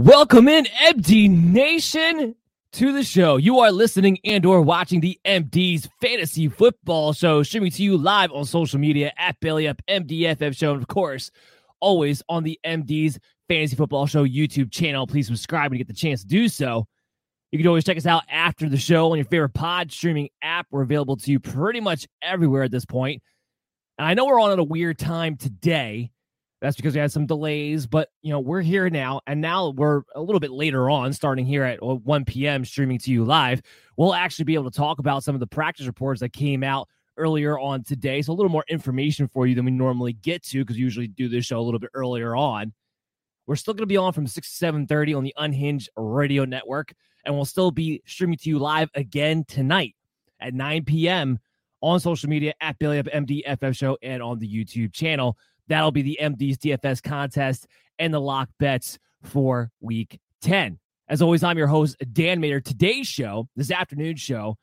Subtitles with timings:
[0.00, 2.34] Welcome in, MD Nation,
[2.72, 3.36] to the show.
[3.36, 8.32] You are listening and or watching the MD's Fantasy Football Show, streaming to you live
[8.32, 11.30] on social media at Belly Up MDFF Show, and of course,
[11.80, 15.06] always on the MD's Fantasy Football Show YouTube channel.
[15.06, 16.86] Please subscribe when you get the chance to do so.
[17.52, 20.66] You can always check us out after the show on your favorite pod streaming app.
[20.70, 23.22] We're available to you pretty much everywhere at this point.
[23.98, 26.10] And I know we're on at a weird time today.
[26.60, 30.02] That's because we had some delays, but you know, we're here now, and now we're
[30.14, 32.66] a little bit later on, starting here at uh, 1 p.m.
[32.66, 33.62] streaming to you live.
[33.96, 36.88] We'll actually be able to talk about some of the practice reports that came out
[37.16, 38.20] earlier on today.
[38.20, 41.08] So a little more information for you than we normally get to, because we usually
[41.08, 42.74] do this show a little bit earlier on.
[43.46, 46.92] We're still going to be on from 6 to 7:30 on the Unhinged Radio Network,
[47.24, 49.94] and we'll still be streaming to you live again tonight
[50.40, 51.38] at 9 p.m.
[51.80, 55.38] on social media at Belly Up MDFF Show and on the YouTube channel.
[55.70, 57.68] That'll be the MD's DFS contest
[58.00, 60.80] and the lock bets for week 10.
[61.08, 62.60] As always, I'm your host, Dan Mater.
[62.60, 64.56] Today's show, this afternoon show,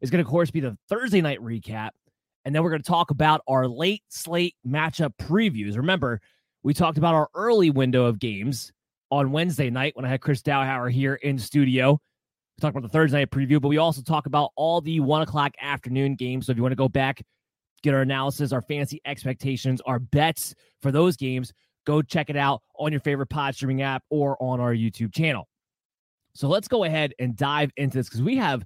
[0.00, 1.90] is going to, of course, be the Thursday night recap.
[2.46, 5.76] And then we're going to talk about our late slate matchup previews.
[5.76, 6.22] Remember,
[6.62, 8.72] we talked about our early window of games
[9.10, 11.92] on Wednesday night when I had Chris Dowhauer here in studio.
[12.56, 15.20] We talked about the Thursday night preview, but we also talk about all the one
[15.20, 16.46] o'clock afternoon games.
[16.46, 17.20] So if you want to go back,
[17.86, 21.52] get our analysis, our fancy expectations, our bets for those games,
[21.86, 25.48] go check it out on your favorite pod streaming app or on our YouTube channel.
[26.34, 28.64] So let's go ahead and dive into this because we have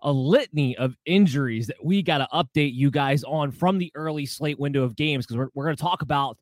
[0.00, 4.26] a litany of injuries that we got to update you guys on from the early
[4.26, 6.38] slate window of games because we're, we're going to talk about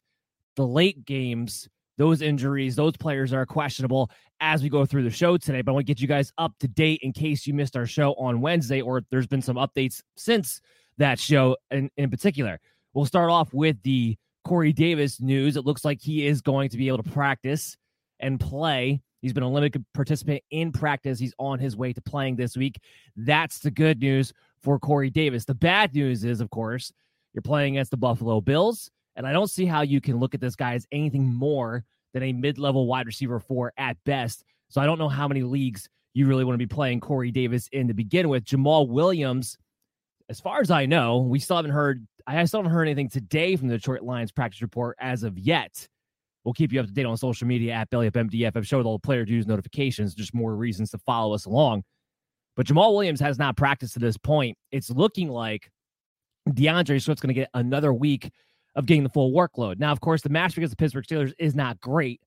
[0.57, 4.11] the late games, those injuries, those players are questionable
[4.41, 5.63] as we go through the show today.
[5.63, 7.87] But I want to get you guys up to date in case you missed our
[7.87, 10.61] show on Wednesday or there's been some updates since
[11.03, 12.61] that show in, in particular.
[12.95, 15.57] We'll start off with the Corey Davis news.
[15.57, 17.77] It looks like he is going to be able to practice
[18.21, 19.03] and play.
[19.21, 21.19] He's been a limited participant in practice.
[21.19, 22.81] He's on his way to playing this week.
[23.17, 24.33] That's the good news
[24.63, 25.45] for Corey Davis.
[25.45, 26.93] The bad news is, of course,
[27.35, 28.91] you're playing against the Buffalo Bills.
[29.17, 31.85] And I don't see how you can look at this guy as anything more
[32.15, 34.45] than a mid level wide receiver for at best.
[34.69, 37.69] So I don't know how many leagues you really want to be playing Corey Davis
[37.73, 38.45] in to begin with.
[38.45, 39.57] Jamaal Williams
[40.33, 42.07] as far as I know, we still haven't heard.
[42.27, 45.87] I still haven't heard anything today from the Detroit Lions practice report as of yet.
[46.43, 48.53] We'll keep you up to date on social media at Belly Up MDF.
[48.57, 51.83] I've showed all the player dues notifications, just more reasons to follow us along.
[52.57, 54.57] But Jamaal Williams has not practiced to this point.
[54.71, 55.71] It's looking like
[56.51, 58.31] D'Andre Swift's going to get another week
[58.75, 59.79] of getting the full workload.
[59.79, 62.23] Now, of course, the match against the Pittsburgh Steelers is not great.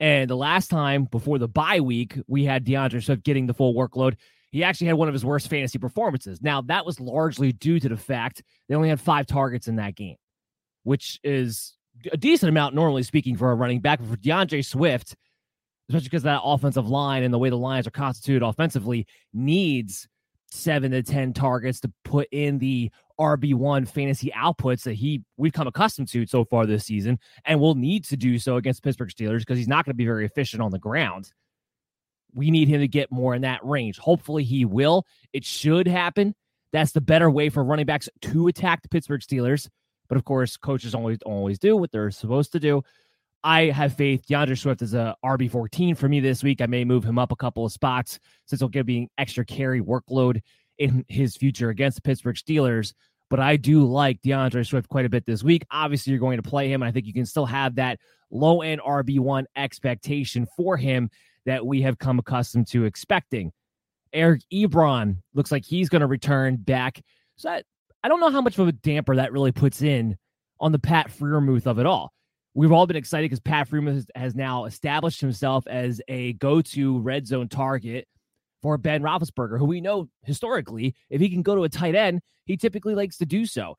[0.00, 3.74] And the last time before the bye week, we had D'Andre Swift getting the full
[3.74, 4.14] workload.
[4.54, 6.40] He actually had one of his worst fantasy performances.
[6.40, 9.96] Now, that was largely due to the fact they only had five targets in that
[9.96, 10.14] game,
[10.84, 11.76] which is
[12.12, 13.98] a decent amount, normally speaking, for a running back.
[13.98, 15.16] But for D'Andre Swift,
[15.88, 20.06] especially because that offensive line and the way the Lions are constituted offensively, needs
[20.52, 25.66] seven to 10 targets to put in the RB1 fantasy outputs that he we've come
[25.66, 29.40] accustomed to so far this season and will need to do so against Pittsburgh Steelers
[29.40, 31.32] because he's not going to be very efficient on the ground.
[32.34, 33.98] We need him to get more in that range.
[33.98, 35.06] Hopefully he will.
[35.32, 36.34] It should happen.
[36.72, 39.68] That's the better way for running backs to attack the Pittsburgh Steelers.
[40.08, 42.82] But of course, coaches always always do what they're supposed to do.
[43.42, 44.26] I have faith.
[44.26, 46.60] D'Andre Swift is a RB fourteen for me this week.
[46.60, 49.44] I may move him up a couple of spots since he'll give me an extra
[49.44, 50.40] carry workload
[50.78, 52.92] in his future against the Pittsburgh Steelers.
[53.30, 55.64] But I do like D'Andre Swift quite a bit this week.
[55.70, 56.82] Obviously, you're going to play him.
[56.82, 57.98] And I think you can still have that
[58.30, 61.10] low end RB1 expectation for him
[61.46, 63.52] that we have come accustomed to expecting.
[64.12, 67.02] Eric Ebron looks like he's going to return back.
[67.36, 67.64] So that,
[68.02, 70.16] I don't know how much of a damper that really puts in
[70.60, 72.12] on the Pat Freiermuth of it all.
[72.54, 77.00] We've all been excited because Pat Freiermuth has now established himself as a go to
[77.00, 78.06] red zone target
[78.62, 82.20] for Ben Roethlisberger, who we know historically, if he can go to a tight end,
[82.46, 83.76] he typically likes to do so.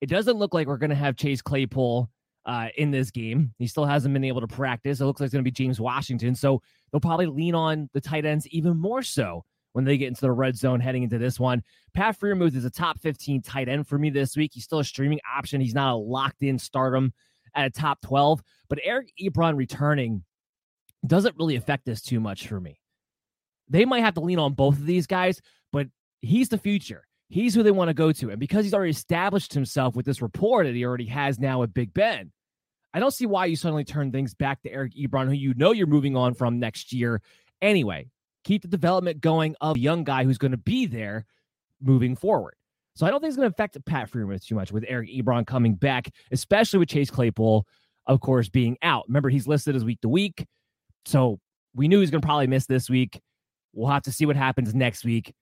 [0.00, 2.10] It doesn't look like we're going to have Chase Claypool
[2.46, 3.52] uh, in this game.
[3.58, 5.00] He still hasn't been able to practice.
[5.00, 6.34] It looks like it's going to be James Washington.
[6.34, 10.22] So they'll probably lean on the tight ends even more so when they get into
[10.22, 11.62] the red zone heading into this one.
[11.92, 14.52] Pat Freiermuth is a top 15 tight end for me this week.
[14.54, 15.60] He's still a streaming option.
[15.60, 17.12] He's not a locked in stardom
[17.54, 20.24] at a top 12, but Eric Ebron returning
[21.06, 22.80] doesn't really affect this too much for me
[23.68, 25.40] they might have to lean on both of these guys,
[25.72, 25.88] but
[26.20, 27.04] he's the future.
[27.28, 28.30] He's who they want to go to.
[28.30, 31.74] And because he's already established himself with this rapport that he already has now with
[31.74, 32.30] Big Ben,
[32.96, 35.72] I don't see why you suddenly turn things back to Eric Ebron, who you know
[35.72, 37.20] you're moving on from next year.
[37.60, 38.08] Anyway,
[38.42, 41.26] keep the development going of a young guy who's going to be there
[41.78, 42.54] moving forward.
[42.94, 45.46] So I don't think it's going to affect Pat Freiermuth too much with Eric Ebron
[45.46, 47.66] coming back, especially with Chase Claypool,
[48.06, 49.04] of course, being out.
[49.08, 50.46] Remember, he's listed as week to week.
[51.04, 51.38] So
[51.74, 53.20] we knew he's going to probably miss this week.
[53.74, 55.34] We'll have to see what happens next week.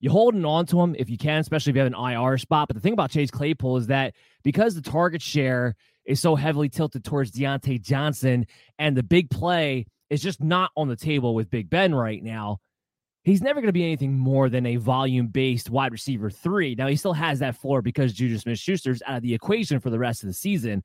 [0.00, 2.66] You're holding on to him if you can, especially if you have an IR spot.
[2.66, 6.68] But the thing about Chase Claypool is that because the target share is so heavily
[6.68, 8.46] tilted towards Diontae Johnson
[8.78, 12.58] and the big play is just not on the table with Big Ben right now,
[13.22, 16.74] he's never going to be anything more than a volume based wide receiver three.
[16.74, 19.90] Now, he still has that floor because Juju Smith Schuster's out of the equation for
[19.90, 20.82] the rest of the season,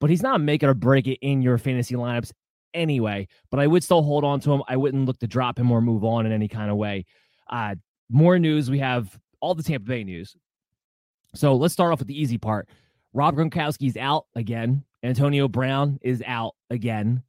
[0.00, 2.32] but he's not making or break it in your fantasy lineups
[2.72, 4.62] anyway, but I would still hold on to him.
[4.68, 7.04] I wouldn't look to drop him or move on in any kind of way.
[7.48, 7.76] Uh,
[8.10, 8.70] more news.
[8.70, 10.36] We have all the Tampa Bay news.
[11.34, 12.68] So let's start off with the easy part.
[13.14, 14.84] Rob Gronkowski's out again.
[15.04, 17.22] Antonio Brown is out again.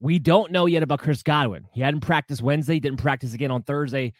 [0.00, 1.66] We don't know yet about Chris Godwin.
[1.72, 4.12] He hadn't practiced Wednesday, didn't practice again on Thursday.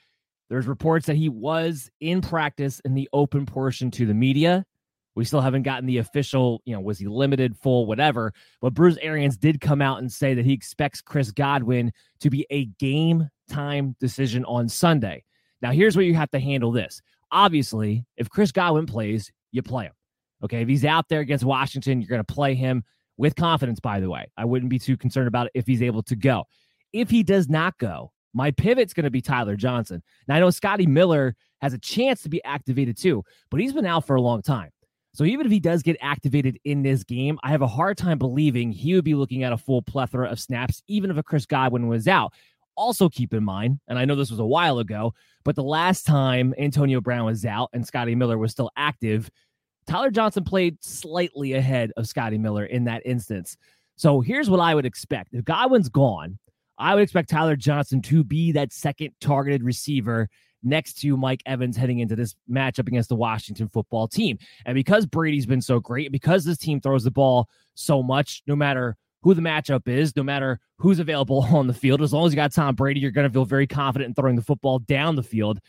[0.48, 4.64] There's reports that he was in practice in the open portion to the media.
[5.14, 8.32] We still haven't gotten the official, you know, was he limited, full, whatever.
[8.62, 12.46] But Bruce Arians did come out and say that he expects Chris Godwin to be
[12.50, 15.24] a game time decision on Sunday.
[15.60, 17.02] Now, here's where you have to handle this.
[17.30, 19.92] Obviously, if Chris Godwin plays, you play him.
[20.44, 20.62] Okay.
[20.62, 22.84] If he's out there against Washington, you're going to play him
[23.16, 24.30] with confidence, by the way.
[24.36, 26.44] I wouldn't be too concerned about it if he's able to go.
[26.92, 30.02] If he does not go, my pivot's going to be Tyler Johnson.
[30.26, 33.86] Now, I know Scotty Miller has a chance to be activated too, but he's been
[33.86, 34.70] out for a long time.
[35.14, 38.18] So even if he does get activated in this game, I have a hard time
[38.18, 41.46] believing he would be looking at a full plethora of snaps, even if a Chris
[41.46, 42.32] Godwin was out.
[42.76, 45.12] Also, keep in mind, and I know this was a while ago,
[45.44, 49.28] but the last time Antonio Brown was out and Scotty Miller was still active,
[49.88, 53.56] Tyler Johnson played slightly ahead of Scotty Miller in that instance.
[53.96, 55.34] So here's what I would expect.
[55.34, 56.38] If Godwin's gone,
[56.78, 60.28] I would expect Tyler Johnson to be that second targeted receiver
[60.62, 64.38] next to Mike Evans heading into this matchup against the Washington football team.
[64.66, 68.54] And because Brady's been so great, because this team throws the ball so much, no
[68.54, 72.32] matter who the matchup is, no matter who's available on the field, as long as
[72.32, 75.16] you got Tom Brady, you're going to feel very confident in throwing the football down
[75.16, 75.60] the field.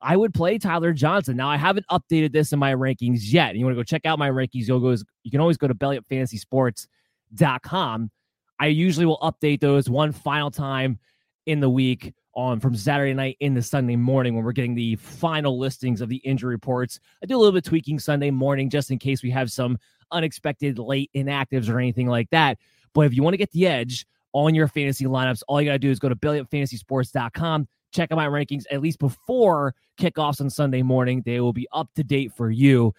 [0.00, 1.36] I would play Tyler Johnson.
[1.36, 3.54] Now I haven't updated this in my rankings yet.
[3.56, 4.68] You want to go check out my rankings?
[4.68, 4.94] You'll go.
[5.22, 8.10] You can always go to bellyupfantasysports.com.
[8.58, 10.98] I usually will update those one final time
[11.46, 15.58] in the week on from Saturday night into Sunday morning when we're getting the final
[15.58, 17.00] listings of the injury reports.
[17.22, 19.78] I do a little bit tweaking Sunday morning just in case we have some
[20.12, 22.58] unexpected late inactives or anything like that.
[22.92, 25.72] But if you want to get the edge on your fantasy lineups, all you got
[25.72, 30.50] to do is go to bellyupfantasysports.com, check out my rankings at least before kickoffs on
[30.50, 31.22] Sunday morning.
[31.24, 32.92] They will be up to date for you.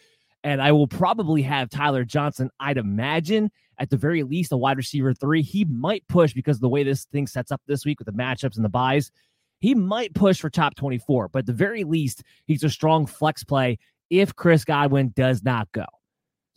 [0.44, 4.78] And I will probably have Tyler Johnson, I'd imagine, at the very least, a wide
[4.78, 5.42] receiver three.
[5.42, 8.56] He might push because the way this thing sets up this week with the matchups
[8.56, 9.12] and the byes,
[9.60, 11.30] he might push for top 24.
[11.30, 13.78] But at the very least, he's a strong flex play
[14.10, 15.86] if Chris Godwin does not go.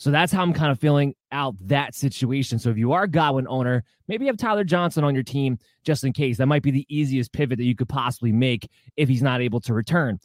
[0.01, 2.59] So that's how I'm kind of feeling out that situation.
[2.59, 6.05] So if you are a Godwin owner, maybe have Tyler Johnson on your team just
[6.05, 6.39] in case.
[6.39, 9.61] That might be the easiest pivot that you could possibly make if he's not able
[9.61, 10.19] to return.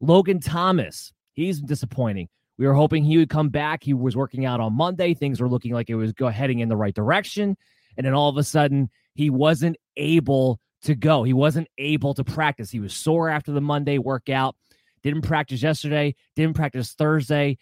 [0.00, 2.30] Logan Thomas, he's disappointing.
[2.56, 3.84] We were hoping he would come back.
[3.84, 5.12] He was working out on Monday.
[5.12, 7.54] Things were looking like it was go heading in the right direction.
[7.98, 11.22] And then all of a sudden, he wasn't able to go.
[11.22, 12.70] He wasn't able to practice.
[12.70, 14.56] He was sore after the Monday workout.
[15.02, 16.14] Didn't practice yesterday.
[16.34, 17.58] Didn't practice Thursday.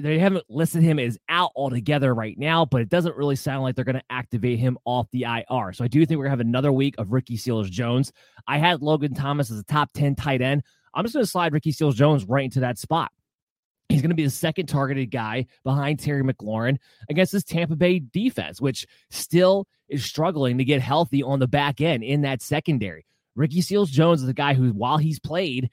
[0.00, 3.76] They haven't listed him as out altogether right now, but it doesn't really sound like
[3.76, 5.72] they're going to activate him off the IR.
[5.72, 8.12] So I do think we're going to have another week of Ricky Seals Jones.
[8.46, 10.62] I had Logan Thomas as a top 10 tight end.
[10.94, 13.10] I'm just going to slide Ricky Seals Jones right into that spot.
[13.88, 18.00] He's going to be the second targeted guy behind Terry McLaurin against this Tampa Bay
[18.00, 23.06] defense, which still is struggling to get healthy on the back end in that secondary.
[23.36, 25.70] Ricky Seals Jones is a guy who, while he's played,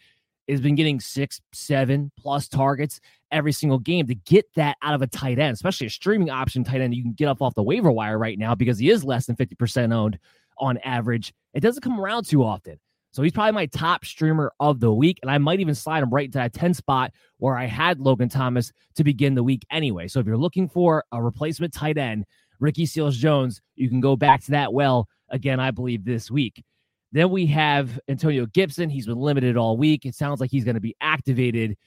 [0.48, 3.00] has been getting six, seven plus targets
[3.32, 4.08] every single game.
[4.08, 7.04] To get that out of a tight end, especially a streaming option tight end, you
[7.04, 9.94] can get up off the waiver wire right now because he is less than 50%
[9.94, 10.20] owned
[10.58, 11.34] on average.
[11.54, 12.80] It doesn't come around too often.
[13.12, 15.20] So he's probably my top streamer of the week.
[15.22, 18.28] And I might even slide him right into that 10 spot where I had Logan
[18.28, 20.08] Thomas to begin the week anyway.
[20.08, 22.26] So if you're looking for a replacement tight end,
[22.60, 26.64] Ricky Seals Jones, you can go back to that well again, I believe, this week.
[27.14, 28.90] Then we have Antonio Gibson.
[28.90, 30.04] He's been limited all week.
[30.04, 31.78] It sounds like he's going to be activated.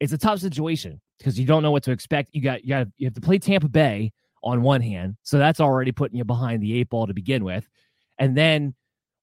[0.00, 2.30] It's a tough situation because you don't know what to expect.
[2.32, 5.60] You got you got you have to play Tampa Bay on one hand, so that's
[5.60, 7.66] already putting you behind the eight ball to begin with,
[8.18, 8.74] and then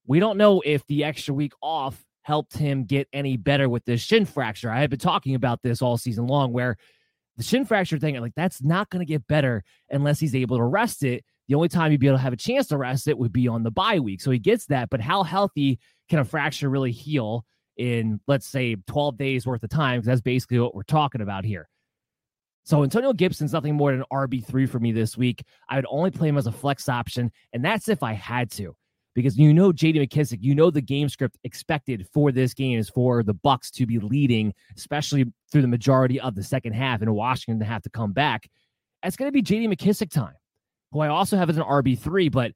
[0.08, 4.02] we don't know if the extra week off helped him get any better with this
[4.02, 4.72] shin fracture.
[4.72, 6.78] I have been talking about this all season long, where
[7.38, 10.64] the shin fracture thing, like that's not going to get better unless he's able to
[10.64, 11.24] rest it.
[11.54, 13.48] The only time you'd be able to have a chance to rest it would be
[13.48, 14.22] on the bye week.
[14.22, 15.78] So he gets that, but how healthy
[16.10, 17.46] can a fracture really heal
[17.78, 20.00] in, let's say, 12 days worth of time?
[20.00, 21.70] Because that's basically what we're talking about here.
[22.64, 25.44] So Antonio Gibson's nothing more than an RB3 for me this week.
[25.70, 28.76] I would only play him as a flex option, and that's if I had to
[29.14, 32.90] because you know JD McKissic, you know the game script expected for this game is
[32.90, 37.14] for the Bucs to be leading, especially through the majority of the second half, and
[37.14, 38.50] Washington to have to come back.
[39.04, 40.34] It's going to be JD McKissic time,
[40.94, 42.54] who I also have as an RB three, but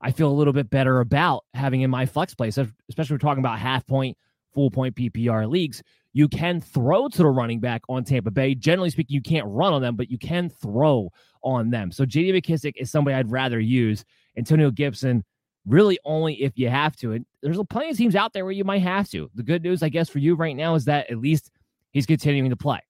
[0.00, 3.42] I feel a little bit better about having in my flex place, especially we're talking
[3.42, 4.18] about half point,
[4.52, 5.82] full point PPR leagues.
[6.12, 8.54] You can throw to the running back on Tampa Bay.
[8.54, 11.10] Generally speaking, you can't run on them, but you can throw
[11.42, 11.92] on them.
[11.92, 14.04] So JD McKissic is somebody I'd rather use.
[14.36, 15.24] Antonio Gibson
[15.66, 17.12] really only if you have to.
[17.12, 19.30] And there's plenty of teams out there where you might have to.
[19.34, 21.50] The good news, I guess, for you right now is that at least
[21.92, 22.80] he's continuing to play.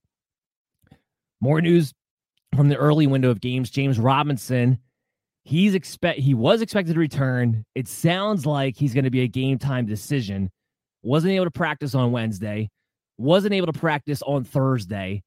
[1.41, 1.93] More news
[2.55, 3.71] from the early window of games.
[3.71, 4.79] James Robinson,
[5.47, 7.65] he's expect he was expected to return.
[7.75, 10.51] It sounds like he's going to be a game time decision.
[11.03, 12.69] Wasn't able to practice on Wednesday.
[13.17, 15.23] Wasn't able to practice on Thursday.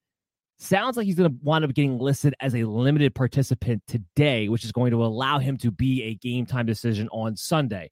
[0.58, 4.62] Sounds like he's going to wind up getting listed as a limited participant today, which
[4.62, 7.90] is going to allow him to be a game time decision on Sunday.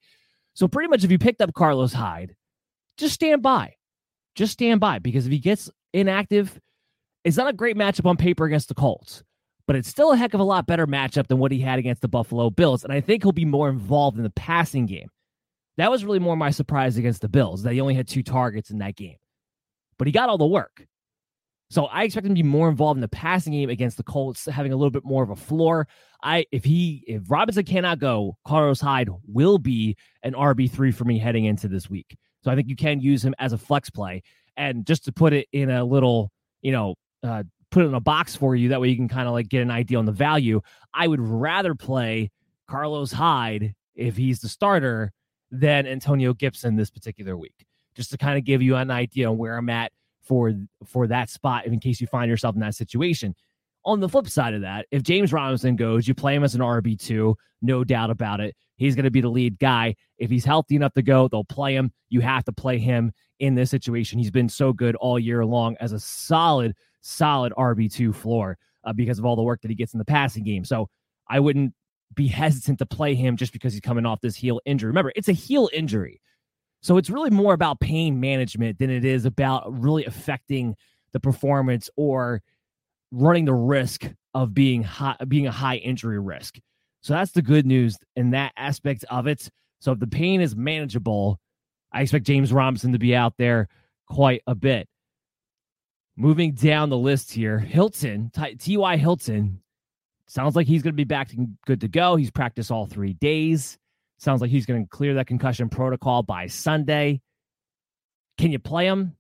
[0.52, 2.37] So, pretty much, if you picked up Carlos Hyde,
[2.99, 3.75] just stand by.
[4.35, 6.61] Just stand by because if he gets inactive,
[7.25, 9.25] it's not a great matchup on paper against the Colts,
[9.69, 12.01] but it's still a heck of a lot better matchup than what he had against
[12.01, 12.85] the Buffalo Bills.
[12.85, 15.11] And I think he'll be more involved in the passing game.
[15.77, 18.71] That was really more my surprise against the Bills that he only had two targets
[18.71, 19.17] in that game,
[19.99, 20.87] but he got all the work.
[21.71, 24.47] So I expect him to be more involved in the passing game against the Colts,
[24.47, 25.87] having a little bit more of a floor.
[26.23, 31.05] I if he if Robinson cannot go, Carlos Hyde will be an RB three for
[31.05, 32.17] me heading into this week.
[32.43, 34.23] So I think you can use him as a flex play.
[34.57, 36.33] And just to put it in a little,
[36.63, 39.29] you know, uh, put it in a box for you, that way you can kind
[39.29, 40.61] of like get an idea on the value.
[40.95, 42.31] I would rather play
[42.69, 45.13] Carlos Hyde if he's the starter
[45.51, 49.39] than Antonio Gibson this particular week, just to kind of give you an idea on
[49.39, 50.53] where I'm at for
[50.87, 53.35] for that spot in case you find yourself in that situation.
[53.85, 56.61] On the flip side of that, if James Robinson goes, you play him as an
[56.61, 58.55] RB2, no doubt about it.
[58.77, 59.95] He's going to be the lead guy.
[60.19, 61.91] If he's healthy enough to go, they'll play him.
[62.11, 64.18] You have to play him in this situation.
[64.18, 69.18] He's been so good all year long as a solid, solid RB2 floor uh, because
[69.18, 70.64] of all the work that he gets in the passing game.
[70.64, 70.88] So
[71.28, 71.75] I wouldn't
[72.14, 74.88] be hesitant to play him just because he's coming off this heel injury.
[74.88, 76.21] Remember, it's a heel injury.
[76.80, 80.76] So it's really more about pain management than it is about really affecting
[81.12, 82.42] the performance or
[83.11, 86.59] running the risk of being high, being a high injury risk.
[87.00, 89.49] So that's the good news in that aspect of it.
[89.80, 91.40] So if the pain is manageable,
[91.92, 93.68] I expect James Robinson to be out there
[94.07, 94.88] quite a bit.
[96.16, 98.97] Moving down the list here, Hilton, T.Y.
[98.97, 99.61] Hilton,
[100.26, 101.30] sounds like he's going to be back
[101.64, 102.16] good to go.
[102.16, 103.78] He's practiced all three days.
[104.18, 107.21] Sounds like he's going to clear that concussion protocol by Sunday.
[108.37, 109.16] Can you play him?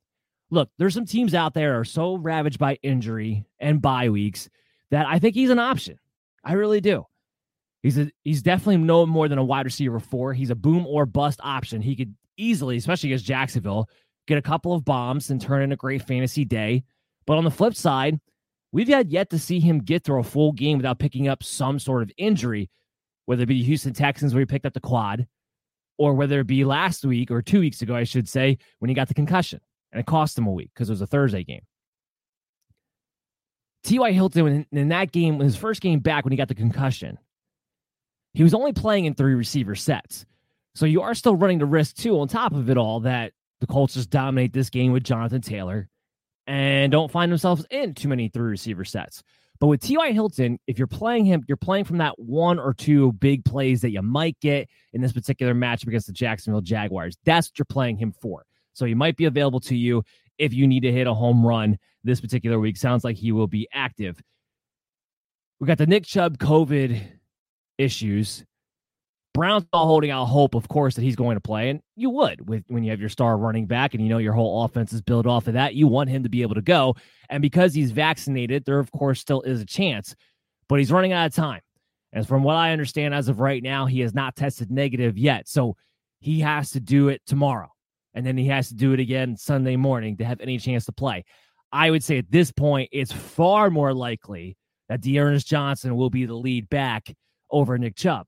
[0.50, 4.48] Look, there's some teams out there are so ravaged by injury and bye weeks
[4.90, 5.98] that I think he's an option.
[6.42, 7.06] I really do.
[7.82, 10.32] He's a, he's definitely no more than a wide receiver four.
[10.32, 11.80] He's a boom or bust option.
[11.80, 13.88] He could easily, especially against Jacksonville,
[14.26, 16.84] get a couple of bombs and turn in a great fantasy day.
[17.26, 18.18] But on the flip side,
[18.72, 21.78] we've had yet to see him get through a full game without picking up some
[21.78, 22.70] sort of injury,
[23.26, 25.26] whether it be the Houston Texans where he picked up the quad,
[25.98, 28.94] or whether it be last week or two weeks ago, I should say, when he
[28.94, 29.60] got the concussion
[29.92, 31.62] and it cost him a week because it was a Thursday game.
[33.84, 34.12] T.Y.
[34.12, 37.18] Hilton, in that game, his first game back when he got the concussion,
[38.34, 40.26] he was only playing in three receiver sets.
[40.78, 43.66] So you are still running the risk, too, on top of it all, that the
[43.66, 45.88] Colts just dominate this game with Jonathan Taylor
[46.46, 49.24] and don't find themselves in too many three receiver sets.
[49.58, 50.12] But with T.Y.
[50.12, 53.90] Hilton, if you're playing him, you're playing from that one or two big plays that
[53.90, 57.18] you might get in this particular matchup against the Jacksonville Jaguars.
[57.24, 58.44] That's what you're playing him for.
[58.72, 60.04] So he might be available to you
[60.38, 62.76] if you need to hit a home run this particular week.
[62.76, 64.22] Sounds like he will be active.
[65.58, 67.02] We got the Nick Chubb COVID
[67.78, 68.44] issues.
[69.34, 72.48] Brown's all holding out hope, of course, that he's going to play, and you would
[72.48, 75.00] with when you have your star running back and you know your whole offense is
[75.00, 75.74] built off of that.
[75.74, 76.96] You want him to be able to go,
[77.28, 80.16] and because he's vaccinated, there of course still is a chance,
[80.68, 81.60] but he's running out of time.
[82.12, 85.46] And from what I understand, as of right now, he has not tested negative yet,
[85.46, 85.76] so
[86.20, 87.68] he has to do it tomorrow,
[88.14, 90.92] and then he has to do it again Sunday morning to have any chance to
[90.92, 91.24] play.
[91.70, 94.56] I would say at this point, it's far more likely
[94.88, 97.14] that D'Ernest Johnson will be the lead back
[97.50, 98.26] over Nick Chubb.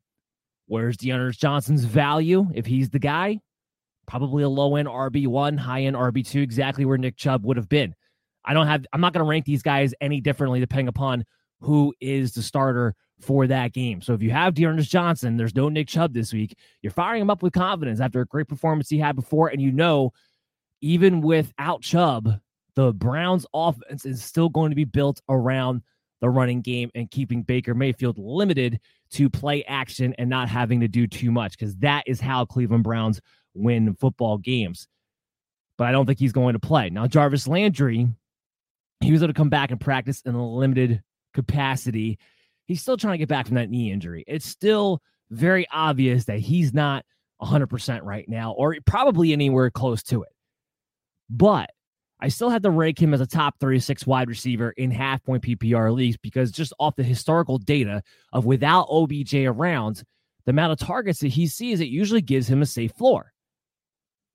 [0.71, 3.41] Where's D'Ernest Johnson's value if he's the guy?
[4.07, 7.93] Probably a low end RB1, high end RB2, exactly where Nick Chubb would have been.
[8.45, 11.25] I don't have, I'm not going to rank these guys any differently depending upon
[11.59, 14.01] who is the starter for that game.
[14.01, 17.31] So if you have D'Ernest Johnson, there's no Nick Chubb this week, you're firing him
[17.31, 19.49] up with confidence after a great performance he had before.
[19.49, 20.13] And you know,
[20.83, 22.39] even without Chubb,
[22.77, 25.83] the Browns offense is still going to be built around
[26.21, 28.81] the running game and keeping Baker Mayfield limited
[29.13, 32.85] to play action and not having to do too much because that is how Cleveland
[32.85, 33.21] Browns
[33.55, 34.87] win football games.
[35.77, 36.91] But I don't think he's going to play.
[36.91, 38.07] Now, Jarvis Landry,
[39.01, 41.03] he was able to come back and practice in a limited
[41.33, 42.19] capacity.
[42.67, 44.25] He's still trying to get back from that knee injury.
[44.27, 47.05] It's still very obvious that he's not
[47.41, 50.33] 100% right now, or probably anywhere close to it.
[51.31, 51.71] But
[52.23, 55.43] I still had to rank him as a top 36 wide receiver in half point
[55.43, 58.03] PPR leagues because just off the historical data
[58.33, 60.03] of without OBJ around,
[60.45, 63.33] the amount of targets that he sees, it usually gives him a safe floor.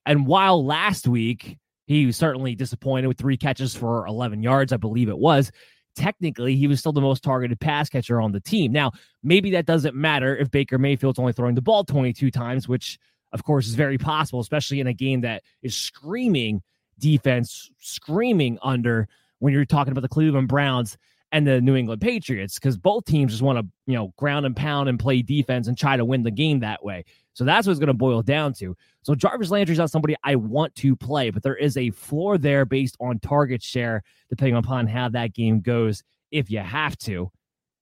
[0.06, 4.78] And while last week he was certainly disappointed with three catches for 11 yards, I
[4.78, 5.52] believe it was,
[5.96, 8.72] technically he was still the most targeted pass catcher on the team.
[8.72, 8.92] Now,
[9.24, 12.98] maybe that doesn't matter if Baker Mayfield's only throwing the ball 22 times, which
[13.32, 16.62] of course is very possible, especially in a game that is screaming
[17.00, 19.08] defense screaming under
[19.40, 20.98] when you're talking about the Cleveland Browns
[21.32, 24.56] and the New England Patriots because both teams just want to, you know, ground and
[24.56, 27.04] pound and play defense and try to win the game that way.
[27.34, 28.76] So that's what it's going to boil down to.
[29.02, 32.64] So Jarvis Landry's not somebody I want to play, but there is a floor there
[32.66, 37.30] based on target share, depending upon how that game goes, if you have to.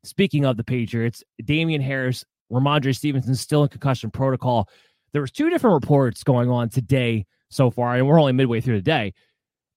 [0.03, 4.67] Speaking of the Patriots, Damien Harris, Rhamondre Stevenson still in concussion protocol.
[5.11, 8.77] There was two different reports going on today so far, and we're only midway through
[8.77, 9.13] the day,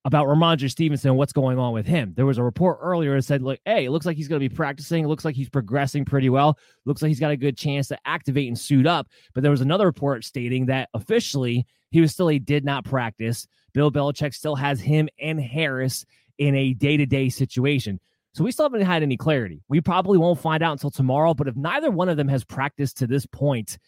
[0.06, 2.14] about Rhamondre Stevenson and what's going on with him.
[2.14, 4.48] There was a report earlier that said, like, hey, it looks like he's going to
[4.48, 5.04] be practicing.
[5.04, 6.56] It looks like he's progressing pretty well.
[6.84, 9.08] Looks like he's got a good chance to activate and suit up.
[9.34, 13.48] But there was another report stating that officially he was still a did not practice.
[13.74, 16.06] Bill Belichick still has him and Harris
[16.38, 17.98] in a day to day situation.
[18.32, 19.62] So we still haven't had any clarity.
[19.68, 21.34] We probably won't find out until tomorrow.
[21.34, 23.78] But if neither one of them has practiced to this point,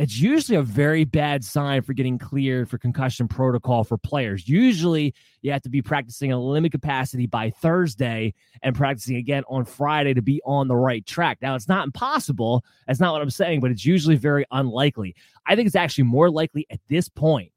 [0.00, 4.48] it's usually a very bad sign for getting cleared for concussion protocol for players.
[4.48, 8.32] Usually, you have to be practicing a limited capacity by Thursday
[8.62, 11.36] and practicing again on Friday to be on the right track.
[11.42, 12.64] Now, it's not impossible.
[12.86, 15.14] That's not what I'm saying, but it's usually very unlikely.
[15.44, 17.52] I think it's actually more likely at this point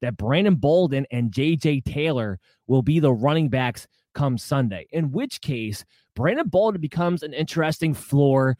[0.00, 5.40] that Brandon Bolden and JJ Taylor will be the running backs come Sunday, in which
[5.40, 5.84] case,
[6.14, 8.56] Brandon Bolden becomes an interesting floor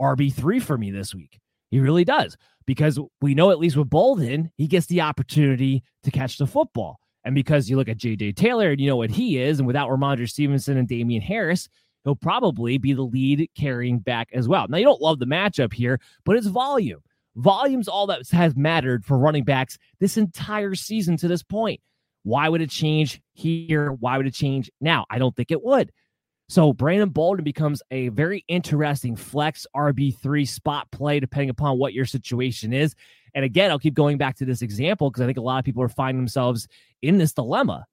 [0.00, 1.40] RB3 for me this week.
[1.72, 2.36] He really does
[2.68, 7.00] because we know at least with Bolden, he gets the opportunity to catch the football.
[7.24, 8.32] And because you look at J.J.
[8.32, 11.70] Taylor and you know what he is, and without Rhamondre Stevenson and Damien Harris,
[12.04, 14.66] he'll probably be the lead carrying back as well.
[14.68, 17.00] Now, you don't love the matchup here, but it's volume.
[17.36, 21.80] Volume's all that has mattered for running backs this entire season to this point.
[22.24, 23.92] Why would it change here?
[23.92, 25.06] Why would it change now?
[25.08, 25.90] I don't think it would.
[26.48, 32.06] So Brandon Bolden becomes a very interesting flex RB3 spot play, depending upon what your
[32.06, 32.94] situation is.
[33.34, 35.64] And again, I'll keep going back to this example because I think a lot of
[35.64, 36.66] people are finding themselves
[37.02, 37.86] in this dilemma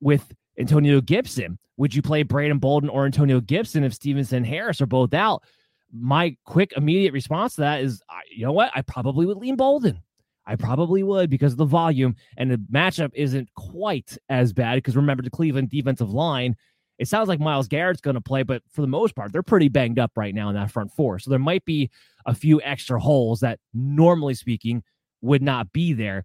[0.00, 1.58] with Antonio Gibson.
[1.76, 5.44] Would you play Brandon Bolden or Antonio Gibson if Stevenson and Harris are both out?
[5.92, 8.02] My quick, immediate response to that is,
[8.34, 8.72] you know what?
[8.74, 10.02] I probably would lean Bolden.
[10.44, 14.96] I probably would because of the volume and the matchup isn't quite as bad because
[14.96, 16.56] remember the Cleveland defensive line.
[16.98, 19.68] It sounds like Myles Garrett's going to play, but for the most part, they're pretty
[19.68, 21.18] banged up right now in that front four.
[21.18, 21.90] So there might be
[22.26, 24.82] a few extra holes that, normally speaking,
[25.20, 26.24] would not be there.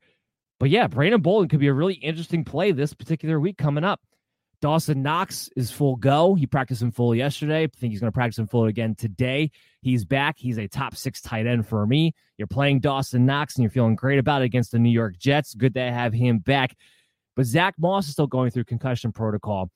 [0.59, 4.01] But yeah, Brandon Bolden could be a really interesting play this particular week coming up.
[4.61, 6.35] Dawson Knox is full go.
[6.35, 7.63] He practiced in full yesterday.
[7.63, 9.51] I think he's going to practice in full again today.
[9.81, 10.37] He's back.
[10.37, 12.15] He's a top six tight end for me.
[12.37, 15.53] You're playing Dawson Knox and you're feeling great about it against the New York Jets.
[15.53, 16.77] Good to have him back.
[17.35, 19.69] But Zach Moss is still going through concussion protocol.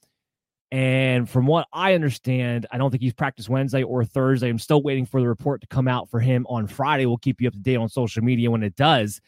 [0.72, 4.50] And from what I understand, I don't think he's practiced Wednesday or Thursday.
[4.50, 7.06] I'm still waiting for the report to come out for him on Friday.
[7.06, 9.22] We'll keep you up to date on social media when it does.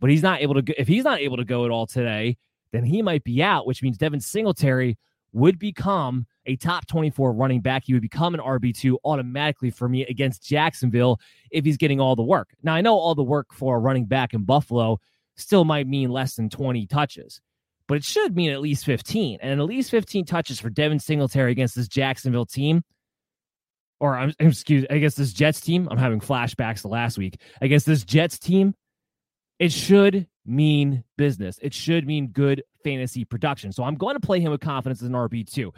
[0.00, 0.62] But he's not able to.
[0.62, 2.36] Go, if he's not able to go at all today,
[2.72, 4.98] then he might be out, which means Devin Singletary
[5.32, 7.84] would become a top 24 running back.
[7.84, 12.22] He would become an RB2 automatically for me against Jacksonville if he's getting all the
[12.22, 12.50] work.
[12.62, 15.00] Now, I know all the work for a running back in Buffalo
[15.36, 17.40] still might mean less than 20 touches,
[17.88, 19.38] but it should mean at least 15.
[19.42, 22.82] And at least 15 touches for Devin Singletary against this Jacksonville team.
[24.00, 25.88] Or I'm excuse this Jets team.
[25.90, 27.40] I'm having flashbacks to last week.
[27.60, 28.74] Against this Jets team,
[29.58, 31.58] it should mean business.
[31.62, 33.72] It should mean good fantasy production.
[33.72, 35.70] So I'm going to play him with confidence as an RB2.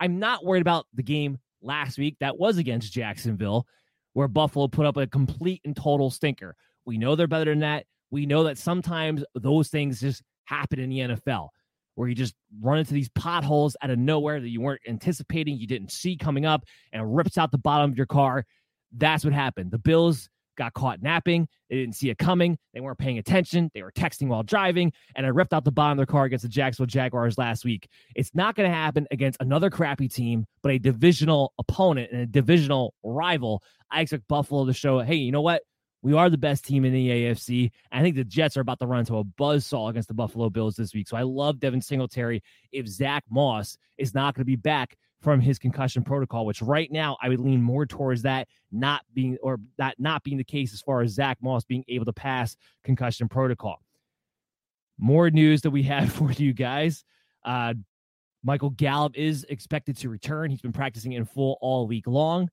[0.00, 3.66] I'm not worried about the game last week that was against Jacksonville,
[4.12, 6.56] where Buffalo put up a complete and total stinker.
[6.84, 7.86] We know they're better than that.
[8.10, 11.48] We know that sometimes those things just happen in the NFL
[11.94, 15.66] where you just run into these potholes out of nowhere that you weren't anticipating, you
[15.66, 18.44] didn't see coming up, and rips out the bottom of your car.
[18.96, 19.70] That's what happened.
[19.70, 21.48] The Bills got caught napping.
[21.70, 22.58] They didn't see it coming.
[22.74, 23.70] They weren't paying attention.
[23.74, 26.42] They were texting while driving, and I ripped out the bottom of their car against
[26.42, 27.88] the Jacksonville Jaguars last week.
[28.14, 32.26] It's not going to happen against another crappy team, but a divisional opponent and a
[32.26, 33.62] divisional rival.
[33.90, 35.62] I expect Buffalo to show, hey, you know what?
[36.02, 37.70] We are the best team in the AFC.
[37.92, 40.74] I think the Jets are about to run into a buzzsaw against the Buffalo Bills
[40.74, 41.08] this week.
[41.08, 42.42] So I love Devin Singletary.
[42.72, 46.90] If Zach Moss is not going to be back from his concussion protocol, which right
[46.90, 50.72] now I would lean more towards that not being or that not being the case
[50.72, 53.80] as far as Zach Moss being able to pass concussion protocol.
[54.98, 57.04] More news that we have for you guys.
[57.44, 57.74] Uh,
[58.42, 60.50] Michael Gallup is expected to return.
[60.50, 62.50] He's been practicing in full all week long.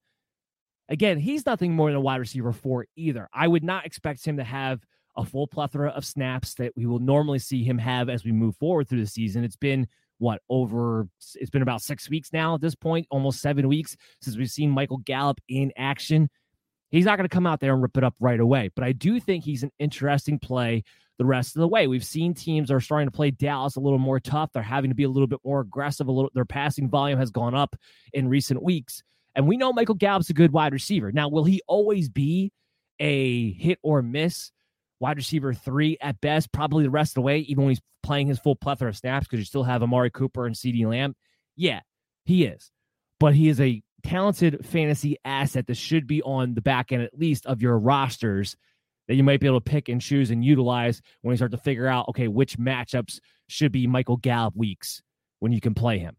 [0.90, 3.30] Again, he's nothing more than a wide receiver four either.
[3.34, 4.82] I would not expect him to have
[5.16, 8.56] a full plethora of snaps that we will normally see him have as we move
[8.58, 9.44] forward through the season.
[9.44, 13.68] It's been what over it's been about six weeks now at this point, almost seven
[13.68, 16.30] weeks since we've seen Michael Gallup in action.
[16.92, 18.92] He's not going to come out there and rip it up right away, but I
[18.92, 20.84] do think he's an interesting play
[21.20, 21.86] the rest of the way.
[21.86, 24.52] We've seen teams are starting to play Dallas a little more tough.
[24.54, 26.08] They're having to be a little bit more aggressive.
[26.08, 27.76] A little, their passing volume has gone up
[28.14, 29.04] in recent weeks,
[29.36, 31.12] and we know Michael Gallup's a good wide receiver.
[31.12, 32.52] Now, will he always be
[33.00, 34.52] a hit or miss?
[35.00, 38.28] wide receiver three at best, probably the rest of the way, even when he's playing
[38.28, 41.16] his full plethora of snaps because you still have Amari Cooper and CeeDee Lamb.
[41.56, 41.82] Yeah,
[42.26, 42.72] he is.
[43.20, 47.18] But he is a talented fantasy asset that should be on the back end, at
[47.18, 48.56] least, of your rosters
[49.08, 51.58] that you might be able to pick and choose and utilize when you start to
[51.58, 55.02] figure out, okay, which matchups should be Michael Gallup weeks
[55.40, 56.16] when you can play him.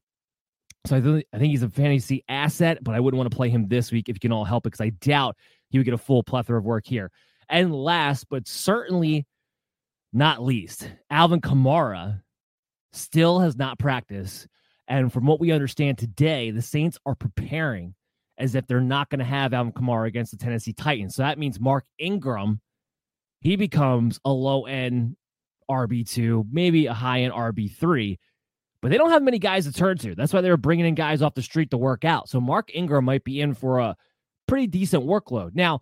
[0.86, 3.50] So I, th- I think he's a fantasy asset, but I wouldn't want to play
[3.50, 5.36] him this week if you can all help it because I doubt
[5.68, 7.10] he would get a full plethora of work here.
[7.48, 9.26] And last, but certainly
[10.12, 12.22] not least, Alvin Kamara
[12.92, 14.48] still has not practiced.
[14.88, 17.94] And from what we understand today, the Saints are preparing
[18.38, 21.14] as if they're not going to have Alvin Kamara against the Tennessee Titans.
[21.14, 22.60] So that means Mark Ingram,
[23.40, 25.16] he becomes a low end
[25.70, 28.18] RB2, maybe a high end RB3.
[28.82, 30.14] But they don't have many guys to turn to.
[30.14, 32.28] That's why they were bringing in guys off the street to work out.
[32.28, 33.96] So Mark Ingram might be in for a
[34.48, 35.54] pretty decent workload.
[35.54, 35.80] Now,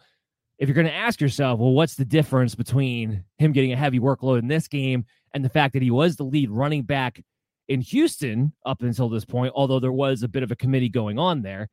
[0.59, 4.01] if you're going to ask yourself, well, what's the difference between him getting a heavy
[4.01, 7.23] workload in this game and the fact that he was the lead running back
[7.69, 11.19] in Houston up until this point, although there was a bit of a committee going
[11.19, 11.69] on there?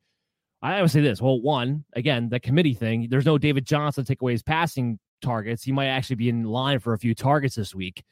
[0.62, 1.20] I would say this.
[1.20, 4.98] Well, one, again, the committee thing, there's no David Johnson to take away his passing
[5.20, 5.64] targets.
[5.64, 8.04] He might actually be in line for a few targets this week.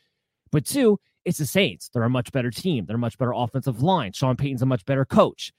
[0.50, 1.88] But two, it's the Saints.
[1.88, 2.87] They're a much better team.
[2.87, 4.12] They're a much better offensive line.
[4.12, 5.52] Sean Payton's a much better coach.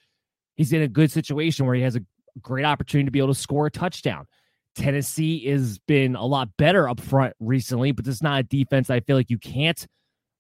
[0.56, 2.02] He's in a good situation where he has a
[2.42, 4.26] great opportunity to be able to score a touchdown.
[4.76, 9.00] Tennessee has been a lot better up front recently, but is not a defense I
[9.00, 9.86] feel like you can't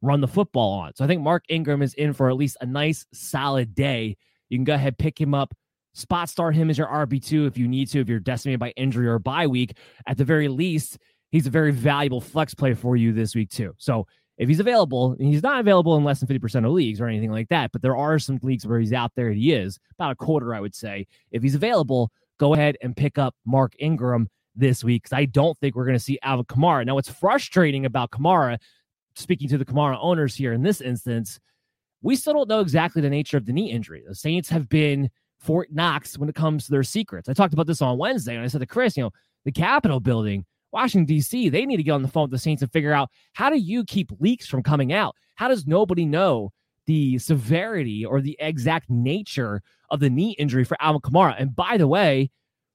[0.02, 0.94] run the football on.
[0.96, 4.18] So I think Mark Ingram is in for at least a nice solid day.
[4.50, 5.54] You can go ahead pick him up,
[5.94, 9.08] spot start him as your RB2 if you need to, if you're decimated by injury
[9.08, 9.78] or bye week.
[10.06, 10.98] At the very least,
[11.32, 13.74] he's a very valuable flex play for you this week too.
[13.78, 14.06] So
[14.38, 17.48] if he's available, he's not available in less than 50% of leagues or anything like
[17.50, 20.54] that, but there are some leagues where he's out there he is, about a quarter,
[20.54, 21.08] I would say.
[21.32, 25.58] If he's available, go ahead and pick up Mark Ingram this week because I don't
[25.60, 26.86] think we're going to see Alvin Kamara.
[26.86, 28.58] Now, what's frustrating about Kamara,
[29.16, 31.40] speaking to the Kamara owners here in this instance,
[32.02, 34.04] we still don't know exactly the nature of the knee injury.
[34.08, 37.30] The Saints have been Fort Knox when it comes to their secrets.
[37.30, 39.12] I talked about this on Wednesday, and I said to Chris, you know,
[39.46, 40.46] the Capitol building,
[40.76, 43.10] Washington, D.C., they need to get on the phone with the Saints and figure out
[43.32, 45.16] how do you keep leaks from coming out?
[45.36, 46.52] How does nobody know
[46.86, 51.34] the severity or the exact nature of the knee injury for Alvin Kamara?
[51.40, 52.30] And by the way,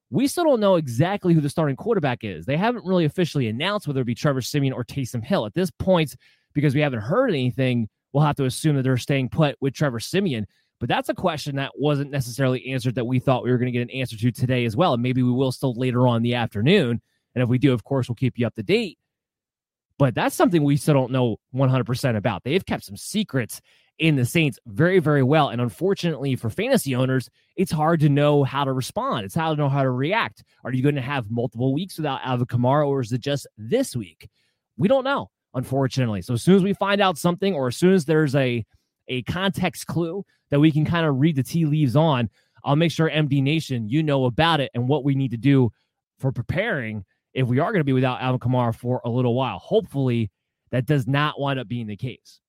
[0.08, 2.46] we still don't know exactly who the starting quarterback is.
[2.46, 5.44] They haven't really officially announced whether it be Trevor Siemian or Taysom Hill.
[5.44, 6.16] At this point,
[6.54, 10.00] because we haven't heard anything, we'll have to assume that they're staying put with Trevor
[10.00, 10.46] Siemian.
[10.80, 13.78] But that's a question that wasn't necessarily answered that we thought we were going to
[13.78, 14.94] get an answer to today as well.
[14.94, 17.02] And maybe we will still later on in the afternoon.
[17.34, 18.98] And if we do, of course, we'll keep you up to date.
[19.98, 22.42] But that's something we still don't know 100% about.
[22.42, 23.60] They've kept some secrets
[23.98, 25.50] in the Saints very, very well.
[25.50, 29.26] And unfortunately for fantasy owners, it's hard to know how to respond.
[29.26, 30.42] It's hard to know how to react.
[30.64, 33.94] Are you going to have multiple weeks without Alvin Kamara, or is it just this
[33.94, 34.30] week?
[34.78, 36.22] We don't know, unfortunately.
[36.22, 38.64] So as soon as we find out something, or as soon as there's a
[39.06, 42.30] a context clue that we can kind of read the tea leaves on,
[42.64, 45.72] I'll make sure MD Nation you know about it and what we need to do
[46.18, 49.58] for preparing if we are going to be without Alvin Kamara for a little while.
[49.58, 50.30] Hopefully,
[50.70, 52.40] that does not wind up being the case.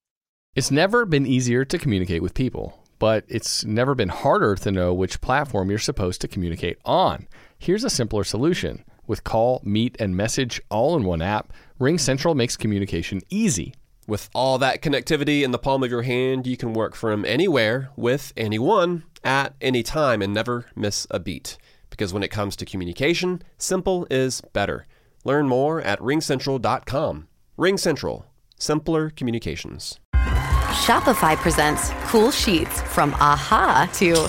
[0.55, 4.93] It's never been easier to communicate with people, but it's never been harder to know
[4.93, 7.27] which platform you're supposed to communicate on.
[7.57, 8.83] Here's a simpler solution.
[9.07, 13.73] With call, meet, and message all in one app, RingCentral makes communication easy.
[14.07, 17.91] With all that connectivity in the palm of your hand, you can work from anywhere
[17.95, 21.57] with anyone at any time and never miss a beat.
[21.91, 24.87] Because when it comes to communication, simple is better.
[25.23, 27.27] Learn more at ringcentral.com.
[27.59, 28.23] RingCentral,
[28.57, 29.99] simpler communications.
[30.15, 34.27] Shopify presents cool sheets from aha to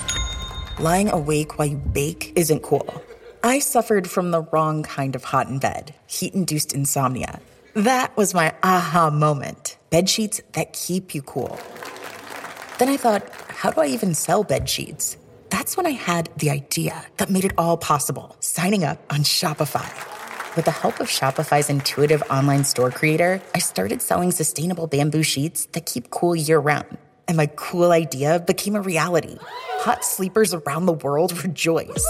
[0.82, 3.02] lying awake while you bake isn't cool.
[3.42, 7.40] I suffered from the wrong kind of hot in bed, heat induced insomnia.
[7.74, 9.78] That was my aha moment.
[9.90, 11.58] Bed sheets that keep you cool.
[12.78, 15.16] Then I thought, how do I even sell bed sheets?
[15.62, 19.88] That's when I had the idea that made it all possible signing up on Shopify.
[20.56, 25.66] With the help of Shopify's intuitive online store creator, I started selling sustainable bamboo sheets
[25.66, 26.98] that keep cool year round.
[27.28, 29.38] And my cool idea became a reality.
[29.84, 32.04] Hot sleepers around the world rejoice.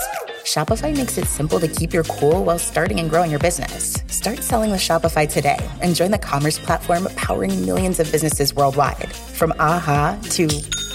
[0.44, 4.02] Shopify makes it simple to keep your cool while starting and growing your business.
[4.06, 9.12] Start selling with Shopify today and join the commerce platform powering millions of businesses worldwide.
[9.12, 10.48] From aha to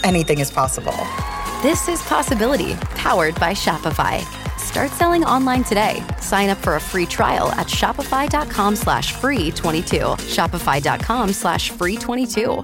[0.04, 0.98] anything is possible.
[1.64, 4.22] This is Possibility, powered by Shopify.
[4.60, 6.04] Start selling online today.
[6.22, 9.98] Sign up for a free trial at shopify.com slash free 22.
[9.98, 12.64] Shopify.com slash free 22.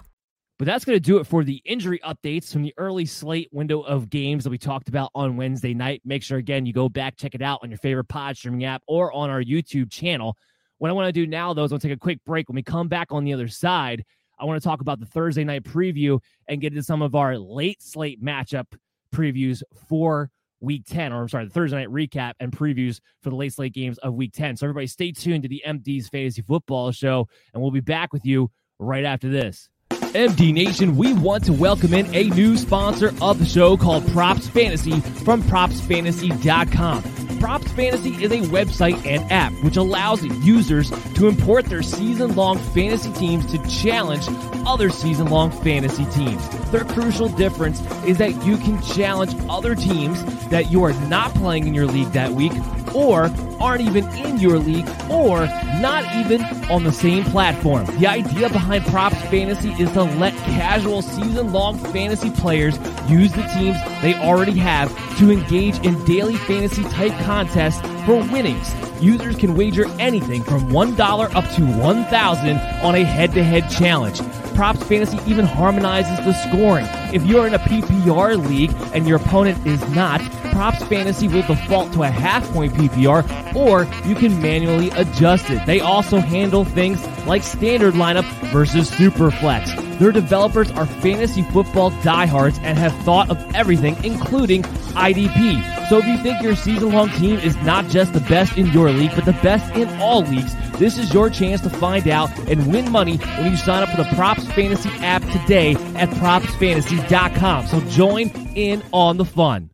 [0.59, 3.81] But that's going to do it for the injury updates from the early slate window
[3.81, 6.03] of games that we talked about on Wednesday night.
[6.05, 8.83] Make sure, again, you go back, check it out on your favorite pod streaming app
[8.87, 10.37] or on our YouTube channel.
[10.77, 12.47] What I want to do now, though, is to take a quick break.
[12.47, 14.05] When we come back on the other side,
[14.39, 17.39] I want to talk about the Thursday night preview and get into some of our
[17.39, 18.65] late slate matchup
[19.13, 23.35] previews for week 10, or I'm sorry, the Thursday night recap and previews for the
[23.35, 24.57] late slate games of week 10.
[24.57, 28.25] So everybody stay tuned to the MD's Fantasy Football Show, and we'll be back with
[28.25, 28.49] you
[28.79, 29.69] right after this.
[29.91, 34.47] MD Nation, we want to welcome in a new sponsor of the show called Props
[34.47, 37.32] Fantasy from propsfantasy.com.
[37.43, 42.57] Props Fantasy is a website and app which allows users to import their season long
[42.57, 44.25] fantasy teams to challenge
[44.65, 46.47] other season long fantasy teams.
[46.71, 51.67] Their crucial difference is that you can challenge other teams that you are not playing
[51.67, 52.53] in your league that week
[52.95, 53.29] or
[53.59, 55.45] aren't even in your league or
[55.81, 57.85] not even on the same platform.
[57.97, 62.77] The idea behind Props Fantasy is to let casual season long fantasy players
[63.09, 68.75] use the teams they already have to engage in daily fantasy type contests for winnings.
[69.01, 74.21] Users can wager anything from $1 up to 1,000 on a head to head challenge.
[74.55, 76.85] Props Fantasy even harmonizes the scoring.
[77.13, 81.91] If you're in a PPR league and your opponent is not, Props Fantasy will default
[81.93, 85.65] to a half point PPR or you can manually adjust it.
[85.65, 89.71] They also handle things like standard lineup versus super flex.
[89.99, 94.63] Their developers are fantasy football diehards and have thought of everything, including
[94.93, 95.89] IDP.
[95.89, 98.91] So if you think your season long team is not just the best in your
[98.91, 102.71] league, but the best in all leagues, this is your chance to find out and
[102.71, 107.67] win money when you sign up for the Props Fantasy app today at propsfantasy.com.
[107.67, 109.69] So join in on the fun.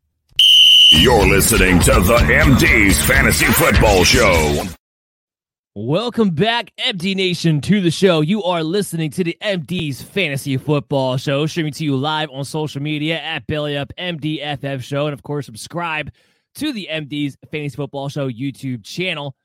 [0.91, 4.63] You're listening to the MD's Fantasy Football Show.
[5.75, 8.21] Welcome back, MD Nation, to the show.
[8.21, 12.81] You are listening to the MD's Fantasy Football Show, streaming to you live on social
[12.81, 15.05] media at Belly Up MDFF Show.
[15.05, 16.11] And of course, subscribe
[16.55, 19.35] to the MD's Fantasy Football Show YouTube channel.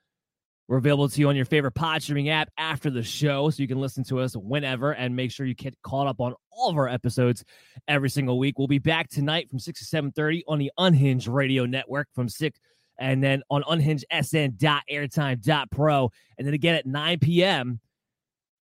[0.66, 3.68] We're available to you on your favorite pod streaming app after the show, so you
[3.68, 6.78] can listen to us whenever and make sure you get caught up on all of
[6.78, 7.44] our episodes
[7.86, 8.58] every single week.
[8.58, 12.58] We'll be back tonight from 6 to 7.30 on the Unhinged Radio Network from 6
[12.98, 16.10] and then on unhingedsn.airtime.pro.
[16.38, 17.78] And then again at 9 p.m.,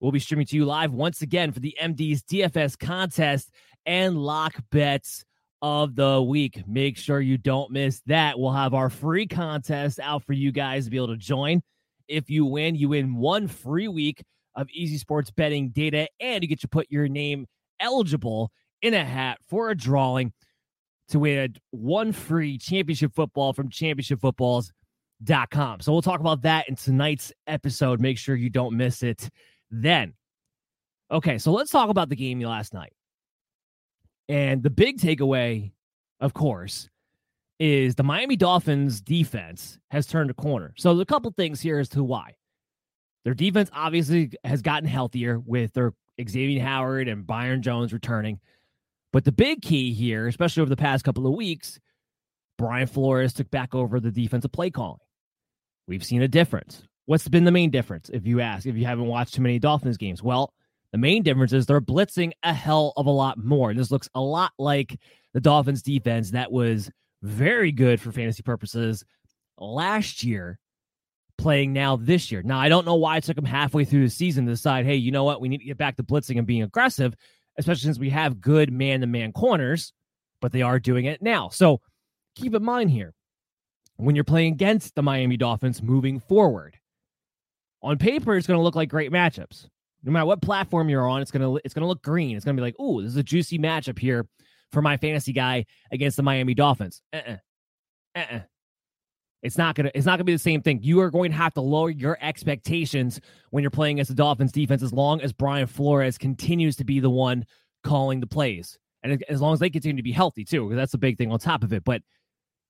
[0.00, 3.52] we'll be streaming to you live once again for the MD's DFS contest
[3.86, 5.24] and lock bets
[5.60, 6.64] of the week.
[6.66, 8.40] Make sure you don't miss that.
[8.40, 11.62] We'll have our free contest out for you guys to be able to join.
[12.08, 14.22] If you win, you win one free week
[14.54, 17.46] of easy sports betting data, and you get to put your name
[17.80, 18.50] eligible
[18.82, 20.32] in a hat for a drawing
[21.08, 25.80] to win one free championship football from championshipfootballs.com.
[25.80, 28.00] So we'll talk about that in tonight's episode.
[28.00, 29.28] Make sure you don't miss it
[29.70, 30.14] then.
[31.10, 32.92] Okay, so let's talk about the game last night.
[34.28, 35.72] And the big takeaway,
[36.20, 36.88] of course,
[37.58, 40.74] is the Miami Dolphins defense has turned a corner.
[40.76, 42.34] So there's a couple things here as to why.
[43.24, 48.40] Their defense obviously has gotten healthier with their Xavier Howard and Byron Jones returning.
[49.12, 51.78] But the big key here, especially over the past couple of weeks,
[52.58, 55.00] Brian Flores took back over the defensive play calling.
[55.86, 56.82] We've seen a difference.
[57.06, 59.96] What's been the main difference, if you ask, if you haven't watched too many Dolphins
[59.96, 60.22] games?
[60.22, 60.52] Well,
[60.92, 63.74] the main difference is they're blitzing a hell of a lot more.
[63.74, 64.98] This looks a lot like
[65.32, 66.90] the Dolphins defense that was
[67.22, 69.04] very good for fantasy purposes
[69.58, 70.58] last year,
[71.38, 72.42] playing now this year.
[72.42, 74.96] Now, I don't know why it took them halfway through the season to decide, hey,
[74.96, 75.40] you know what?
[75.40, 77.14] We need to get back to blitzing and being aggressive
[77.58, 79.92] especially since we have good man to man corners,
[80.40, 81.48] but they are doing it now.
[81.48, 81.80] So
[82.34, 83.14] keep in mind here
[83.96, 86.78] when you're playing against the Miami Dolphins moving forward.
[87.82, 89.66] On paper, it's going to look like great matchups.
[90.04, 92.36] No matter what platform you're on, it's going to it's going to look green.
[92.36, 94.26] It's going to be like, "Oh, this is a juicy matchup here
[94.72, 97.36] for my fantasy guy against the Miami Dolphins." Uh-uh.
[98.16, 98.40] Uh-uh.
[99.42, 100.80] It's not gonna it's not gonna be the same thing.
[100.82, 104.52] You are going to have to lower your expectations when you're playing against the Dolphins
[104.52, 107.44] defense as long as Brian Flores continues to be the one
[107.82, 108.78] calling the plays.
[109.02, 111.32] And as long as they continue to be healthy too, because that's the big thing
[111.32, 111.82] on top of it.
[111.82, 112.02] But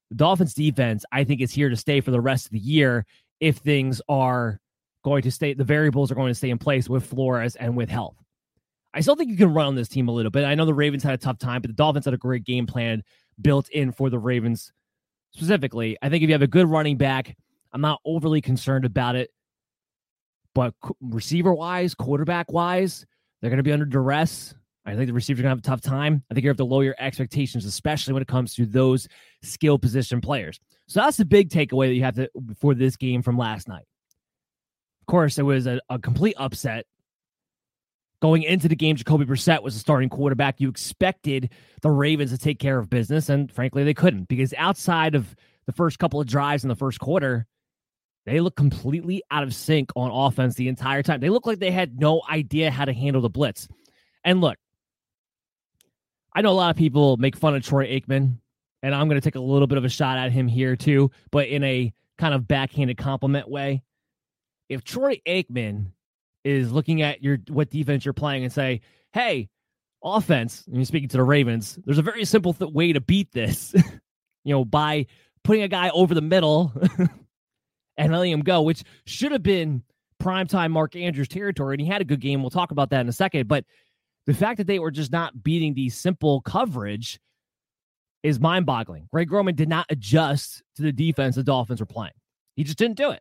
[0.09, 3.05] the Dolphins defense, I think, is here to stay for the rest of the year
[3.39, 4.59] if things are
[5.05, 7.91] going to stay the variables are going to stay in place with Flores and with
[7.91, 8.17] health.
[8.95, 10.45] I still think you can run on this team a little bit.
[10.45, 12.67] I know the Ravens had a tough time, but the Dolphins had a great game
[12.67, 13.03] plan
[13.41, 14.73] built in for the Ravens
[15.33, 15.97] specifically.
[16.03, 17.37] I think if you have a good running back,
[17.73, 19.31] I'm not overly concerned about it.
[20.55, 23.07] But receiver wise, quarterback wise,
[23.41, 24.55] they're going to be under duress.
[24.85, 26.23] I think the receivers are going to have a tough time.
[26.31, 29.09] I think you have to lower your expectations, especially when it comes to those
[29.43, 30.59] skill position players.
[30.89, 32.29] So that's the big takeaway that you have to
[32.61, 33.85] for this game from last night.
[35.03, 36.85] Of course, it was a, a complete upset
[38.23, 40.61] Going into the game, Jacoby Brissett was the starting quarterback.
[40.61, 45.17] You expected the Ravens to take care of business, and frankly, they couldn't because outside
[45.17, 45.35] of
[45.67, 47.49] the first couple of drives in the first quarter,
[48.25, 51.19] they look completely out of sync on offense the entire time.
[51.19, 53.67] They look like they had no idea how to handle the blitz.
[54.23, 54.57] And look,
[56.33, 58.37] I know a lot of people make fun of Troy Aikman,
[58.85, 61.11] and I'm going to take a little bit of a shot at him here too,
[61.33, 63.83] but in a kind of backhanded compliment way.
[64.69, 65.87] If Troy Aikman
[66.45, 68.81] is looking at your what defense you're playing and say,
[69.13, 69.49] "Hey,
[70.03, 71.79] offense." And you're speaking to the Ravens.
[71.85, 73.75] There's a very simple th- way to beat this,
[74.45, 75.07] you know, by
[75.45, 76.73] putting a guy over the middle
[77.97, 79.83] and letting him go, which should have been
[80.23, 82.43] primetime Mark Andrews territory, and he had a good game.
[82.43, 83.49] We'll talk about that in a second.
[83.49, 83.65] But
[84.27, 87.19] the fact that they were just not beating the simple coverage
[88.23, 89.09] is mind-boggling.
[89.13, 92.13] Greg Roman did not adjust to the defense the Dolphins were playing.
[92.55, 93.21] He just didn't do it.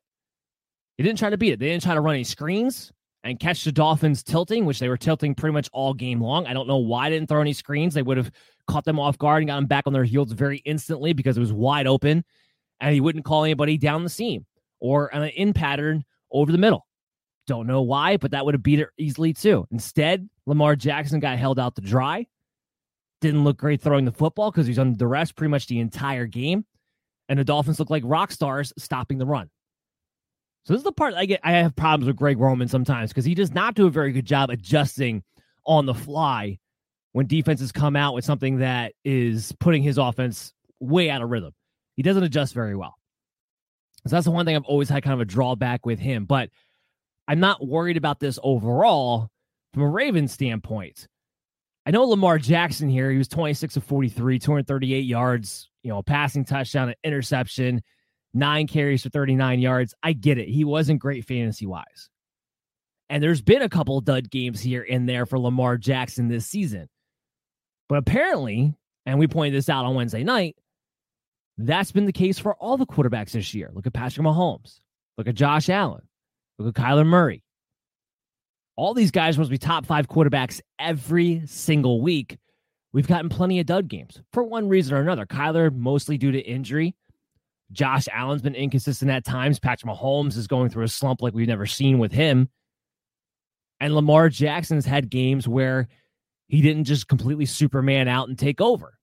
[0.97, 1.59] He didn't try to beat it.
[1.59, 2.91] They didn't try to run any screens
[3.24, 6.47] and catch the Dolphins tilting, which they were tilting pretty much all game long.
[6.47, 7.93] I don't know why they didn't throw any screens.
[7.93, 8.32] They would have
[8.67, 11.41] caught them off guard and got them back on their heels very instantly because it
[11.41, 12.24] was wide open
[12.80, 14.45] and he wouldn't call anybody down the seam
[14.80, 16.88] or an in pattern over the middle.
[17.47, 19.67] Don't know why, but that would have beat it easily too.
[19.72, 22.26] Instead, Lamar Jackson got held out to dry.
[23.19, 26.65] Didn't look great throwing the football because he's under duress pretty much the entire game.
[27.30, 29.49] And the Dolphins look like rock stars stopping the run.
[30.64, 31.39] So this is the part I get.
[31.43, 34.26] I have problems with Greg Roman sometimes because he does not do a very good
[34.26, 35.24] job adjusting
[35.66, 36.59] on the fly
[37.14, 41.53] when defenses come out with something that is putting his offense way out of rhythm.
[41.95, 42.95] He doesn't adjust very well.
[44.07, 46.26] So that's the one thing I've always had kind of a drawback with him.
[46.26, 46.49] But
[47.28, 49.30] I'm not worried about this overall
[49.74, 51.07] from a Ravens standpoint.
[51.86, 56.03] I know Lamar Jackson here, he was 26 of 43, 238 yards, you know, a
[56.03, 57.82] passing touchdown, an interception,
[58.34, 59.93] nine carries for 39 yards.
[60.03, 60.47] I get it.
[60.47, 62.09] He wasn't great fantasy wise.
[63.09, 66.88] And there's been a couple dud games here and there for Lamar Jackson this season.
[67.89, 68.73] But apparently,
[69.05, 70.55] and we pointed this out on Wednesday night,
[71.57, 73.69] that's been the case for all the quarterbacks this year.
[73.73, 74.79] Look at Patrick Mahomes.
[75.17, 76.07] Look at Josh Allen.
[76.57, 77.43] Look at Kyler Murray.
[78.77, 82.38] All these guys must be top five quarterbacks every single week.
[82.93, 85.25] We've gotten plenty of dud games for one reason or another.
[85.25, 86.95] Kyler, mostly due to injury.
[87.72, 89.59] Josh Allen's been inconsistent at times.
[89.59, 92.49] Patrick Mahomes is going through a slump like we've never seen with him.
[93.80, 95.88] And Lamar Jackson's had games where
[96.47, 98.97] he didn't just completely Superman out and take over.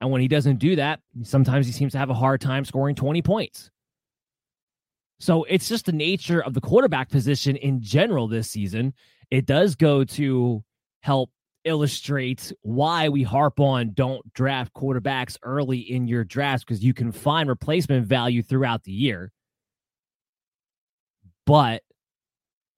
[0.00, 2.94] And when he doesn't do that, sometimes he seems to have a hard time scoring
[2.94, 3.70] 20 points.
[5.18, 8.92] So it's just the nature of the quarterback position in general this season.
[9.30, 10.62] It does go to
[11.00, 11.30] help
[11.66, 17.12] illustrate why we harp on don't draft quarterbacks early in your drafts because you can
[17.12, 19.32] find replacement value throughout the year.
[21.44, 21.82] But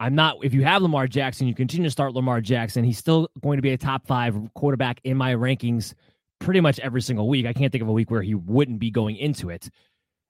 [0.01, 2.85] I'm not, if you have Lamar Jackson, you continue to start Lamar Jackson.
[2.85, 5.95] He's still going to be a top five quarterback in my rankings
[6.39, 7.47] pretty much every single week.
[7.47, 9.69] I can't think of a week where he wouldn't be going into it.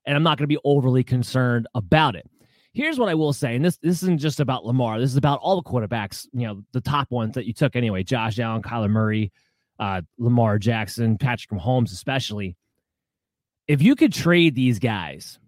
[0.06, 2.26] And I'm not going to be overly concerned about it.
[2.74, 5.00] Here's what I will say, and this this isn't just about Lamar.
[5.00, 8.02] This is about all the quarterbacks, you know, the top ones that you took anyway.
[8.02, 9.32] Josh Allen, Kyler Murray,
[9.78, 12.56] uh, Lamar Jackson, Patrick Mahomes, especially.
[13.66, 15.38] If you could trade these guys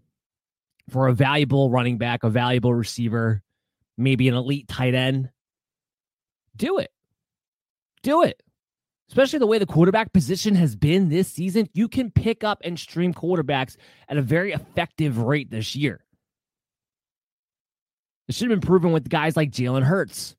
[0.91, 3.43] for a valuable running back, a valuable receiver,
[3.97, 5.31] maybe an elite tight end,
[6.57, 6.91] do it.
[8.03, 8.43] Do it
[9.11, 12.79] especially the way the quarterback position has been this season, you can pick up and
[12.79, 13.77] stream quarterbacks
[14.09, 16.05] at a very effective rate this year.
[18.31, 20.37] It should have been proven with guys like Jalen Hurts.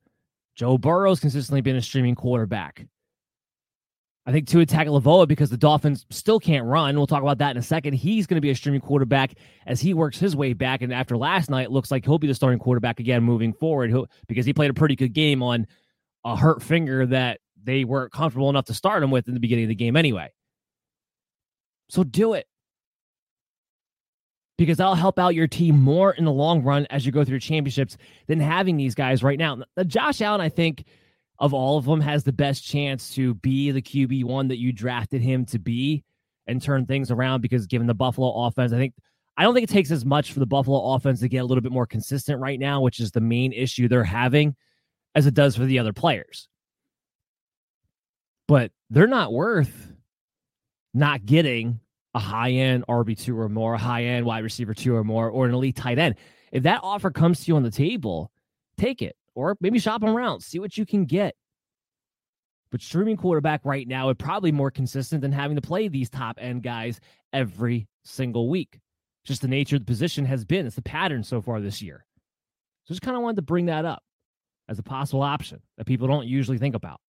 [0.56, 2.88] Joe Burrow's consistently been a streaming quarterback.
[4.26, 6.96] I think to attack Tagovailoa, because the Dolphins still can't run.
[6.96, 7.96] We'll talk about that in a second.
[7.96, 9.34] He's going to be a streaming quarterback
[9.66, 10.82] as he works his way back.
[10.82, 13.94] And after last night, looks like he'll be the starting quarterback again moving forward
[14.26, 15.68] because he played a pretty good game on
[16.24, 19.66] a hurt finger that they weren't comfortable enough to start him with in the beginning
[19.66, 20.32] of the game anyway.
[21.90, 22.48] So do it.
[24.58, 27.40] Because that'll help out your team more in the long run as you go through
[27.40, 27.98] championships
[28.28, 29.56] than having these guys right now.
[29.56, 30.86] Now, Josh Allen, I think,
[31.40, 34.72] of all of them, has the best chance to be the QB one that you
[34.72, 36.04] drafted him to be
[36.46, 38.94] and turn things around because given the Buffalo offense, I think
[39.38, 41.62] I don't think it takes as much for the Buffalo offense to get a little
[41.62, 44.56] bit more consistent right now, which is the main issue they're having,
[45.16, 46.50] as it does for the other players
[48.52, 49.94] but they're not worth
[50.94, 51.80] not getting
[52.14, 55.46] a high end RB2 or more, a high end wide receiver two or more, or
[55.46, 56.16] an elite tight end.
[56.52, 58.32] If that offer comes to you on the table,
[58.78, 61.36] take it or maybe shop around, see what you can get.
[62.72, 66.38] But streaming quarterback right now is probably more consistent than having to play these top
[66.40, 67.00] end guys
[67.34, 68.80] every single week.
[69.26, 70.66] Just the nature of the position has been.
[70.66, 72.06] It's the pattern so far this year.
[72.86, 74.04] So just kind of wanted to bring that up
[74.68, 77.00] as a possible option that people don't usually think about.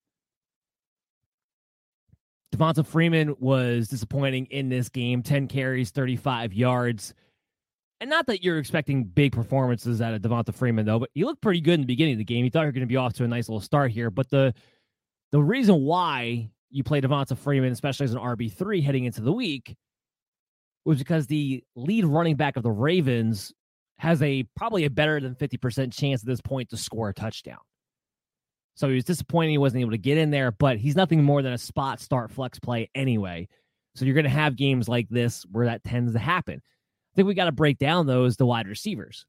[2.53, 7.15] Devonta Freeman was disappointing in this game 10 carries, 35 yards.
[8.01, 11.41] And not that you're expecting big performances out of Devonta Freeman, though, but he looked
[11.41, 12.45] pretty good in the beginning of the game.
[12.45, 14.11] You thought you were going to be off to a nice little start here.
[14.11, 14.55] But the
[15.31, 19.77] the reason why you play Devonta Freeman, especially as an RB3 heading into the week,
[20.85, 23.53] was because the lead running back of the Ravens
[23.99, 27.59] has a probably a better than 50% chance at this point to score a touchdown.
[28.75, 31.43] So he was disappointed he wasn't able to get in there, but he's nothing more
[31.43, 33.49] than a spot start flex play anyway.
[33.95, 36.63] So you're going to have games like this where that tends to happen.
[36.65, 39.27] I think we got to break down those the wide receivers.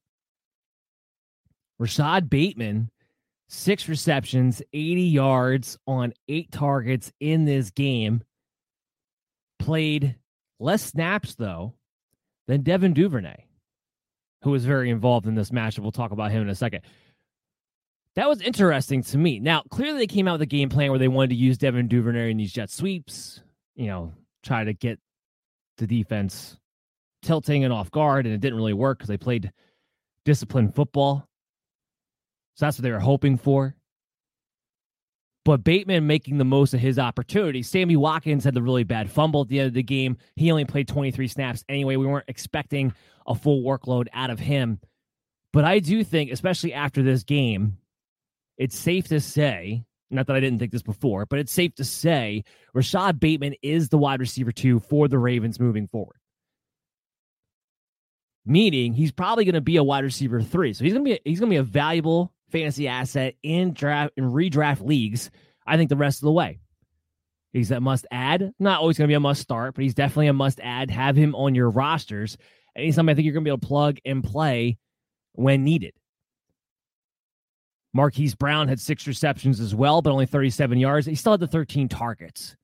[1.80, 2.90] Rashod Bateman,
[3.50, 8.24] six receptions, 80 yards on eight targets in this game.
[9.60, 10.16] Played
[10.60, 11.74] less snaps, though,
[12.48, 13.46] than Devin Duvernay,
[14.44, 15.80] who was very involved in this matchup.
[15.80, 16.84] We'll talk about him in a second.
[18.16, 19.40] That was interesting to me.
[19.40, 21.88] Now, clearly they came out with a game plan where they wanted to use Devin
[21.88, 23.42] Duvernay in these jet sweeps,
[23.76, 25.00] you know, try to get
[25.78, 26.58] the defense
[27.24, 29.52] tilting and off guard, and it didn't really work because they played
[30.26, 31.28] disciplined football.
[32.56, 33.76] So that's what they were hoping for.
[35.46, 37.64] but Bateman making the most of his opportunity.
[37.64, 40.18] Sammy Watkins had the really bad fumble at the end of the game.
[40.36, 41.96] He only played 23 snaps anyway.
[41.98, 42.94] We weren't expecting
[43.28, 44.80] a full workload out of him.
[45.52, 47.78] But I do think, especially after this game,
[48.58, 51.84] it's safe to say, not that I didn't think this before, but it's safe to
[51.84, 52.44] say
[52.74, 56.18] Rashod Bateman is the wide receiver two for the Ravens moving forward.
[58.46, 60.74] Meaning he's probably going to be a wide receiver three.
[60.74, 63.74] So he's going to be a, he's going to be a valuable fantasy asset in
[63.74, 65.32] draft in redraft leagues.
[65.66, 66.60] I think the rest of the way.
[67.54, 68.52] He's a must add.
[68.60, 70.90] Not always going to be a must start, but he's definitely a must add.
[70.90, 72.38] Have him on your rosters.
[72.76, 74.78] And he's something I think you're going to be able to plug and play
[75.34, 75.94] when needed.
[77.94, 81.06] Marquise Brown had six receptions as well, but only 37 yards.
[81.06, 82.56] He still had the 13 targets.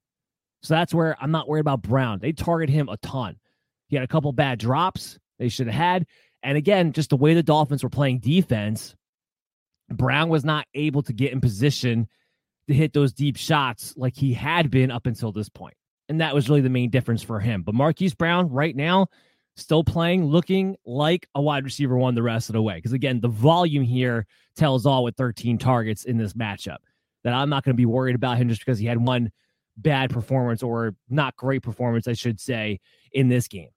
[0.62, 2.20] So that's where I'm not worried about Brown.
[2.20, 3.38] They target him a ton.
[3.88, 6.06] He had a couple bad drops they should have had.
[6.44, 8.96] And again, just the way the Dolphins were playing defense,
[9.90, 12.08] Brown was not able to get in position
[12.68, 15.76] to hit those deep shots like he had been up until this point.
[16.08, 17.62] And that was really the main difference for him.
[17.64, 19.08] But Marquise Brown, right now,
[19.60, 22.76] still playing, looking like a wide receiver one the rest of the way.
[22.76, 26.78] Because again, the volume here tells all with 13 targets in this matchup.
[27.24, 29.32] That I'm not going to be worried about him just because he had one
[29.78, 32.80] bad performance or not great performance, I should say,
[33.12, 33.70] in this game.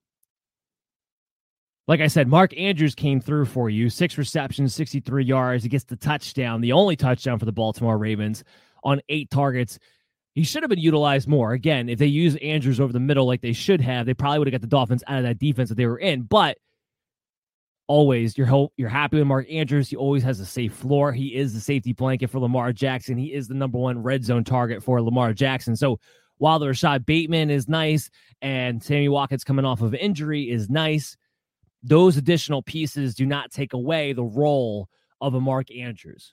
[1.89, 3.91] Like I said, Mark Andrews came through for you.
[3.91, 5.65] Six receptions, 63 yards.
[5.65, 8.45] He gets the touchdown, the only touchdown for the Baltimore Ravens
[8.85, 9.79] on eight targets.
[10.35, 11.53] He should have been utilized more.
[11.53, 14.49] Again, if they use Andrews over the middle like they should have, they probably would
[14.49, 16.23] have got the Dolphins out of that defense that they were in.
[16.23, 16.57] But
[17.87, 19.91] always, you're you're happy with Mark Andrews.
[19.91, 21.13] He always has a safe floor.
[21.13, 23.19] He is the safety blanket for Lamar Jackson.
[23.19, 25.77] He is the number one red zone target for Lamar Jackson.
[25.77, 26.01] So
[26.39, 28.09] while the Rashod Bateman is nice
[28.41, 31.17] and Sammy Watkins coming off of injury is nice,
[31.83, 34.89] those additional pieces do not take away the role
[35.21, 36.33] of a Mark Andrews.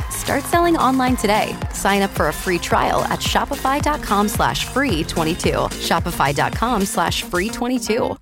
[0.21, 1.57] Start selling online today.
[1.73, 5.49] Sign up for a free trial at shopify.com slash free 22.
[5.49, 8.15] Shopify.com slash free 22.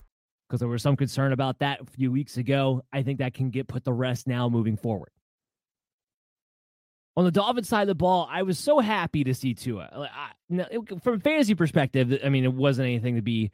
[0.48, 2.84] Because there was some concern about that a few weeks ago.
[2.94, 5.10] I think that can get put to rest now moving forward.
[7.18, 10.08] On the Dolphins side of the ball, I was so happy to see Tua.
[10.50, 10.64] I,
[11.04, 13.52] from a fantasy perspective, I mean, it wasn't anything to be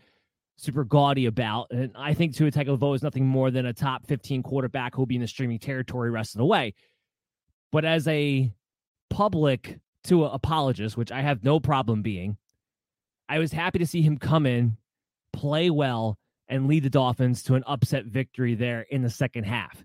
[0.55, 1.71] super gaudy about.
[1.71, 5.15] And I think Tua Tagovailoa is nothing more than a top 15 quarterback who'll be
[5.15, 6.75] in the streaming territory rest of the way.
[7.75, 8.51] But as a
[9.09, 12.37] public Tua apologist, which I have no problem being,
[13.27, 14.77] I was happy to see him come in,
[15.33, 16.17] play well,
[16.47, 19.83] and lead the Dolphins to an upset victory there in the second half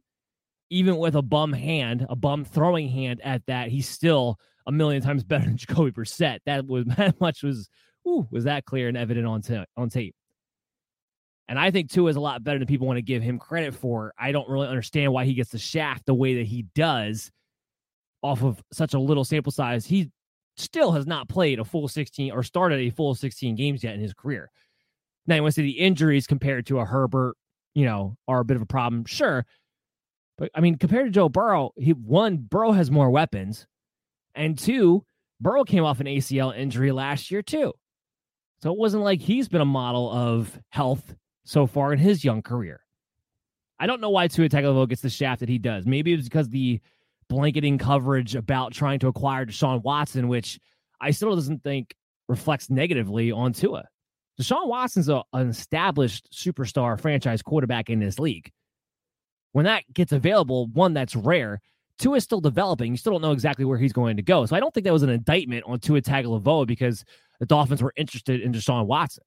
[0.70, 5.02] even with a bum hand, a bum throwing hand at that, he's still a million
[5.02, 6.38] times better than Jacoby Brissett.
[6.46, 7.68] That was that much was
[8.08, 10.14] ooh, was that clear and evident on t- on tape.
[11.48, 13.74] And I think Tua is a lot better than people want to give him credit
[13.74, 14.14] for.
[14.16, 17.32] I don't really understand why he gets the shaft the way that he does
[18.22, 19.86] off of such a little sample size.
[19.86, 20.10] He
[20.56, 24.00] still has not played a full 16 or started a full 16 games yet in
[24.00, 24.50] his career.
[25.26, 27.36] Now, you want to say the injuries compared to a Herbert,
[27.74, 29.04] you know, are a bit of a problem.
[29.04, 29.46] Sure.
[30.38, 33.66] But I mean, compared to Joe Burrow, he one Burrow has more weapons,
[34.34, 35.04] and two,
[35.38, 37.74] Burrow came off an ACL injury last year too.
[38.62, 41.14] So it wasn't like he's been a model of health
[41.44, 42.80] so far in his young career.
[43.78, 45.86] I don't know why Tua Tagovailoa gets the shaft that he does.
[45.86, 46.80] Maybe it's because the
[47.30, 50.58] blanketing coverage about trying to acquire Deshaun Watson, which
[51.00, 51.94] I still doesn't think
[52.28, 53.84] reflects negatively on Tua.
[54.38, 58.50] Deshaun Watson's a, an established superstar franchise quarterback in this league.
[59.52, 61.60] When that gets available, one that's rare.
[61.98, 62.92] Tua is still developing.
[62.92, 64.44] You still don't know exactly where he's going to go.
[64.46, 67.04] So I don't think that was an indictment on Tua Tagovailoa because
[67.38, 69.24] the Dolphins were interested in Deshaun Watson.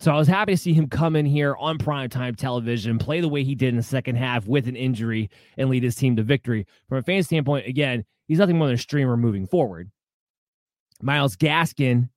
[0.00, 3.28] So I was happy to see him come in here on primetime television, play the
[3.28, 5.28] way he did in the second half with an injury,
[5.58, 6.66] and lead his team to victory.
[6.88, 9.90] From a fan standpoint, again, he's nothing more than a streamer moving forward.
[11.02, 12.08] Myles Gaskin,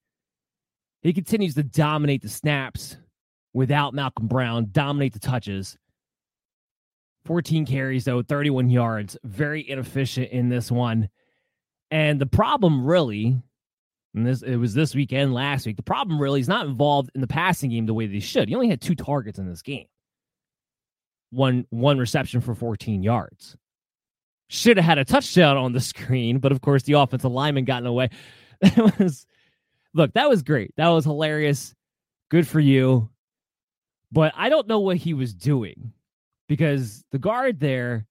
[1.02, 2.96] he continues to dominate the snaps
[3.54, 5.78] without Malcolm Brown, dominate the touches.
[7.26, 9.18] 14 carries, though, 31 yards.
[9.26, 11.10] Very inefficient in this one.
[11.92, 13.42] And the problem really
[14.16, 15.76] and this it was this weekend last week.
[15.76, 18.48] The problem really is not involved in the passing game the way they should.
[18.48, 19.88] He only had two targets in this game.
[21.32, 23.58] One one reception for 14 yards.
[24.50, 27.80] Should have had a touchdown on the screen, but of course the offensive lineman got
[27.80, 28.10] in the way.
[28.62, 29.26] That was
[29.94, 30.72] look, that was great.
[30.78, 31.76] That was hilarious.
[32.30, 33.10] Good for you.
[34.10, 35.92] But I don't know what he was doing
[36.48, 38.06] because the guard there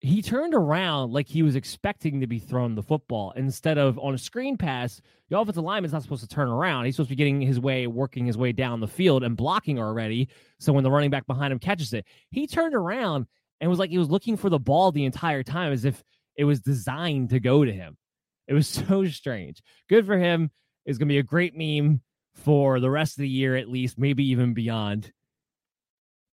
[0.00, 4.14] he turned around like he was expecting to be thrown the football instead of on
[4.14, 5.00] a screen pass.
[5.28, 6.84] The offensive lineman's not supposed to turn around.
[6.84, 9.78] He's supposed to be getting his way, working his way down the field and blocking
[9.78, 10.28] already.
[10.60, 13.26] So when the running back behind him catches it, he turned around
[13.60, 16.04] and was like he was looking for the ball the entire time as if
[16.36, 17.96] it was designed to go to him.
[18.46, 19.62] It was so strange.
[19.88, 20.50] Good for him.
[20.86, 22.02] It's going to be a great meme
[22.34, 25.12] for the rest of the year, at least, maybe even beyond.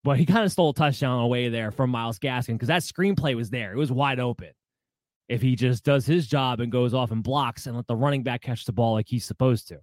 [0.06, 3.36] But he kind of stole a touchdown away there from Myles Gaskin because that screenplay
[3.36, 3.74] was there.
[3.74, 4.52] It was wide open.
[5.28, 8.22] If he just does his job and goes off and blocks and let the running
[8.22, 9.80] back catch the ball like he's supposed to.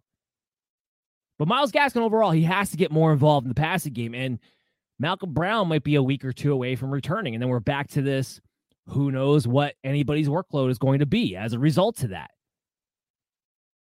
[1.40, 4.14] But Myles Gaskin overall, he has to get more involved in the passing game.
[4.14, 4.38] And
[5.00, 7.34] Malcolm Brown might be a week or two away from returning.
[7.34, 8.40] And then we're back to this
[8.86, 12.30] who knows what anybody's workload is going to be as a result to that.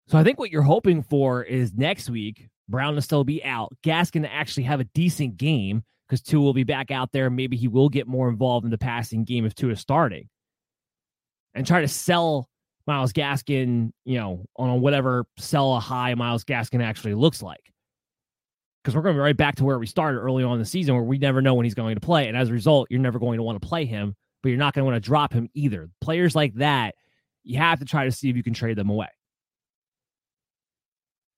[0.08, 3.76] So I think what you're hoping for is next week, Brown to still be out,
[3.84, 7.30] Gaskin to actually have a decent game because Tua will be back out there.
[7.30, 10.28] Maybe he will get more involved in the passing game if Tua is starting.
[11.54, 12.48] And try to sell
[12.88, 17.72] Myles Gaskin, you know, on whatever sell a high Myles Gaskin actually looks like.
[18.82, 20.64] Because we're going to be right back to where we started early on in the
[20.64, 22.26] season where we never know when he's going to play.
[22.26, 24.74] And as a result, you're never going to want to play him, but you're not
[24.74, 25.90] going to want to drop him either.
[26.00, 26.96] Players like that,
[27.44, 29.08] you have to try to see if you can trade them away.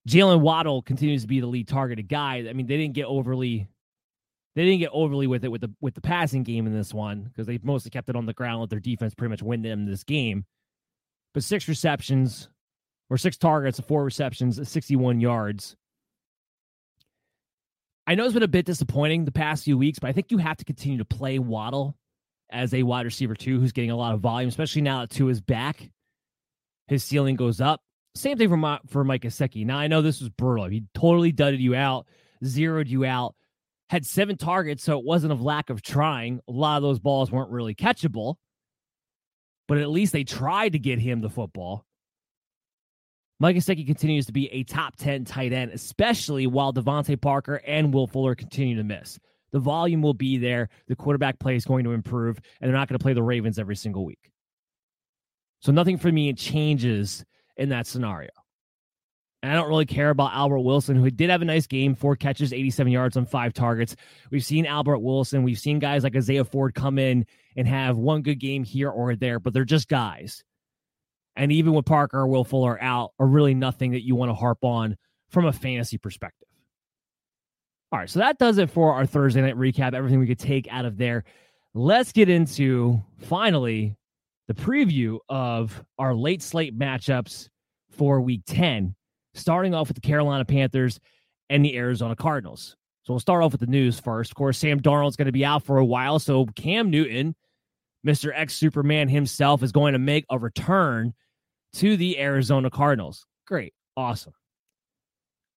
[0.09, 2.45] Jaylen Waddle continues to be the lead targeted guy.
[2.49, 3.67] I mean, they didn't get overly
[4.55, 7.23] they didn't get overly with it with the with the passing game in this one
[7.23, 8.61] because they mostly kept it on the ground.
[8.61, 10.45] Let their defense pretty much win them this game.
[11.33, 12.49] But six receptions
[13.09, 15.75] or six targets, four receptions, 61 yards.
[18.05, 20.37] I know it's been a bit disappointing the past few weeks, but I think you
[20.37, 21.97] have to continue to play Waddle
[22.49, 25.31] as a wide receiver too, who's getting a lot of volume, especially now that Tua
[25.31, 25.89] is back.
[26.87, 27.81] His ceiling goes up.
[28.15, 29.65] Same thing for my, for Mike Gesicki.
[29.65, 30.65] Now I know this was brutal.
[30.65, 32.05] He totally dudded you out,
[32.45, 33.35] zeroed you out
[33.93, 36.39] had seven targets, so it wasn't of lack of trying.
[36.49, 38.37] A lot of those balls weren't really catchable,
[39.67, 41.85] but at least they tried to get him the football.
[43.39, 47.93] Mike Gesicki continues to be a top 10 tight end, especially while DeVante Parker and
[47.93, 49.19] Will Fuller continue to miss.
[49.51, 50.69] The volume will be there.
[50.87, 53.59] The quarterback play is going to improve, and they're not going to play the Ravens
[53.59, 54.31] every single week.
[55.59, 57.23] So nothing for me changes
[57.57, 58.31] in that scenario.
[59.43, 62.15] And I don't really care about Albert Wilson, who did have a nice game, four
[62.15, 63.93] catches, 87 yards on five targets.
[64.31, 65.43] We've seen Albert Wilson.
[65.43, 67.25] We've seen guys like Isaiah Ford come in
[67.57, 70.45] and have one good game here or there, but they're just guys.
[71.35, 74.33] And even with Parker or Will Fuller out, are really nothing that you want to
[74.33, 74.95] harp on
[75.27, 76.47] from a fantasy perspective.
[77.91, 79.93] All right, so that does it for our Thursday night recap.
[79.93, 81.25] Everything we could take out of there.
[81.73, 83.97] Let's get into finally
[84.47, 87.49] the preview of our late slate matchups
[87.91, 88.95] for week 10
[89.33, 90.99] starting off with the Carolina Panthers
[91.49, 92.75] and the Arizona Cardinals.
[93.03, 94.31] So we'll start off with the news first.
[94.31, 96.19] Of course, Sam Darnold's going to be out for a while.
[96.19, 97.35] So Cam Newton,
[98.05, 98.31] Mr.
[98.33, 101.13] X Superman himself, is going to make a return
[101.73, 103.25] to the Arizona Cardinals.
[103.45, 103.73] Great.
[103.97, 104.33] Awesome.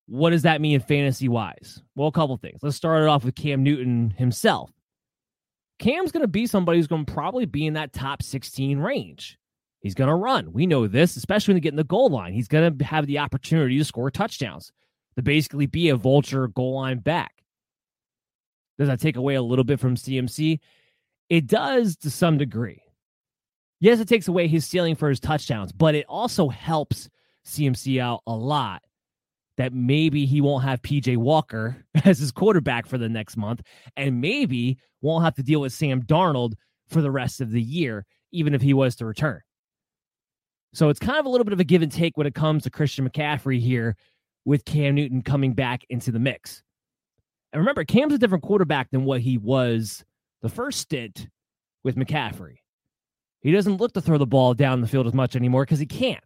[0.07, 1.81] What does that mean fantasy wise?
[1.95, 2.59] Well, a couple things.
[2.61, 4.71] Let's start it off with Cam Newton himself.
[5.79, 9.37] Cam's going to be somebody who's going to probably be in that top 16 range.
[9.87, 10.51] He's going to run.
[10.51, 12.33] We know this, especially when they get in the goal line.
[12.33, 14.73] He's going to have the opportunity to score touchdowns,
[15.15, 17.31] to basically be a vulture goal line back.
[18.77, 20.59] Does that take away a little bit from CMC?
[21.29, 22.83] It does to some degree.
[23.79, 27.07] Yes, it takes away his ceiling for his touchdowns, but it also helps
[27.45, 28.81] CMC out a lot
[29.55, 33.61] that maybe he won't have PJ Walker as his quarterback for the next month,
[33.95, 36.55] and maybe won't have to deal with Sam Darnold
[36.89, 39.39] for the rest of the year, even if he was to return.
[40.73, 42.63] So it's kind of a little bit of a give and take when it comes
[42.63, 43.95] to Christian McCaffrey here
[44.45, 46.63] with Cam Newton coming back into the mix.
[47.51, 50.03] And remember, Cam's a different quarterback than what he was
[50.41, 51.27] the first stint
[51.83, 52.57] with McCaffrey.
[53.41, 55.85] He doesn't look to throw the ball down the field as much anymore because he
[55.85, 56.23] can't.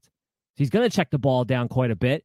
[0.56, 2.24] He's going to check the ball down quite a bit.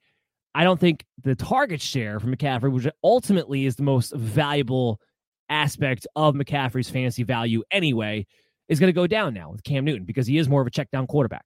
[0.54, 5.00] I don't think the target share for McCaffrey, which ultimately is the most valuable
[5.48, 8.26] aspect of McCaffrey's fantasy value anyway,
[8.68, 10.70] is going to go down now with Cam Newton because he is more of a
[10.70, 11.44] check down quarterback.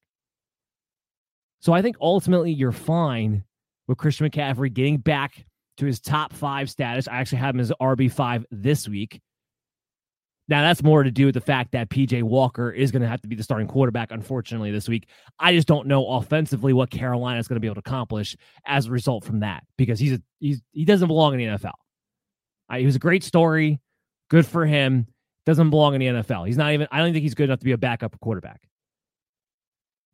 [1.60, 3.44] So I think ultimately you're fine
[3.86, 5.44] with Christian McCaffrey getting back
[5.76, 7.08] to his top five status.
[7.08, 9.20] I actually have him as RB5 this week.
[10.48, 13.20] Now, that's more to do with the fact that PJ Walker is going to have
[13.22, 15.08] to be the starting quarterback, unfortunately, this week.
[15.38, 18.36] I just don't know offensively what Carolina is going to be able to accomplish
[18.66, 21.74] as a result from that because he's, a, he's he doesn't belong in the NFL.
[22.68, 23.80] Uh, he was a great story.
[24.28, 25.06] Good for him.
[25.46, 26.48] Doesn't belong in the NFL.
[26.48, 28.60] He's not even, I don't think he's good enough to be a backup quarterback.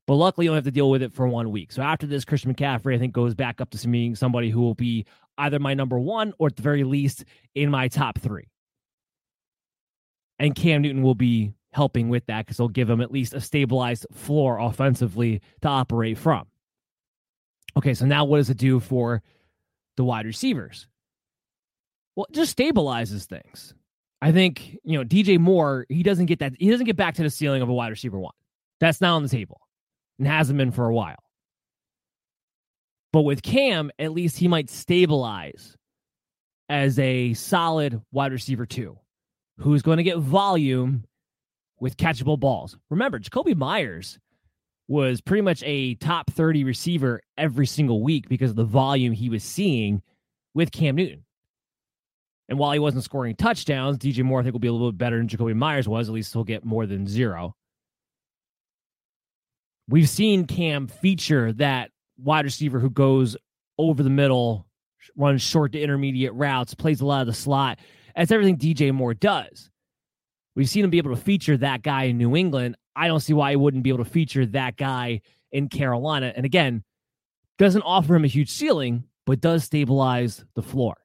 [0.07, 1.73] But luckily, you don't have to deal with it for one week.
[1.73, 4.75] So after this, Christian McCaffrey, I think, goes back up to being somebody who will
[4.75, 5.05] be
[5.37, 8.49] either my number one or at the very least in my top three.
[10.39, 13.41] And Cam Newton will be helping with that because they'll give him at least a
[13.41, 16.47] stabilized floor offensively to operate from.
[17.77, 19.23] Okay, so now what does it do for
[19.97, 20.87] the wide receivers?
[22.15, 23.75] Well, it just stabilizes things.
[24.23, 27.23] I think, you know, DJ Moore, he doesn't get that, he doesn't get back to
[27.23, 28.33] the ceiling of a wide receiver one.
[28.79, 29.61] That's not on the table
[30.19, 31.23] and hasn't been for a while.
[33.13, 35.77] But with Cam, at least he might stabilize
[36.69, 38.99] as a solid wide receiver too,
[39.59, 41.05] who's going to get volume
[41.81, 42.77] with catchable balls.
[42.91, 44.19] Remember, Jakobi Meyers
[44.89, 49.29] was pretty much a top 30 receiver every single week because of the volume he
[49.29, 50.03] was seeing
[50.55, 51.25] with Cam Newton.
[52.49, 54.99] And while he wasn't scoring touchdowns, DJ Moore I think will be a little bit
[54.99, 56.09] better than Jakobi Meyers was.
[56.09, 57.57] At least he'll get more than zero.
[59.89, 63.37] We've seen Cam feature that wide receiver who goes
[63.79, 64.67] over the middle,
[65.17, 67.79] runs short to intermediate routes, plays a lot of the slot.
[68.17, 69.71] That's everything DJ Moore does.
[70.57, 72.77] We've seen him be able to feature that guy in New England.
[72.97, 75.21] I don't see why he wouldn't be able to feature that guy
[75.53, 76.33] in Carolina.
[76.35, 76.83] And again,
[77.59, 80.97] doesn't offer him a huge ceiling, but does stabilize the floor.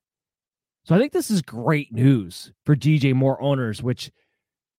[0.86, 4.10] So I think this is great news for DJ Moore owners, which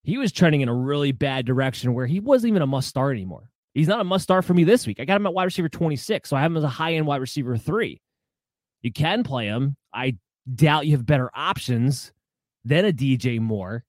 [0.02, 3.14] he was trending in a really bad direction where he wasn't even a must start
[3.14, 3.48] anymore.
[3.74, 5.00] He's not a must start for me this week.
[5.00, 7.06] I got him at wide receiver 26, so I have him as a high end
[7.06, 8.00] wide receiver three.
[8.82, 9.76] You can play him.
[9.94, 10.16] I
[10.54, 12.12] doubt you have better options
[12.64, 13.84] than a DJ Moore,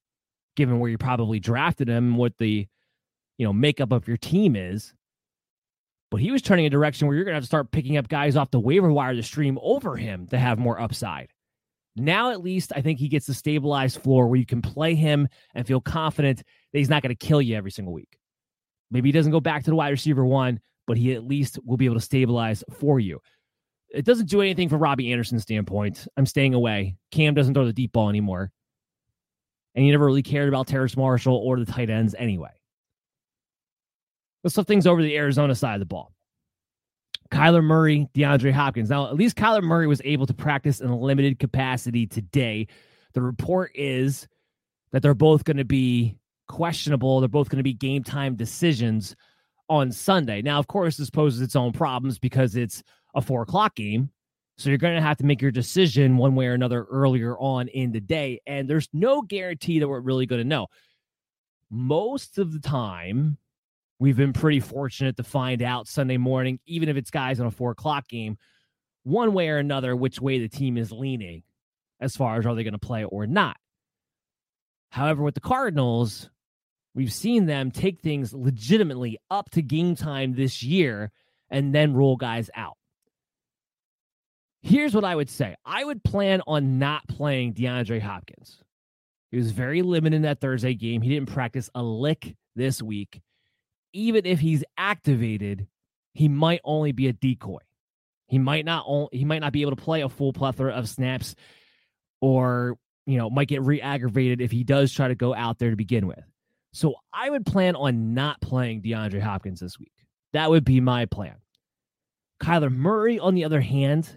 [0.55, 2.67] given where you probably drafted him and what the
[3.37, 4.93] you know makeup of your team is.
[6.11, 8.35] But he was turning a direction where you're to have to start picking up guys
[8.35, 11.29] off the waiver wire to stream over him to have more upside.
[11.95, 15.27] Now, at least, I think he gets a stabilized floor where you can play him
[15.53, 18.17] and feel confident that he's not going to kill you every single week.
[18.93, 21.77] Maybe he doesn't go back to the wide receiver one, but he at least will
[21.77, 23.19] be able to stabilize for you.
[23.89, 26.07] It doesn't do anything from Robby Anderson's standpoint.
[26.15, 26.95] I'm staying away.
[27.11, 28.51] Cam doesn't throw the deep ball anymore.
[29.75, 32.51] And he never really cared about Terrace Marshall or the tight ends anyway.
[34.43, 36.13] Let's flip things over to the Arizona side of the ball.
[37.31, 38.91] Kyler Murray, DeAndre Hopkins.
[38.91, 42.67] Now, at least Kyler Murray was able to practice in a limited capacity today.
[43.13, 44.27] The report is
[44.91, 46.15] that they're both going to be
[46.47, 47.19] questionable.
[47.19, 49.15] They're both going to be game time decisions
[49.69, 50.41] on Sunday.
[50.41, 52.83] Now, of course, this poses its own problems because it's
[53.15, 54.09] a four o'clock game.
[54.57, 57.67] So you're going to have to make your decision one way or another earlier on
[57.69, 58.39] in the day.
[58.45, 60.67] And there's no guarantee that we're really going to know.
[61.71, 63.37] Most of the time,
[63.97, 67.51] we've been pretty fortunate to find out Sunday morning, even if it's guys on a
[67.51, 68.37] four o'clock game,
[69.03, 71.41] one way or another, which way the team is leaning
[71.99, 73.57] as far as are they going to play or not.
[74.89, 76.29] However, with the Cardinals,
[76.95, 81.11] We've seen them take things legitimately up to game time this year
[81.49, 82.77] and then roll guys out.
[84.61, 88.59] Here's what I would say I would plan on not playing DeAndre Hopkins.
[89.31, 91.01] He was very limited in that Thursday game.
[91.01, 93.21] He didn't practice a lick this week.
[93.91, 95.67] Even if he's activated,
[96.13, 97.59] he might only be a decoy.
[98.27, 100.87] He might not only, he might not be able to play a full plethora of
[100.87, 101.35] snaps
[102.21, 105.75] or, you know, might get re-aggravated if he does try to go out there to
[105.75, 106.23] begin with.
[106.73, 109.93] So I would plan on not playing DeAndre Hopkins this week.
[110.33, 111.35] That would be my plan.
[112.41, 114.09] Kyler Murray, on the other hand,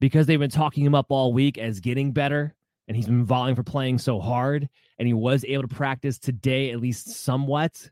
[0.00, 2.54] because they've been talking him up all week as getting better,
[2.88, 6.70] and he's been volleying for playing so hard, and he was able to practice today
[6.70, 7.90] at least somewhat.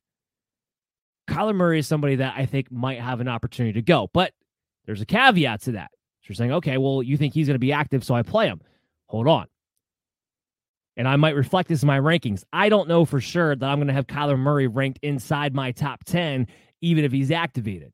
[1.29, 4.33] Kyler Murray is somebody that I think might have an opportunity to go, but
[4.87, 5.91] there's a caveat to that.
[6.23, 8.47] So you're saying, okay, well, you think he's going to be active, so I play
[8.47, 8.63] him.
[9.09, 9.47] Hold on
[10.99, 12.43] and I might reflect this in my rankings.
[12.53, 15.71] I don't know for sure that I'm going to have Kyler Murray ranked inside my
[15.71, 16.49] top 10,
[16.81, 17.93] even if he's activated.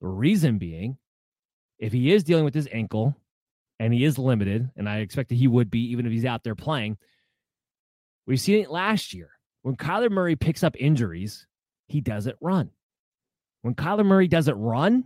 [0.00, 0.96] The reason being,
[1.78, 3.14] if he is dealing with his ankle
[3.78, 6.42] and he is limited, and I expect that he would be even if he's out
[6.42, 6.96] there playing,
[8.26, 9.28] we've seen it last year.
[9.60, 11.46] When Kyler Murray picks up injuries,
[11.86, 12.70] he doesn't run.
[13.60, 15.04] When Kyler Murray doesn't run,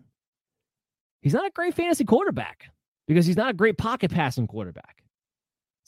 [1.22, 2.66] he's not a great fantasy quarterback
[3.08, 5.02] because he's not a great pocket passing quarterback.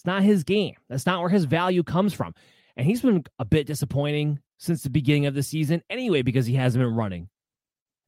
[0.02, 0.74] It's not his game.
[0.88, 2.34] That's not where his value comes from.
[2.76, 6.56] And he's been a bit disappointing since the beginning of the season anyway because he
[6.56, 7.28] hasn't been running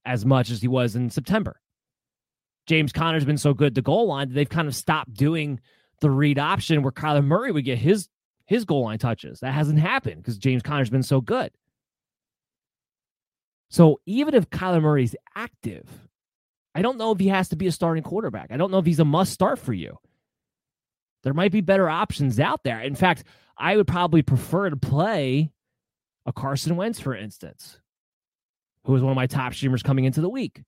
[0.05, 1.61] as much as he was in September.
[2.67, 5.61] James Conner's been so good the goal line that they've kind of stopped doing
[6.01, 8.09] the read option where Kyler Murray would get his
[8.45, 9.39] his goal line touches.
[9.39, 11.53] That hasn't happened because James Conner's been so good.
[13.71, 15.89] So even if Kyler Murray's active,
[16.75, 18.51] I don't know if he has to be a starting quarterback.
[18.51, 19.97] I don't know if he's a must start for you.
[21.25, 22.81] There might be better options out there.
[22.81, 23.25] In fact,
[23.57, 25.51] I would probably prefer to play
[26.27, 27.79] a Carson Wentz, for instance,
[28.85, 30.63] who was one of my top streamers coming into the week.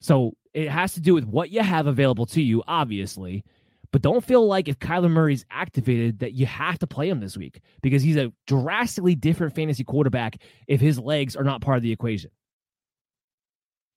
[0.00, 3.44] So it has to do with what you have available to you, obviously.
[3.92, 7.36] But don't feel like if Kyler Murray's activated that you have to play him this
[7.36, 11.82] week because he's a drastically different fantasy quarterback if his legs are not part of
[11.82, 12.30] the equation.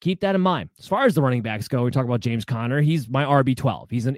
[0.02, 0.70] Keep that in mind.
[0.78, 2.82] As far as the running backs go, we talk about James Conner.
[2.82, 3.88] He's my RB12.
[3.90, 4.18] He's an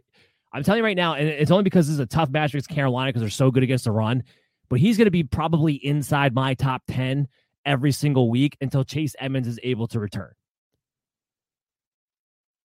[0.53, 2.69] I'm telling you right now, and it's only because this is a tough match against
[2.69, 4.23] Carolina because they're so good against the run,
[4.69, 7.27] but he's going to be probably inside my top 10
[7.65, 10.31] every single week until Chase Edmonds is able to return.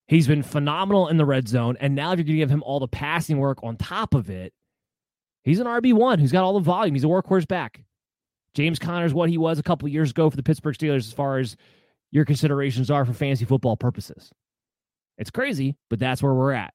[0.07, 1.77] He's been phenomenal in the red zone.
[1.81, 4.31] And now, if you're going to give him all the passing work on top of
[4.31, 4.53] it,
[5.43, 6.95] he's an RB1 who's got all the volume.
[6.95, 7.85] He's a workhorse back.
[8.55, 11.39] James Conner's what he was a couple years ago for the Pittsburgh Steelers as far
[11.39, 11.57] as
[12.11, 14.31] your considerations are for fantasy football purposes.
[15.17, 16.75] It's crazy, but that's where we're at.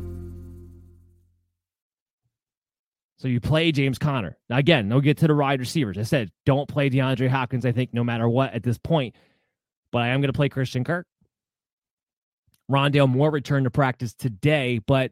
[3.21, 4.35] So you play James Conner.
[4.49, 5.95] Now, again, no get to the wide receivers.
[5.99, 9.15] I said don't play DeAndre Hopkins, I think, no matter what at this point.
[9.91, 11.05] But I am going to play Christian Kirk.
[12.71, 15.11] Rondale Moore returned to practice today, but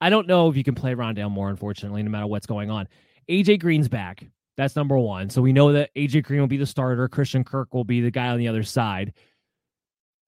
[0.00, 2.86] I don't know if you can play Rondale Moore, unfortunately, no matter what's going on.
[3.28, 4.24] AJ Green's back.
[4.56, 5.28] That's number one.
[5.28, 7.08] So we know that AJ Green will be the starter.
[7.08, 9.12] Christian Kirk will be the guy on the other side.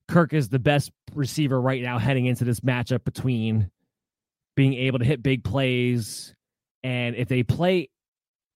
[0.08, 3.70] Kirk is the best receiver right now heading into this matchup between
[4.56, 6.34] being able to hit big plays.
[6.86, 7.90] And if they play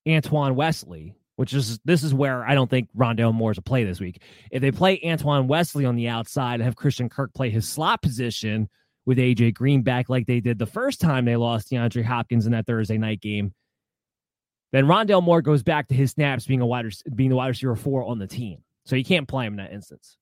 [0.08, 3.98] Antoine Wesley, which is this is where I don't think Rondale Moore's a play this
[3.98, 4.22] week.
[4.52, 8.02] If they play Antoine Wesley on the outside and have Christian Kirk play his slot
[8.02, 8.68] position
[9.04, 12.52] with AJ Green back like they did the first time they lost DeAndre Hopkins in
[12.52, 13.52] that Thursday night game,
[14.70, 17.74] then Rondale Moore goes back to his snaps being a wide being the wide receiver
[17.74, 18.62] four on the team.
[18.84, 20.18] So you can't play him in that instance.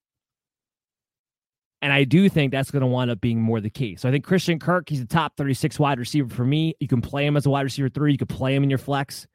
[1.81, 4.01] And I do think that's going to wind up being more the case.
[4.01, 6.75] So I think Christian Kirk, he's a top 36 wide receiver for me.
[6.81, 8.13] You can play him as a wide receiver three.
[8.13, 9.27] You could play him in your flex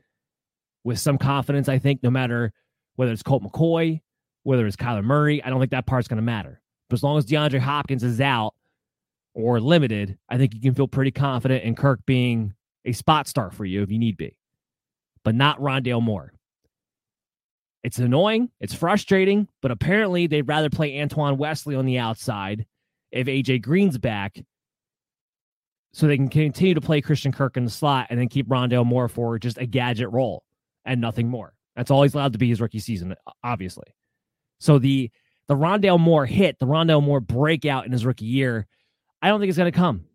[0.84, 2.52] with some confidence, I think, no matter
[2.96, 4.02] whether it's Colt McCoy,
[4.44, 5.42] whether it's Kyler Murray.
[5.42, 6.62] I don't think that part's going to matter.
[6.90, 8.54] But as long as DeAndre Hopkins is out
[9.34, 12.54] or limited, I think you can feel pretty confident in Kirk being
[12.86, 14.38] a spot start for you if you need be,
[15.24, 16.34] but not Rondale Moore.
[17.84, 18.50] It's annoying.
[18.60, 22.66] It's frustrating, but apparently they'd rather play Antoine Wesley on the outside
[23.12, 24.42] if AJ Green's back
[25.92, 28.86] so they can continue to play Christian Kirk in the slot and then keep Rondale
[28.86, 30.44] Moore for just a gadget role
[30.86, 31.54] and nothing more.
[31.76, 33.96] That's all he's allowed to be his rookie season, obviously.
[34.60, 35.12] So the
[35.48, 38.66] the Rondale Moore hit, the Rondale Moore breakout in his rookie year,
[39.22, 40.06] I don't think it's going to come.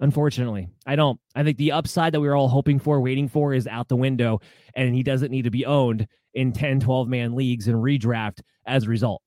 [0.00, 1.18] Unfortunately, I don't.
[1.34, 3.96] I think the upside that we were all hoping for, waiting for, is out the
[3.96, 4.40] window,
[4.74, 6.06] and he doesn't need to be owned
[6.38, 9.20] in 10, 12 man leagues and redraft as a result.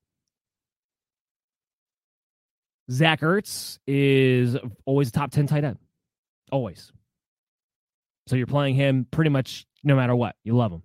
[2.89, 4.55] Zach Ertz is
[4.85, 5.77] always a top 10 tight end.
[6.53, 6.93] Always.
[8.27, 10.37] So you're playing him pretty much no matter what.
[10.45, 10.83] You love him.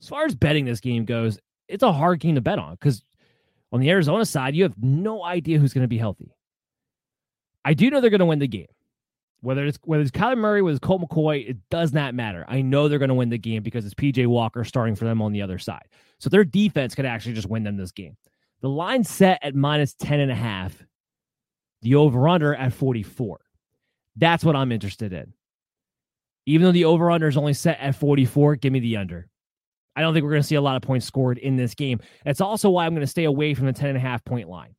[0.00, 1.38] As far as betting this game goes,
[1.68, 3.04] it's a hard game to bet on because
[3.70, 6.32] on the Arizona side, you have no idea who's going to be healthy.
[7.66, 8.66] I do know they're going to win the game.
[9.42, 12.44] Whether it's whether it's Kyler Murray, it's Colt McCoy, it does not matter.
[12.46, 15.22] I know they're going to win the game because it's PJ Walker starting for them
[15.22, 15.86] on the other side.
[16.18, 18.16] So their defense could actually just win them this game.
[18.60, 20.84] The line set at minus 10 and a half,
[21.80, 23.40] the over under at 44.
[24.16, 25.32] That's what I'm interested in.
[26.44, 29.28] Even though the over under is only set at 44, give me the under.
[29.96, 32.00] I don't think we're going to see a lot of points scored in this game.
[32.24, 34.48] That's also why I'm going to stay away from the 10 and a half point
[34.48, 34.74] line.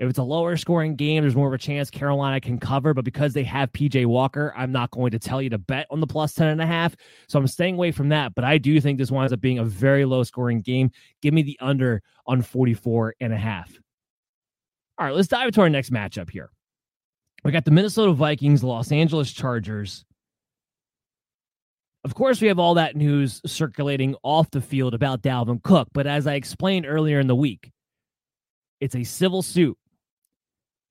[0.00, 2.94] If it's a lower scoring game, there's more of a chance Carolina can cover.
[2.94, 6.00] But because they have PJ Walker, I'm not going to tell you to bet on
[6.00, 6.96] the plus 10 and a half.
[7.28, 8.34] So I'm staying away from that.
[8.34, 10.90] But I do think this winds up being a very low scoring game.
[11.20, 13.70] Give me the under on 44 and a half.
[14.96, 16.50] All right, let's dive into our next matchup here.
[17.44, 20.06] We got the Minnesota Vikings, Los Angeles Chargers.
[22.04, 25.88] Of course, we have all that news circulating off the field about Dalvin Cook.
[25.92, 27.70] But as I explained earlier in the week,
[28.80, 29.76] it's a civil suit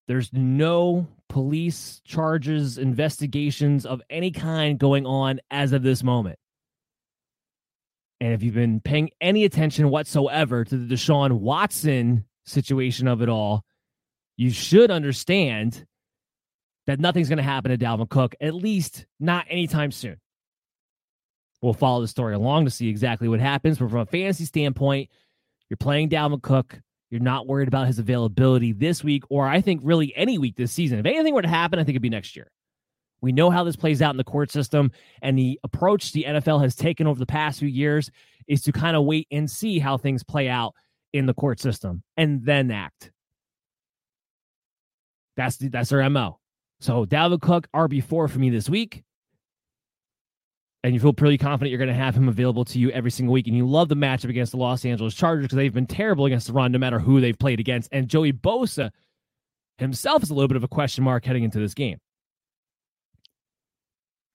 [0.09, 6.39] there's no police charges, investigations of any kind going on as of this moment.
[8.19, 13.29] And if you've been paying any attention whatsoever to the Deshaun Watson situation of it
[13.29, 13.63] all,
[14.35, 15.85] you should understand
[16.87, 20.17] that nothing's going to happen to Dalvin Cook, at least not anytime soon.
[21.61, 23.77] We'll follow the story along to see exactly what happens.
[23.77, 25.11] But from a fantasy standpoint,
[25.69, 26.81] you're playing Dalvin Cook.
[27.09, 30.71] You're not worried about his availability this week, or I think really any week this
[30.71, 30.99] season.
[30.99, 32.51] If anything were to happen, I think it'd be next year.
[33.21, 34.91] We know how this plays out in the court system,
[35.21, 38.11] and the approach the NFL has taken over the past few years
[38.47, 40.73] is to kind of wait and see how things play out
[41.13, 43.11] in the court system and then act.
[45.35, 46.39] That's the, that's their MO.
[46.79, 49.03] So Dalvin Cook, RB4 for me this week
[50.83, 53.33] and you feel pretty confident you're going to have him available to you every single
[53.33, 53.47] week.
[53.47, 56.47] And you love the matchup against the Los Angeles Chargers because they've been terrible against
[56.47, 57.89] the run no matter who they've played against.
[57.91, 58.91] And Joey Bosa
[59.77, 61.99] himself is a little bit of a question mark heading into this game.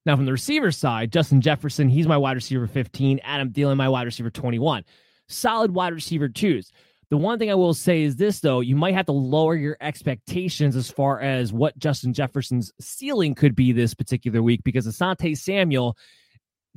[0.07, 3.21] Now, from the receiver side, Justin Jefferson, he's my wide receiver 15.
[3.25, 4.85] Adam Thielen, my wide receiver 21.
[5.29, 6.71] Solid wide receiver twos.
[7.09, 9.79] The one thing I will say is this, though, you might have to lower your
[9.81, 15.37] expectations as far as what Justin Jefferson's ceiling could be this particular week because Asante
[15.39, 15.97] Samuel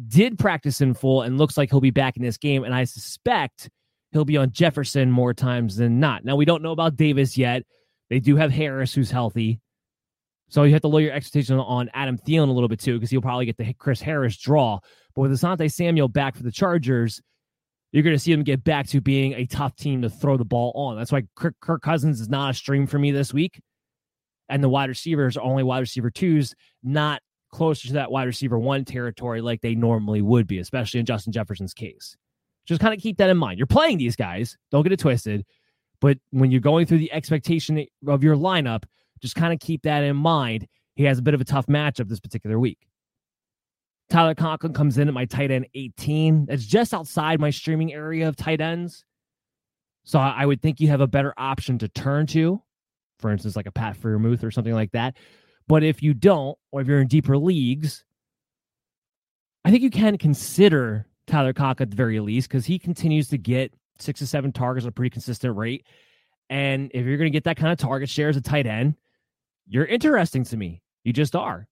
[0.07, 2.63] did practice in full and looks like he'll be back in this game.
[2.63, 3.69] And I suspect
[4.11, 6.23] he'll be on Jefferson more times than not.
[6.23, 7.63] Now, we don't know about Davis yet.
[8.09, 9.59] They do have Harris, who's healthy.
[10.49, 13.09] So you have to lower your expectation on Adam Thielen a little bit too, because
[13.09, 14.79] he'll probably get the Chris Harris draw.
[15.13, 17.21] But with Asante Samuel back for the Chargers,
[17.91, 20.45] you're going to see them get back to being a tough team to throw the
[20.45, 20.95] ball on.
[20.95, 23.59] That's why Kirk, Cousins is not a stream for me this week.
[24.47, 27.21] And the wide receivers are only wide receiver twos, not
[27.51, 31.33] closer to that wide receiver one territory like they normally would be, especially in Justin
[31.33, 32.17] Jefferson's case.
[32.65, 33.57] Just kind of keep that in mind.
[33.57, 35.45] You're playing these guys, don't get it twisted.
[35.99, 38.83] But when you're going through the expectation of your lineup,
[39.21, 40.67] just kind of keep that in mind.
[40.95, 42.87] He has a bit of a tough matchup this particular week.
[44.09, 46.45] Tyler Conklin comes in at my tight end 18.
[46.45, 49.03] That's just outside my streaming area of tight ends.
[50.03, 52.61] So I would think you have a better option to turn to,
[53.19, 55.17] for instance, like a Pat Freiermuth or something like that.
[55.68, 58.03] But if you don't, or if you're in deeper leagues,
[59.65, 63.38] I think you can consider Tyler Cock at the very least because he continues to
[63.38, 65.86] get six to seven targets at a pretty consistent rate.
[66.49, 68.95] And if you're going to get that kind of target share as a tight end,
[69.68, 70.82] you're interesting to me.
[71.03, 71.68] You just are.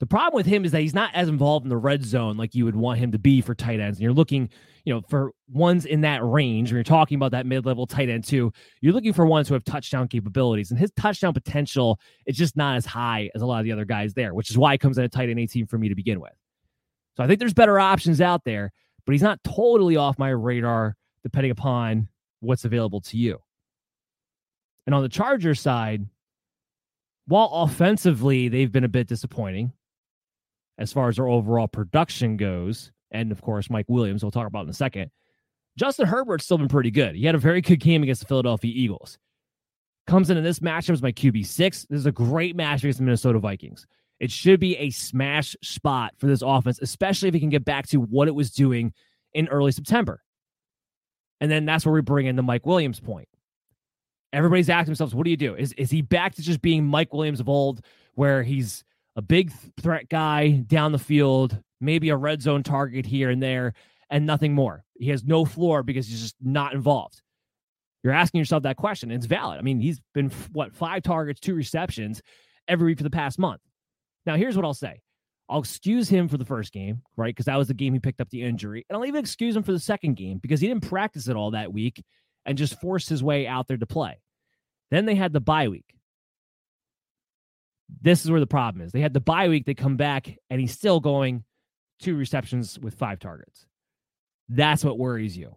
[0.00, 2.54] The problem with him is that he's not as involved in the red zone like
[2.54, 3.98] you would want him to be for tight ends.
[3.98, 4.48] And you're looking,
[4.84, 6.70] you know, for ones in that range.
[6.70, 9.62] When you're talking about that mid-level tight end too, you're looking for ones who have
[9.62, 10.70] touchdown capabilities.
[10.70, 13.84] And his touchdown potential is just not as high as a lot of the other
[13.84, 15.94] guys there, which is why he comes in a tight end 18 for me to
[15.94, 16.32] begin with.
[17.18, 18.72] So I think there's better options out there,
[19.04, 22.08] but he's not totally off my radar depending upon
[22.40, 23.38] what's available to you.
[24.86, 26.06] And on the Charger side,
[27.26, 29.74] while offensively they've been a bit disappointing,
[30.80, 32.90] as far as their overall production goes.
[33.12, 35.10] And of course, Mike Williams, we'll talk about in a second.
[35.76, 37.14] Justin Herbert's still been pretty good.
[37.14, 39.18] He had a very good game against the Philadelphia Eagles.
[40.06, 41.58] Comes into this matchup as my QB6.
[41.58, 43.86] This is a great match against the Minnesota Vikings.
[44.18, 47.86] It should be a smash spot for this offense, especially if he can get back
[47.88, 48.92] to what it was doing
[49.34, 50.22] in early September.
[51.40, 53.28] And then that's where we bring in the Mike Williams point.
[54.32, 55.54] Everybody's asking themselves, what do you do?
[55.54, 58.84] Is, is he back to just being Mike Williams of old, where he's
[59.16, 63.74] a big threat guy down the field, maybe a red zone target here and there,
[64.08, 64.84] and nothing more.
[64.98, 67.22] He has no floor because he's just not involved.
[68.02, 69.10] You're asking yourself that question.
[69.10, 69.58] It's valid.
[69.58, 72.22] I mean, he's been what five targets, two receptions
[72.66, 73.60] every week for the past month.
[74.26, 75.00] Now, here's what I'll say.
[75.48, 77.34] I'll excuse him for the first game, right?
[77.34, 78.86] Because that was the game he picked up the injury.
[78.88, 81.50] And I'll even excuse him for the second game because he didn't practice it all
[81.50, 82.02] that week
[82.46, 84.20] and just forced his way out there to play.
[84.90, 85.96] Then they had the bye week.
[88.02, 88.92] This is where the problem is.
[88.92, 91.44] They had the bye week, they come back, and he's still going
[92.00, 93.66] two receptions with five targets.
[94.48, 95.54] That's what worries you.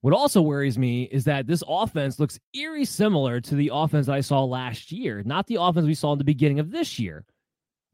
[0.00, 4.14] What also worries me is that this offense looks eerie similar to the offense that
[4.14, 7.24] I saw last year, not the offense we saw in the beginning of this year.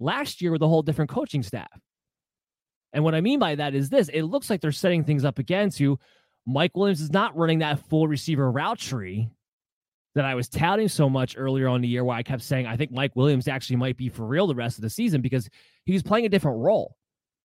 [0.01, 1.71] Last year with a whole different coaching staff.
[2.93, 5.39] And what I mean by that is this it looks like they're setting things up
[5.39, 6.01] against you.
[6.47, 9.31] Mike Williams is not running that full receiver route tree
[10.15, 12.77] that I was touting so much earlier on the year, where I kept saying I
[12.77, 15.49] think Mike Williams actually might be for real the rest of the season because
[15.85, 16.97] he was playing a different role.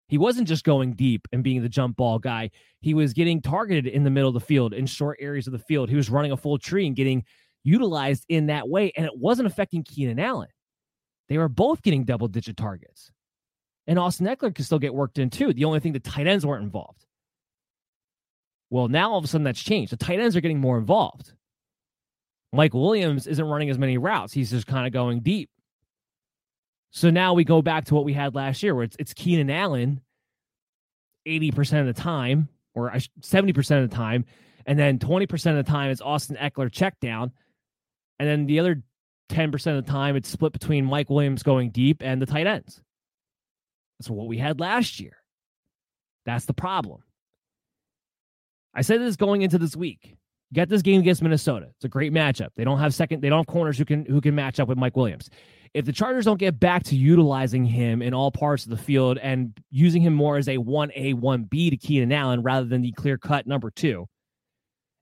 [0.09, 2.51] He wasn't just going deep and being the jump ball guy.
[2.81, 5.59] He was getting targeted in the middle of the field, in short areas of the
[5.59, 5.89] field.
[5.89, 7.25] He was running a full tree and getting
[7.65, 8.93] utilized in that way.
[8.97, 10.49] And it wasn't affecting Keenan Allen.
[11.29, 13.11] They were both getting double digit targets.
[13.87, 15.53] And Austin Ekeler could still get worked in too.
[15.53, 17.07] The only thing the tight ends weren't involved.
[18.71, 19.93] Well, now all of a sudden that's changed.
[19.93, 21.33] The tight ends are getting more involved.
[22.55, 24.33] Mike Williams isn't running as many routes.
[24.33, 25.51] He's just kind of going deep.
[26.91, 29.51] So now we go back to what we had last year, where it's, it's Keenan
[29.51, 30.01] Allen
[31.27, 34.25] 80% of the time, or 70% of the time.
[34.67, 37.33] And then 20% of the time, it's Austin Ekeler check down.
[38.19, 38.83] And then the other
[39.31, 42.81] 10% of the time, it's split between Mike Williams going deep and the tight ends.
[43.99, 45.17] That's what we had last year.
[46.27, 47.03] That's the problem.
[48.75, 50.17] I said this going into this week.
[50.53, 51.69] Get this game against Minnesota.
[51.77, 52.51] It's a great matchup.
[52.57, 53.23] They don't have second.
[53.23, 55.31] They don't have corners who can who can match up with Mike Williams.
[55.73, 59.19] If the Chargers don't get back to utilizing him in all parts of the field
[59.19, 62.83] and using him more as a one A one B to Keenan Allen rather than
[62.83, 64.07] the clear cut number two,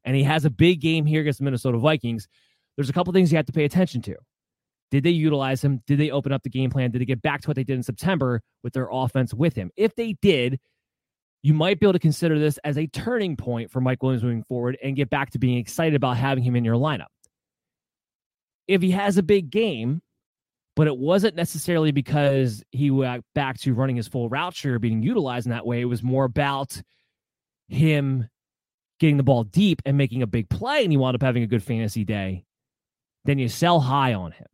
[0.04, 2.26] and he has a big game here against the Minnesota Vikings,
[2.76, 4.16] there's a couple things you have to pay attention to.
[4.90, 5.82] Did they utilize him?
[5.86, 6.90] Did they open up the game plan?
[6.90, 9.70] Did they get back to what they did in September with their offense with him?
[9.76, 10.58] If they did,
[11.42, 14.44] you might be able to consider this as a turning point for Mike Williams moving
[14.44, 17.06] forward and get back to being excited about having him in your lineup.
[18.68, 20.02] If he has a big game,
[20.76, 25.02] but it wasn't necessarily because he went back to running his full route or being
[25.02, 26.80] utilized in that way, it was more about
[27.68, 28.28] him
[29.00, 31.46] getting the ball deep and making a big play and he wound up having a
[31.48, 32.44] good fantasy day,
[33.24, 34.46] then you sell high on him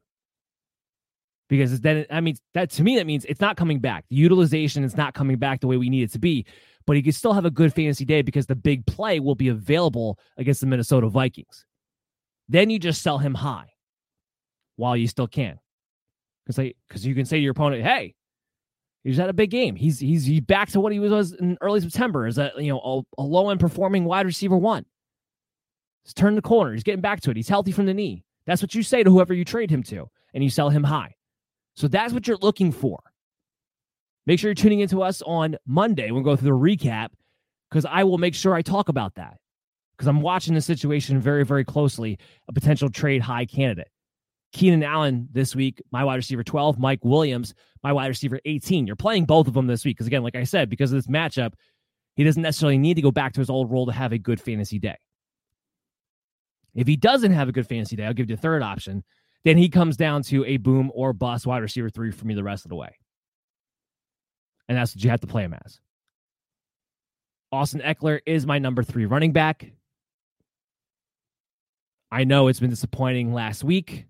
[1.49, 4.05] because then I mean that to me that means it's not coming back.
[4.09, 6.47] The utilization is not coming back the way we need it to be
[6.89, 9.49] but he can still have a good fantasy day because the big play will be
[9.49, 11.67] available against the Minnesota Vikings.
[12.49, 13.67] Then you just sell him high
[14.77, 15.61] while you still can.
[16.47, 18.15] Because because you can say to your opponent, hey,
[19.05, 19.77] he's had a big game.
[19.77, 22.81] He's he's he's back to what he was in early September as a you know
[23.19, 24.87] a, a low end performing wide receiver one.
[26.05, 26.73] He's turned the corner.
[26.73, 27.37] He's getting back to it.
[27.37, 28.25] He's healthy from the knee.
[28.47, 31.17] That's what you say to whoever you trade him to, and you sell him high.
[31.75, 32.99] So that's what you're looking for.
[34.29, 36.11] Make sure you're tuning into us on Monday.
[36.11, 37.09] We'll go through the recap
[37.71, 39.39] because I will make sure I talk about that
[39.97, 42.19] because I'm watching the situation very, very closely.
[42.47, 43.89] A potential trade high candidate.
[44.53, 46.79] Keenan Allen this week, my wide receiver 12.
[46.79, 48.87] Mike Williams, my wide receiver 18.
[48.87, 51.07] You're playing both of them this week because, again, like I said, because of this
[51.07, 51.55] matchup,
[52.15, 54.43] he doesn't necessarily need to go back to his old role to have a good
[54.43, 54.99] fantasy day.
[56.75, 59.05] If he doesn't have a good fantasy day, I'll give you the third option.
[59.45, 62.45] Then he comes down to a boom or bust wide receiver three for me the
[62.45, 62.91] rest of the way
[64.69, 65.81] and that's what you have to play him as.
[67.51, 69.73] Austin Ekeler is my number three running back.
[72.11, 74.07] I know it's been disappointing last week,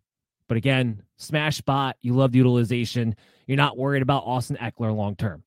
[0.49, 1.97] but again, smash spot.
[2.01, 3.17] You love the utilization.
[3.47, 5.43] You're not worried about Austin Ekeler long term.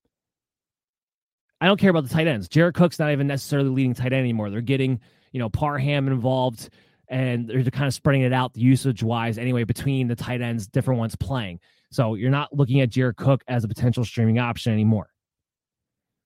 [1.59, 2.47] I don't care about the tight ends.
[2.49, 4.49] Jared Cook's not even necessarily leading tight end anymore.
[4.49, 4.99] They're getting,
[5.31, 6.69] you know, Parham involved
[7.07, 10.97] and they're kind of spreading it out usage wise anyway between the tight ends, different
[10.99, 11.59] ones playing.
[11.91, 15.09] So you're not looking at Jared Cook as a potential streaming option anymore.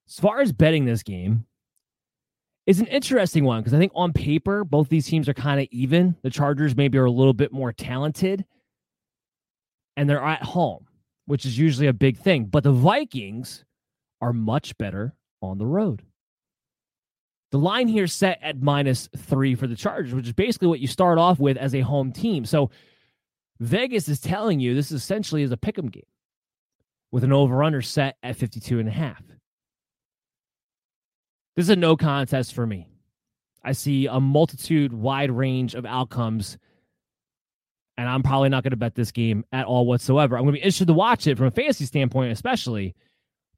[0.08, 1.46] As far as betting this game,
[2.68, 5.68] it's an interesting one because I think on paper, both these teams are kind of
[5.72, 6.16] even.
[6.22, 8.46] The Chargers maybe are a little bit more talented
[9.98, 10.86] and they're at home,
[11.26, 12.46] which is usually a big thing.
[12.46, 13.66] But the Vikings
[14.22, 16.04] are much better on the road.
[17.52, 20.88] The line here set at minus three for the Chargers, which is basically what you
[20.88, 22.46] start off with as a home team.
[22.46, 22.70] So
[23.60, 26.04] Vegas is telling you this essentially is a pick 'em game
[27.12, 29.24] with an over under set at 52 and a half.
[31.56, 32.88] This is a no contest for me.
[33.64, 36.58] I see a multitude wide range of outcomes
[37.98, 40.36] and I'm probably not going to bet this game at all whatsoever.
[40.36, 42.94] I'm going to be interested to watch it from a fantasy standpoint especially,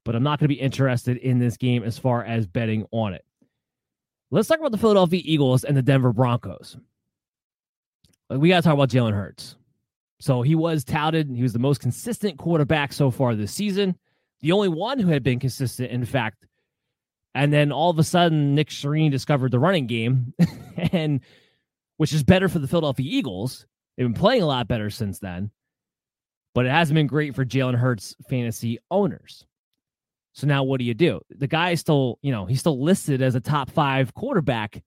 [0.04, 3.14] but I'm not going to be interested in this game as far as betting on
[3.14, 3.24] it.
[4.30, 6.76] Let's talk about the Philadelphia Eagles and the Denver Broncos.
[8.30, 9.56] We got to talk about Jalen Hurts.
[10.20, 11.30] So he was touted.
[11.30, 13.96] He was the most consistent quarterback so far this season.
[14.40, 16.44] The only one who had been consistent, in fact.
[17.34, 20.34] And then all of a sudden, Nick Sirianni discovered the running game,
[20.92, 21.20] and
[21.98, 23.66] which is better for the Philadelphia Eagles.
[23.96, 25.50] They've been playing a lot better since then.
[26.54, 29.44] but it hasn't been great for Jalen Hurts fantasy owners.
[30.32, 31.20] So now what do you do?
[31.30, 34.82] The guy is still, you know, he's still listed as a top five quarterback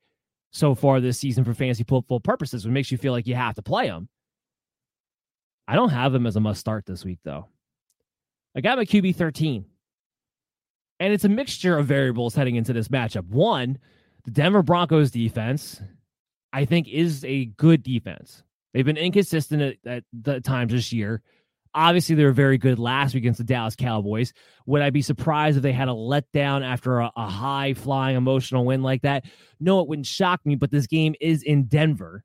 [0.52, 3.56] so far this season for fantasy football purposes, which makes you feel like you have
[3.56, 4.10] to play him.
[5.68, 7.48] I don't have him as a must start this week, though.
[8.56, 9.66] I got my QB 13.
[11.00, 13.28] And it's a mixture of variables heading into this matchup.
[13.28, 13.80] One,
[14.26, 15.82] the Denver Broncos defense,
[16.54, 18.44] I think, is a good defense.
[18.74, 21.22] They've been inconsistent at, at the times this year.
[21.74, 24.34] Obviously, they were very good last week against the Dallas Cowboys.
[24.66, 28.66] Would I be surprised if they had a letdown after a, a high flying emotional
[28.66, 29.24] win like that?
[29.60, 32.24] No, it wouldn't shock me, but this game is in Denver,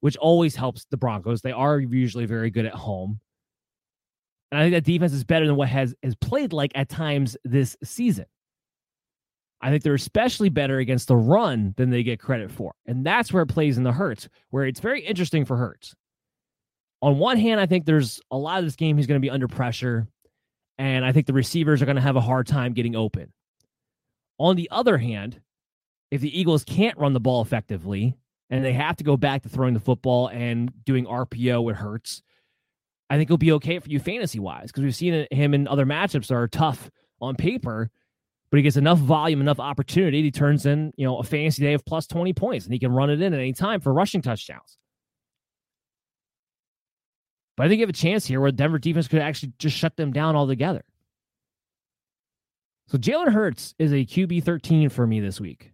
[0.00, 1.42] which always helps the Broncos.
[1.42, 3.20] They are usually very good at home.
[4.50, 7.36] And I think that defense is better than what has, has played like at times
[7.44, 8.26] this season.
[9.60, 12.72] I think they're especially better against the run than they get credit for.
[12.86, 15.94] And that's where it plays in the Hurts, where it's very interesting for Hurts
[17.02, 19.30] on one hand, I think there's a lot of this game he's going to be
[19.30, 20.06] under pressure,
[20.78, 23.32] and I think the receivers are going to have a hard time getting open.
[24.38, 25.40] On the other hand,
[26.10, 28.16] if the Eagles can't run the ball effectively
[28.50, 32.22] and they have to go back to throwing the football and doing RPO it Hurts,
[33.10, 35.86] I think it'll be okay for you fantasy wise because we've seen him in other
[35.86, 36.90] matchups that are tough
[37.20, 37.90] on paper,
[38.50, 40.22] but he gets enough volume, enough opportunity.
[40.22, 42.92] He turns in, you know, a fantasy day of plus 20 points and he can
[42.92, 44.78] run it in at any time for rushing touchdowns.
[47.56, 49.96] But I think you have a chance here where Denver defense could actually just shut
[49.96, 50.84] them down altogether.
[52.88, 55.72] So Jalen Hurts is a QB 13 for me this week.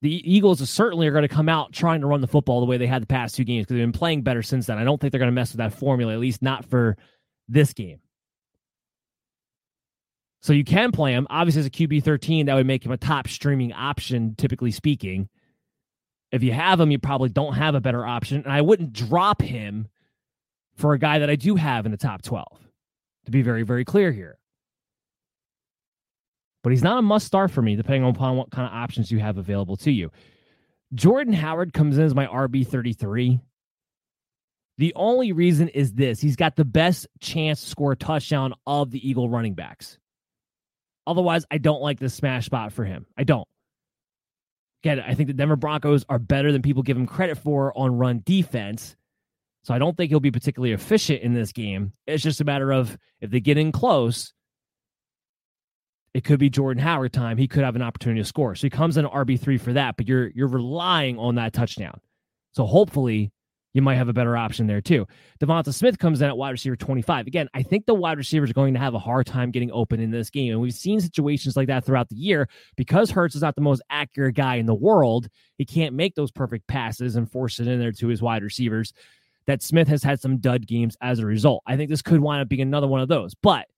[0.00, 2.76] The Eagles certainly are going to come out trying to run the football the way
[2.76, 4.78] they had the past two games because they've been playing better since then.
[4.78, 6.96] I don't think they're going to mess with that formula, at least not for
[7.48, 8.00] this game.
[10.40, 11.26] So you can play him.
[11.30, 15.28] Obviously, as a QB 13, that would make him a top streaming option, typically speaking.
[16.30, 18.42] If you have him, you probably don't have a better option.
[18.44, 19.88] And I wouldn't drop him
[20.76, 22.46] for a guy that I do have in the top 12,
[23.24, 24.38] to be very, very clear here.
[26.68, 29.20] But he's not a must start for me, depending upon what kind of options you
[29.20, 30.10] have available to you.
[30.92, 33.40] Jordan Howard comes in as my RB33.
[34.76, 38.90] The only reason is this he's got the best chance to score a touchdown of
[38.90, 39.96] the Eagle running backs.
[41.06, 43.06] Otherwise, I don't like this smash spot for him.
[43.16, 43.48] I don't.
[44.84, 47.96] Again, I think the Denver Broncos are better than people give him credit for on
[47.96, 48.94] run defense.
[49.62, 51.94] So I don't think he'll be particularly efficient in this game.
[52.06, 54.34] It's just a matter of if they get in close,
[56.18, 57.38] it could be Jordan Howard time.
[57.38, 58.56] He could have an opportunity to score.
[58.56, 62.00] So he comes in RB three for that, but you're you're relying on that touchdown.
[62.50, 63.30] So hopefully
[63.72, 65.06] you might have a better option there too.
[65.40, 67.28] Devonta Smith comes in at wide receiver 25.
[67.28, 70.00] Again, I think the wide receivers are going to have a hard time getting open
[70.00, 70.50] in this game.
[70.50, 73.82] And we've seen situations like that throughout the year because Hurts is not the most
[73.88, 75.28] accurate guy in the world.
[75.56, 78.92] He can't make those perfect passes and force it in there to his wide receivers.
[79.46, 81.62] That Smith has had some dud games as a result.
[81.64, 83.68] I think this could wind up being another one of those, but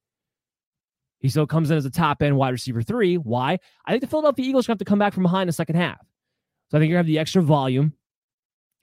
[1.21, 3.17] he still comes in as a top end wide receiver three.
[3.17, 3.59] Why?
[3.85, 6.01] I think the Philadelphia Eagles have to come back from behind in the second half.
[6.71, 7.93] So I think you're going to have the extra volume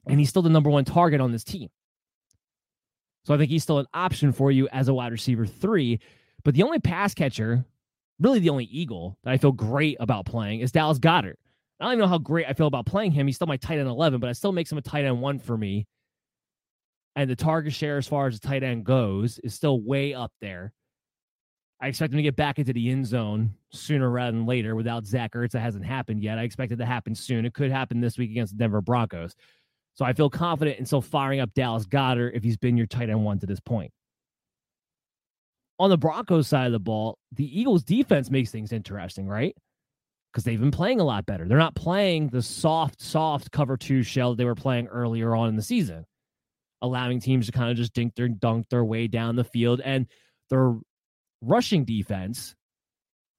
[0.07, 1.69] and he's still the number one target on this team.
[3.25, 5.99] So I think he's still an option for you as a wide receiver three.
[6.43, 7.65] But the only pass catcher,
[8.19, 11.35] really the only Eagle that I feel great about playing is Dallas Goedert.
[11.79, 13.27] I don't even know how great I feel about playing him.
[13.27, 15.39] He's still my tight end 11, but it still makes him a tight end one
[15.39, 15.87] for me.
[17.15, 20.31] And the target share, as far as the tight end goes, is still way up
[20.39, 20.73] there.
[21.79, 25.05] I expect him to get back into the end zone sooner rather than later without
[25.05, 25.51] Zach Ertz.
[25.51, 26.39] That hasn't happened yet.
[26.39, 27.45] I expect it to happen soon.
[27.45, 29.35] It could happen this week against the Denver Broncos.
[29.93, 33.09] So I feel confident in still firing up Dallas Goedert if he's been your tight
[33.09, 33.91] end one to this point.
[35.79, 39.55] On the Broncos side of the ball, the Eagles defense makes things interesting, right?
[40.31, 41.47] Because they've been playing a lot better.
[41.47, 45.49] They're not playing the soft, soft cover two shell that they were playing earlier on
[45.49, 46.05] in the season,
[46.81, 49.79] allowing teams to kind of just dink their dunk their way down the field.
[49.81, 50.07] And
[50.49, 50.75] their
[51.41, 52.55] rushing defense,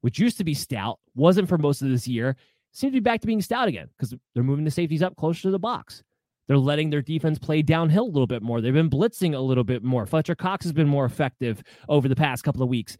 [0.00, 2.36] which used to be stout, wasn't for most of this year,
[2.72, 5.42] seems to be back to being stout again because they're moving the safeties up closer
[5.42, 6.02] to the box.
[6.46, 8.60] They're letting their defense play downhill a little bit more.
[8.60, 10.06] They've been blitzing a little bit more.
[10.06, 12.96] Fletcher Cox has been more effective over the past couple of weeks.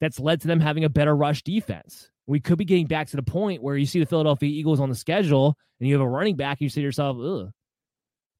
[0.00, 2.10] That's led to them having a better rush defense.
[2.26, 4.90] We could be getting back to the point where you see the Philadelphia Eagles on
[4.90, 7.50] the schedule and you have a running back, and you say to yourself, ugh,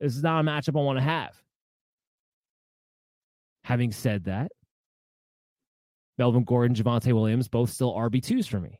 [0.00, 1.34] this is not a matchup I want to have.
[3.64, 4.52] Having said that,
[6.18, 8.78] Melvin Gordon, Javonte Williams, both still RB2s for me.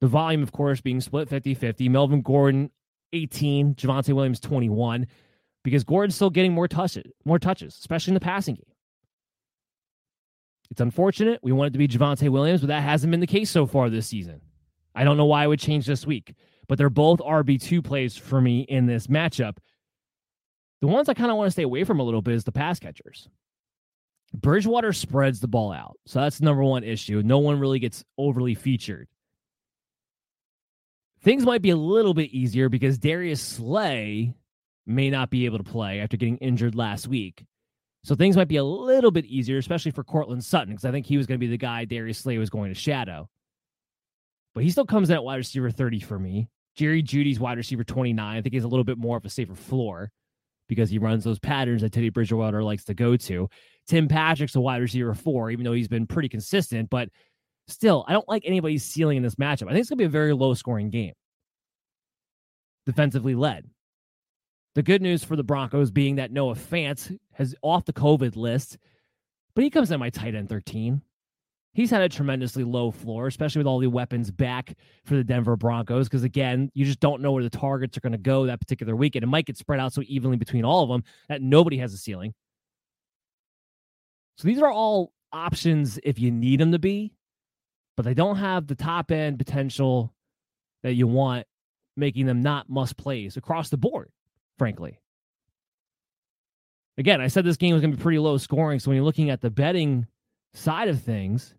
[0.00, 1.88] The volume, of course, being split 50 50.
[1.88, 2.70] Melvin Gordon
[3.12, 5.06] 18, Javonte Williams 21,
[5.64, 8.64] because Gordon's still getting more touches, more touches, especially in the passing game.
[10.70, 11.40] It's unfortunate.
[11.42, 13.90] We want it to be Javonte Williams, but that hasn't been the case so far
[13.90, 14.40] this season.
[14.94, 16.34] I don't know why it would change this week,
[16.68, 19.56] but they're both RB2 plays for me in this matchup.
[20.80, 22.52] The ones I kind of want to stay away from a little bit is the
[22.52, 23.28] pass catchers.
[24.34, 25.96] Bridgewater spreads the ball out.
[26.06, 27.22] So that's the number one issue.
[27.24, 29.08] No one really gets overly featured.
[31.22, 34.34] Things might be a little bit easier because Darius Slay
[34.86, 37.44] may not be able to play after getting injured last week.
[38.04, 41.06] So things might be a little bit easier, especially for Courtland Sutton, because I think
[41.06, 43.28] he was going to be the guy Darius Slay was going to shadow.
[44.54, 46.48] But he still comes in at wide receiver 30 for me.
[46.76, 48.36] Jerry Jeudy's wide receiver 29.
[48.36, 50.12] I think he's a little bit more of a safer floor
[50.68, 53.48] because he runs those patterns that Teddy Bridgewater likes to go to.
[53.86, 57.08] Tim Patrick's a wide receiver four, even though he's been pretty consistent, but
[57.66, 59.66] still, I don't like anybody's ceiling in this matchup.
[59.66, 61.14] I think it's going to be a very low scoring game,
[62.86, 63.68] defensively led.
[64.74, 68.78] The good news for the Broncos being that Noah Fant has off the COVID list,
[69.54, 71.02] but he comes in my tight end 13
[71.78, 74.74] he's had a tremendously low floor, especially with all the weapons back
[75.04, 76.08] for the Denver Broncos.
[76.08, 78.96] Because again, you just don't know where the targets are going to go that particular
[78.96, 79.22] weekend.
[79.22, 81.96] It might get spread out so evenly between all of them that nobody has a
[81.96, 82.34] ceiling.
[84.38, 87.12] So these are all options if you need them to be,
[87.96, 90.12] but they don't have the top end potential
[90.82, 91.46] that you want,
[91.96, 94.10] making them not must plays across the board,
[94.58, 94.98] frankly.
[96.96, 98.80] Again, I said this game was going to be pretty low scoring.
[98.80, 100.08] So when you're looking at the betting
[100.54, 101.54] side of things,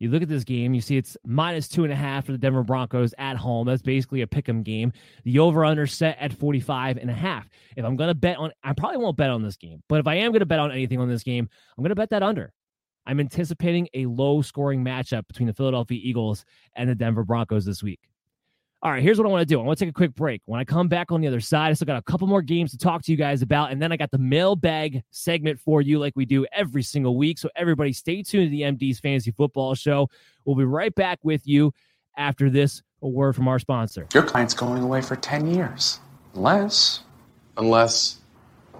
[0.00, 2.38] you look at this game, you see it's minus two and a half for the
[2.38, 3.66] Denver Broncos at home.
[3.66, 4.92] That's basically a pick 'em game.
[5.24, 7.48] The over under set at 45 and a half.
[7.76, 10.06] If I'm going to bet on, I probably won't bet on this game, but if
[10.06, 12.22] I am going to bet on anything on this game, I'm going to bet that
[12.22, 12.52] under.
[13.06, 16.44] I'm anticipating a low scoring matchup between the Philadelphia Eagles
[16.74, 18.00] and the Denver Broncos this week.
[18.82, 19.60] All right, here's what I want to do.
[19.60, 20.40] I want to take a quick break.
[20.46, 22.70] When I come back on the other side, I still got a couple more games
[22.70, 23.72] to talk to you guys about.
[23.72, 27.36] And then I got the mailbag segment for you, like we do every single week.
[27.36, 30.08] So everybody stay tuned to the MD's Fantasy Football Show.
[30.46, 31.74] We'll be right back with you
[32.16, 34.06] after this a word from our sponsor.
[34.14, 36.00] Your client's going away for 10 years.
[36.34, 37.02] Unless,
[37.58, 38.19] unless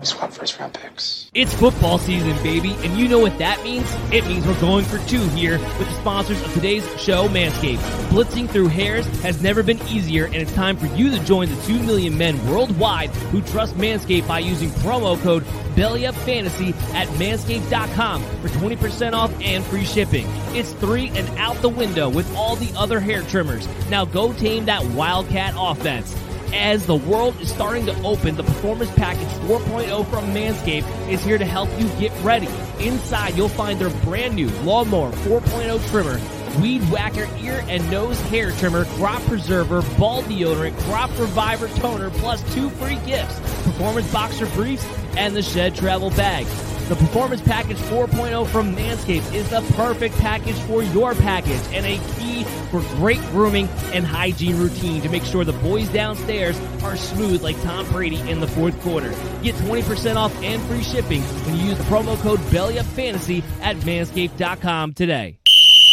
[0.01, 1.31] we swap first round picks.
[1.35, 3.87] It's football season, baby, and you know what that means?
[4.11, 7.79] It means we're going for two here with the sponsors of today's show, Manscaped.
[8.09, 11.63] Blitzing through hairs has never been easier, and it's time for you to join the
[11.63, 15.45] 2 million men worldwide who trust Manscaped by using promo code
[15.75, 20.27] BellyUpFantasy at manscaped.com for 20% off and free shipping.
[20.55, 23.69] It's three and out the window with all the other hair trimmers.
[23.91, 26.17] Now go tame that Wildcat offense
[26.55, 31.39] as the world is starting to open, the Performance Package 4.0 from Manscaped is here
[31.39, 32.49] to help you get ready.
[32.79, 36.21] Inside, you'll find their brand new Lawnmower 4.0 trimmer,
[36.61, 42.43] Weed Whacker ear and nose hair trimmer, crop preserver, ball deodorant, crop reviver toner, plus
[42.55, 44.87] two free gifts, performance boxer briefs,
[45.17, 46.47] and the shed travel bag.
[46.91, 51.99] The Performance Package 4.0 from Manscaped is the perfect package for your package and a
[52.17, 52.43] key
[52.73, 57.63] for great grooming and hygiene routine to make sure the boys downstairs are smooth like
[57.63, 59.11] Tom Brady in the fourth quarter.
[59.41, 64.95] Get 20% off and free shipping when you use the promo code BellyUpFantasy at manscaped.com
[64.95, 65.39] today.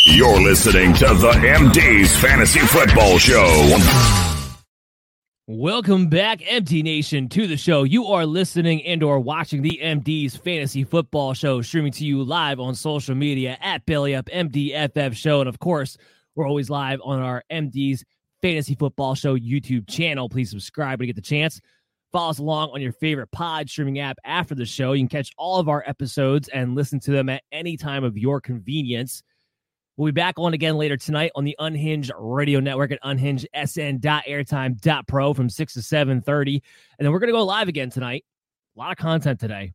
[0.05, 4.36] You're listening to the MD's Fantasy Football Show.
[5.49, 7.83] Welcome back, MD Nation, to the show.
[7.83, 12.59] You are listening and or watching the MD's Fantasy Football Show, streaming to you live
[12.59, 15.39] on social media at Belly Up MDFF Show.
[15.39, 15.95] And of course,
[16.35, 18.03] we're always live on our MD's
[18.41, 20.27] Fantasy Football Show YouTube channel.
[20.27, 21.61] Please subscribe when you get the chance.
[22.11, 24.91] Follow us along on your favorite pod streaming app after the show.
[24.91, 28.17] You can catch all of our episodes and listen to them at any time of
[28.17, 29.23] your convenience.
[29.97, 35.49] We'll be back on again later tonight on the Unhinged Radio Network at unhingedsn.airtime.pro from
[35.49, 36.61] 6 to 7.30.
[36.99, 38.23] And then we're going to go live again tonight.
[38.75, 39.73] A lot of content today.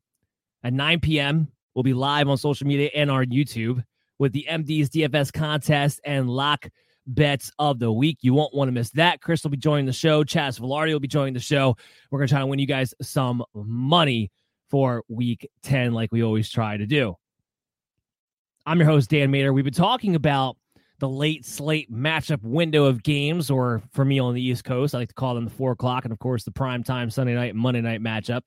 [0.63, 3.83] At 9 p.m., we'll be live on social media and our YouTube
[4.21, 6.69] with the MD's DFS contest and lock
[7.05, 8.19] bets of the week.
[8.21, 9.23] You won't want to miss that.
[9.23, 10.23] Chris will be joining the show.
[10.23, 11.77] Chaz Velarde will be joining the show.
[12.13, 14.31] We're going to try to win you guys some money
[14.71, 17.17] for week 10 like we always try to do.
[18.65, 19.53] I'm your host, Dan Mater.
[19.53, 20.57] We've been talking about
[21.01, 24.99] the late slate matchup window of games, or for me on the East Coast, I
[24.99, 27.55] like to call them the four o'clock, and of course, the prime time Sunday night
[27.55, 28.43] and Monday night matchup.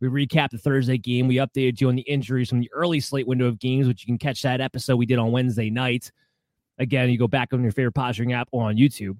[0.00, 1.28] We recapped the Thursday game.
[1.28, 4.06] We updated you on the injuries from the early slate window of games, which you
[4.06, 6.10] can catch that episode we did on Wednesday night.
[6.78, 9.18] Again, you go back on your favorite posturing app or on YouTube.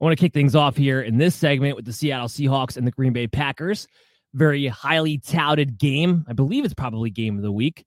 [0.00, 2.84] I want to kick things off here in this segment with the Seattle Seahawks and
[2.84, 3.86] the Green Bay Packers.
[4.32, 6.24] Very highly touted game.
[6.26, 7.84] I believe it's probably game of the week.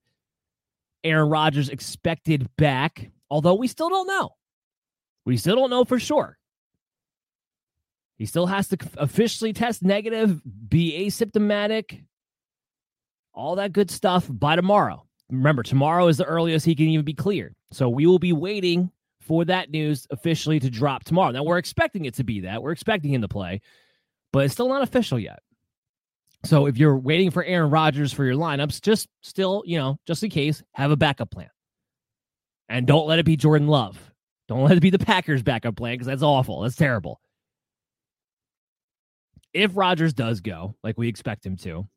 [1.04, 4.30] Aaron Rodgers expected back, although we still don't know.
[5.24, 6.38] We still don't know for sure.
[8.16, 12.02] He still has to officially test negative, be asymptomatic,
[13.32, 15.06] all that good stuff by tomorrow.
[15.30, 17.54] Remember, tomorrow is the earliest he can even be cleared.
[17.70, 21.30] So we will be waiting for that news officially to drop tomorrow.
[21.30, 22.62] Now, we're expecting it to be that.
[22.62, 23.60] We're expecting him to play,
[24.32, 25.40] but it's still not official yet.
[26.44, 30.22] So if you're waiting for Aaron Rodgers for your lineups, just still, you know, just
[30.22, 31.50] in case, have a backup plan.
[32.68, 33.98] And don't let it be Jordan Love.
[34.46, 36.62] Don't let it be the Packers backup plan because that's awful.
[36.62, 37.20] That's terrible.
[39.52, 41.88] If Rodgers does go, like we expect him to,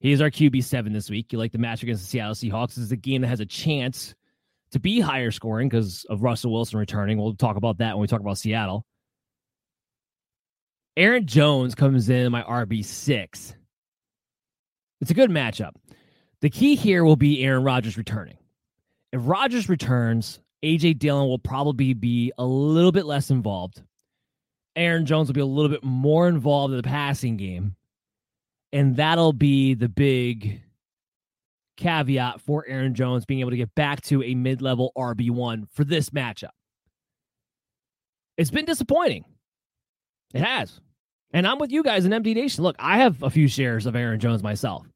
[0.00, 1.32] he is our QB7 this week.
[1.32, 2.74] You like the match against the Seattle Seahawks.
[2.74, 4.14] This is a game that has a chance
[4.72, 7.18] to be higher scoring because of Russell Wilson returning.
[7.18, 8.84] We'll talk about that when we talk about Seattle.
[10.96, 13.54] Aaron Jones comes in my RB6.
[15.00, 15.72] It's a good matchup.
[16.42, 18.36] The key here will be Aaron Rodgers returning.
[19.12, 23.82] If Rodgers returns, AJ Dillon will probably be a little bit less involved.
[24.76, 27.74] Aaron Jones will be a little bit more involved in the passing game.
[28.72, 30.62] And that'll be the big
[31.76, 35.84] caveat for Aaron Jones being able to get back to a mid level RB1 for
[35.84, 36.50] this matchup.
[38.36, 39.24] It's been disappointing.
[40.32, 40.80] It has.
[41.32, 42.62] And I'm with you guys in MD Nation.
[42.62, 44.86] Look, I have a few shares of Aaron Jones myself.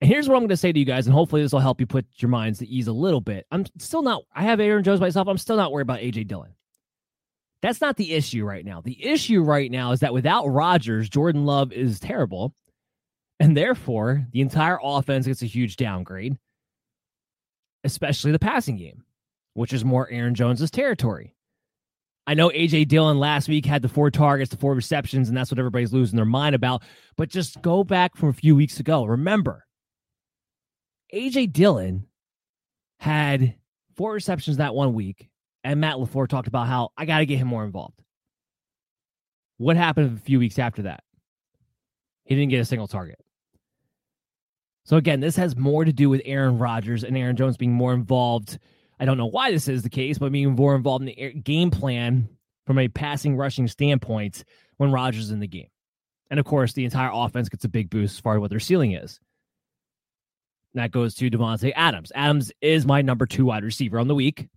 [0.00, 1.80] And here's what I'm going to say to you guys, and hopefully this will help
[1.80, 3.46] you put your minds to ease a little bit.
[3.50, 5.26] I'm still not, I have Aaron Jones myself.
[5.26, 6.52] I'm still not worried about AJ Dillon.
[7.62, 8.82] That's not the issue right now.
[8.82, 12.54] The issue right now is that without Rodgers, Jordan Love is terrible.
[13.40, 16.38] And therefore, the entire offense gets a huge downgrade,
[17.84, 19.04] especially the passing game,
[19.54, 21.35] which is more Aaron Jones's territory.
[22.26, 25.50] I know AJ Dillon last week had the four targets, the four receptions, and that's
[25.50, 26.82] what everybody's losing their mind about.
[27.16, 29.04] But just go back from a few weeks ago.
[29.04, 29.64] Remember,
[31.14, 32.06] AJ Dillon
[32.98, 33.54] had
[33.94, 35.28] four receptions that one week,
[35.62, 38.02] and Matt LaFleur talked about how I got to get him more involved.
[39.58, 41.04] What happened a few weeks after that?
[42.24, 43.18] He didn't get a single target.
[44.84, 47.92] So again, this has more to do with Aaron Rodgers and Aaron Jones being more
[47.92, 48.58] involved.
[48.98, 51.70] I don't know why this is the case, but being more involved in the game
[51.70, 52.28] plan
[52.66, 54.44] from a passing rushing standpoint
[54.78, 55.68] when Rodgers is in the game.
[56.30, 58.60] And of course, the entire offense gets a big boost as far as what their
[58.60, 59.20] ceiling is.
[60.74, 62.10] That goes to Davante Adams.
[62.14, 64.48] Adams is my number two wide receiver on the week.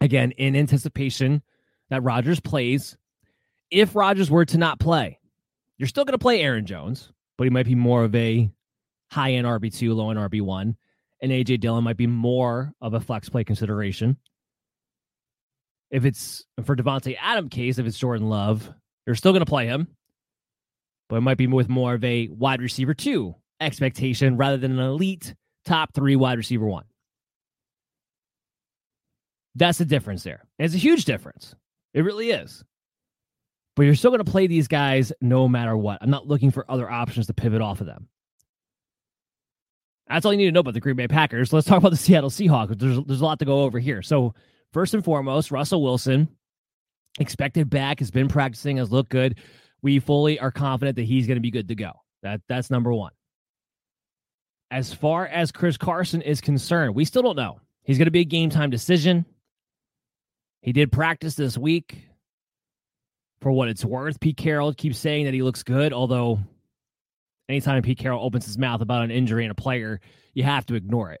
[0.00, 1.42] Again, in anticipation
[1.90, 2.96] that Rodgers plays.
[3.70, 5.18] If Rodgers were to not play,
[5.76, 8.50] you're still going to play Aaron Jones, but he might be more of a
[9.10, 10.76] high end RB2, low end RB1.
[11.22, 14.16] And AJ Dillon might be more of a flex play consideration.
[15.90, 18.72] If it's for Davante Adam case, if it's Jordan Love,
[19.06, 19.88] you're still going to play him,
[21.08, 24.78] but it might be with more of a wide receiver two expectation rather than an
[24.78, 25.34] elite
[25.64, 26.84] top three wide receiver one.
[29.56, 30.44] That's the difference there.
[30.58, 31.54] It's a huge difference.
[31.92, 32.64] It really is.
[33.76, 35.98] But you're still going to play these guys no matter what.
[36.00, 38.08] I'm not looking for other options to pivot off of them.
[40.10, 41.52] That's all you need to know about the Green Bay Packers.
[41.52, 42.76] Let's talk about the Seattle Seahawks.
[42.76, 44.02] There's, there's a lot to go over here.
[44.02, 44.34] So,
[44.72, 46.28] first and foremost, Russell Wilson,
[47.20, 49.38] expected back, has been practicing, has looked good.
[49.82, 51.92] We fully are confident that he's going to be good to go.
[52.22, 53.12] That That's number one.
[54.72, 57.60] As far as Chris Carson is concerned, we still don't know.
[57.84, 59.24] He's going to be a game time decision.
[60.60, 62.06] He did practice this week.
[63.40, 66.40] For what it's worth, Pete Carroll keeps saying that he looks good, although
[67.50, 70.00] anytime Pete Carroll opens his mouth about an injury in a player,
[70.32, 71.20] you have to ignore it.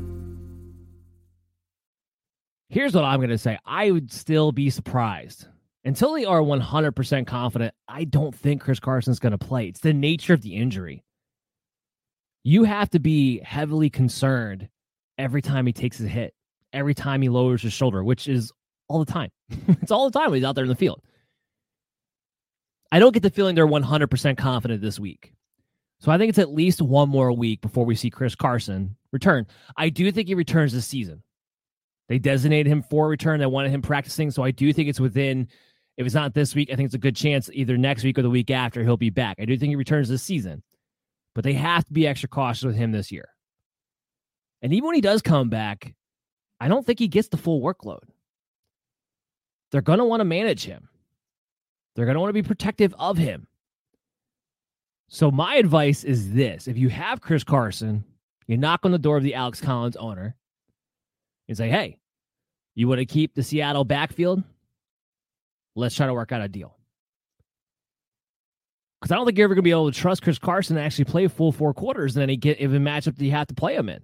[2.71, 5.45] Here's what I'm going to say I would still be surprised.
[5.83, 9.67] Until they are 100% confident, I don't think Chris Carson's going to play.
[9.67, 11.03] It's the nature of the injury.
[12.43, 14.69] You have to be heavily concerned
[15.17, 16.33] every time he takes a hit,
[16.71, 18.53] every time he lowers his shoulder, which is
[18.87, 19.31] all the time.
[19.81, 21.01] it's all the time when he's out there in the field.
[22.89, 25.33] I don't get the feeling they're 100% confident this week.
[25.99, 29.45] So I think it's at least one more week before we see Chris Carson return.
[29.75, 31.21] I do think he returns this season.
[32.11, 33.39] They designated him for return.
[33.39, 34.31] They wanted him practicing.
[34.31, 35.47] So I do think it's within,
[35.95, 38.21] if it's not this week, I think it's a good chance either next week or
[38.21, 39.37] the week after he'll be back.
[39.39, 40.61] I do think he returns this season.
[41.33, 43.29] but they have to be extra cautious with him this year.
[44.61, 45.95] And even when he does come back,
[46.59, 48.03] I don't think he gets the full workload.
[49.71, 50.89] They're going to want to manage him.
[51.95, 53.47] They're going to want to be protective of him.
[55.07, 58.03] So, my advice is this if you have Chris Carson,
[58.47, 60.35] you knock on the door of the Alex Collins owner
[61.47, 62.00] and say, hey,
[62.75, 64.43] you want to keep the Seattle backfield?
[65.75, 66.75] Let's try to work out a deal.
[68.99, 70.81] Because I don't think you're ever going to be able to trust Chris Carson to
[70.81, 73.89] actually play full four quarters in any given matchup that you have to play him
[73.89, 74.01] in.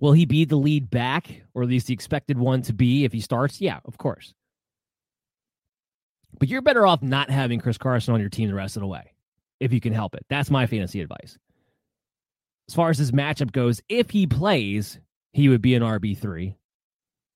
[0.00, 3.12] Will he be the lead back, or at least the expected one to be if
[3.12, 3.60] he starts?
[3.60, 4.34] Yeah, of course.
[6.38, 8.86] But you're better off not having Chris Carson on your team the rest of the
[8.86, 9.12] way
[9.60, 10.26] if you can help it.
[10.28, 11.38] That's my fantasy advice.
[12.68, 14.98] As far as his matchup goes, if he plays,
[15.32, 16.56] he would be an RB3.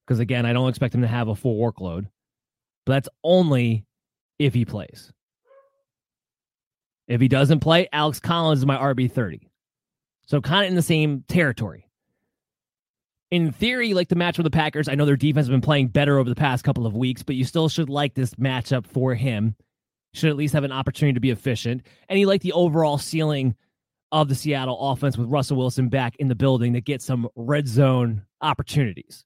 [0.06, 2.06] Because again, I don't expect him to have a full workload,
[2.84, 3.84] but that's only
[4.38, 5.12] if he plays.
[7.08, 9.40] If he doesn't play, Alex Collins is my RB30.
[10.26, 11.88] So kind of in the same territory.
[13.30, 15.88] In theory, like the match with the Packers, I know their defense has been playing
[15.88, 19.14] better over the past couple of weeks, but you still should like this matchup for
[19.14, 19.56] him.
[20.14, 21.84] Should at least have an opportunity to be efficient.
[22.08, 23.56] And you like the overall ceiling
[24.12, 27.66] of the Seattle offense with Russell Wilson back in the building to get some red
[27.68, 29.24] zone opportunities.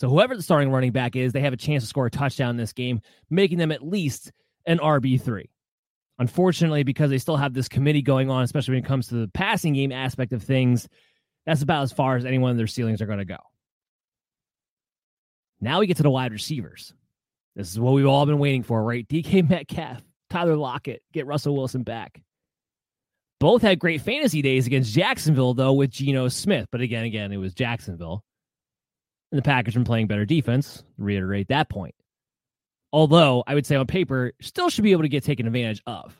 [0.00, 2.48] So whoever the starting running back is, they have a chance to score a touchdown
[2.48, 4.32] in this game, making them at least
[4.64, 5.44] an RB3.
[6.18, 9.28] Unfortunately, because they still have this committee going on, especially when it comes to the
[9.28, 10.88] passing game aspect of things,
[11.44, 13.36] that's about as far as any one of their ceilings are going to go.
[15.60, 16.94] Now we get to the wide receivers.
[17.54, 19.06] This is what we've all been waiting for, right?
[19.06, 22.22] DK Metcalf, Tyler Lockett, get Russell Wilson back.
[23.38, 26.68] Both had great fantasy days against Jacksonville, though, with Geno Smith.
[26.72, 28.24] But again, again, it was Jacksonville.
[29.32, 30.82] And the Packers been playing better defense.
[30.98, 31.94] Reiterate that point
[32.92, 36.16] although I would say on paper, still should be able to get taken advantage of.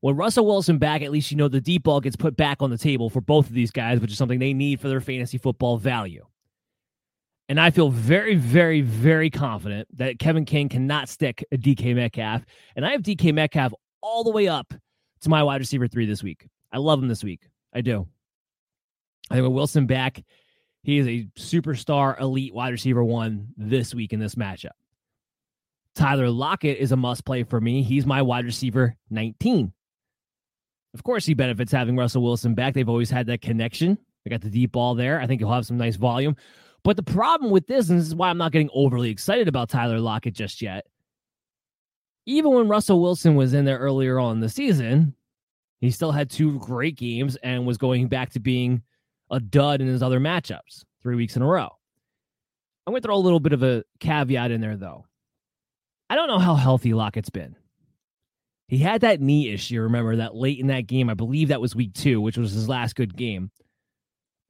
[0.00, 2.70] When Russell Wilson back, at least you know the deep ball gets put back on
[2.70, 5.38] the table for both of these guys, which is something they need for their fantasy
[5.38, 6.26] football value.
[7.48, 12.44] And I feel very, very, very confident that Kevin King cannot stick a DK Metcalf.
[12.74, 14.72] And I have DK Metcalf all the way up
[15.20, 16.48] to my wide receiver three this week.
[16.72, 17.42] I love him this week.
[17.72, 18.08] I do.
[19.30, 20.22] I think with Wilson back,
[20.82, 24.70] he is a superstar elite wide receiver one this week in this matchup.
[25.94, 27.82] Tyler Lockett is a must play for me.
[27.82, 29.72] He's my wide receiver 19.
[30.94, 32.74] Of course, he benefits having Russell Wilson back.
[32.74, 33.98] They've always had that connection.
[34.24, 35.20] They got the deep ball there.
[35.20, 36.36] I think he'll have some nice volume.
[36.84, 39.68] But the problem with this, and this is why I'm not getting overly excited about
[39.68, 40.86] Tyler Lockett just yet,
[42.26, 45.14] even when Russell Wilson was in there earlier on the season,
[45.80, 48.82] he still had two great games and was going back to being
[49.32, 51.68] a dud in his other matchups three weeks in a row.
[52.86, 55.06] I'm going to throw a little bit of a caveat in there, though.
[56.10, 57.56] I don't know how healthy Lockett's been.
[58.68, 61.08] He had that knee issue, remember, that late in that game.
[61.08, 63.50] I believe that was week two, which was his last good game.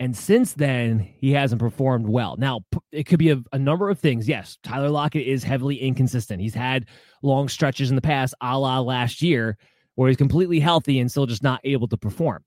[0.00, 2.36] And since then, he hasn't performed well.
[2.36, 2.60] Now,
[2.90, 4.28] it could be a, a, number of things.
[4.28, 6.40] Yes, Tyler Lockett is heavily inconsistent.
[6.40, 6.86] He's had
[7.22, 9.56] long stretches in the past, a la last year,
[9.94, 12.44] where he's completely healthy and still just not able to perform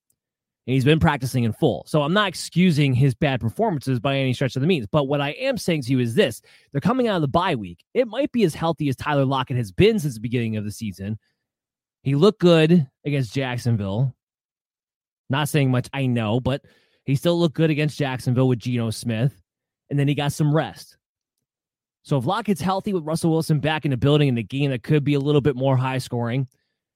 [0.67, 1.83] and he's been practicing in full.
[1.87, 4.87] So I'm not excusing his bad performances by any stretch of the means.
[4.91, 7.55] But what I am saying to you is this they're coming out of the bye
[7.55, 7.83] week.
[7.93, 10.71] It might be as healthy as Tyler Lockett has been since the beginning of the
[10.71, 11.19] season.
[12.01, 14.15] He looked good against Jacksonville.
[15.29, 16.61] Not saying much, I know, but
[17.03, 19.41] he still looked good against Jacksonville with Geno Smith.
[19.89, 20.97] And then he got some rest.
[22.03, 24.83] So if Lockett's healthy with Russell Wilson back in the building in the game that
[24.83, 26.47] could be a little bit more high scoring,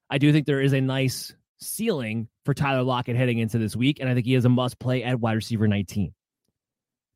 [0.10, 4.00] I do think there is a nice ceiling for Tyler Lockett heading into this week,
[4.00, 6.12] and I think he is a must play at wide receiver 19.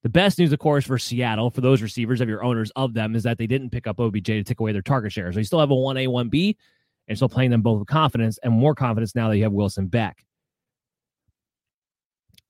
[0.03, 3.15] The best news, of course, for Seattle, for those receivers, of your owners of them,
[3.15, 5.31] is that they didn't pick up OBJ to take away their target share.
[5.31, 6.55] So you still have a 1A, 1B,
[7.07, 9.87] and still playing them both with confidence and more confidence now that you have Wilson
[9.87, 10.23] back.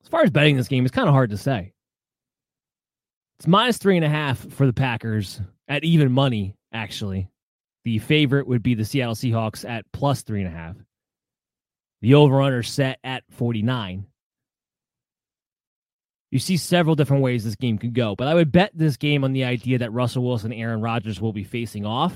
[0.02, 1.72] As far as betting this game, it's kind of hard to say.
[3.38, 7.30] It's minus three and a half for the Packers at even money, actually.
[7.84, 10.76] The favorite would be the Seattle Seahawks at plus three and a half.
[12.04, 14.04] The over under set at 49.
[16.30, 19.24] You see several different ways this game could go, but I would bet this game
[19.24, 22.14] on the idea that Russell Wilson and Aaron Rodgers will be facing off.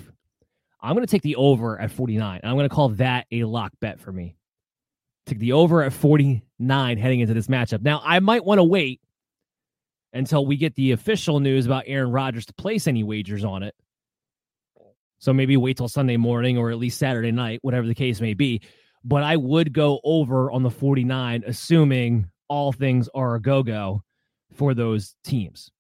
[0.79, 2.41] I'm going to take the over at 49.
[2.45, 4.37] I'm going to call that a lock bet for me.
[5.25, 7.81] Take the over at 49 heading into this matchup.
[7.81, 9.01] Now, I might want to wait
[10.13, 13.75] until we get the official news about Aaron Rodgers to place any wagers on it.
[15.19, 18.35] So maybe wait till Sunday morning or at least Saturday night, whatever the case may
[18.35, 18.61] be
[19.05, 24.03] but I would go over on the 49, assuming all things are a go go
[24.55, 25.71] for those teams.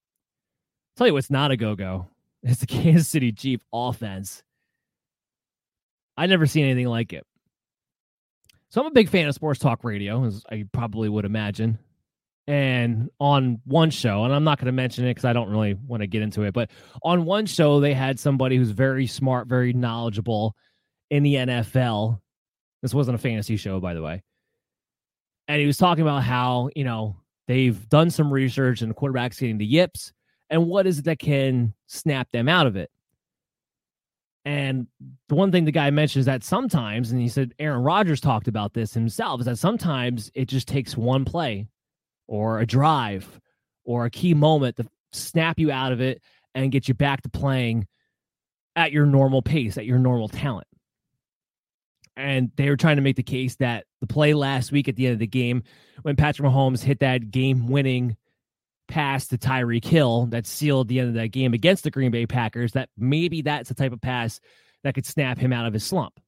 [0.93, 2.09] I'll tell you what's not a go go.
[2.45, 4.45] It's the Kansas City Chief offense.
[6.16, 7.27] I never seen anything like it.
[8.70, 11.81] So I'm a big fan of sports talk radio, as I probably would imagine.
[12.47, 15.74] And on one show, and I'm not going to mention it because I don't really
[15.74, 16.70] want to get into it, but
[17.03, 20.55] on one show, they had somebody who's very smart, very knowledgeable
[21.11, 22.20] in the NFL.
[22.82, 24.22] This wasn't a fantasy show, by the way.
[25.48, 29.59] And he was talking about how, you know, they've done some research and quarterbacks getting
[29.59, 30.12] the yips
[30.50, 32.90] and what is it that can snap them out of it.
[34.44, 34.86] And
[35.28, 38.48] the one thing the guy mentioned is that sometimes, and he said Aaron Rodgers talked
[38.48, 41.68] about this himself, is that sometimes it just takes one play
[42.26, 43.40] or a drive
[43.84, 46.22] or a key moment to snap you out of it
[46.55, 47.86] and get you back to playing
[48.76, 50.66] at your normal pace, at your normal talent.
[52.19, 55.07] And they were trying to make the case that the play last week at the
[55.07, 55.62] end of the game,
[56.03, 58.16] when Patrick Mahomes hit that game winning
[58.89, 62.27] pass to Tyreek Hill that sealed the end of that game against the Green Bay
[62.27, 64.40] Packers, that maybe that's the type of pass
[64.82, 66.19] that could snap him out of his slump.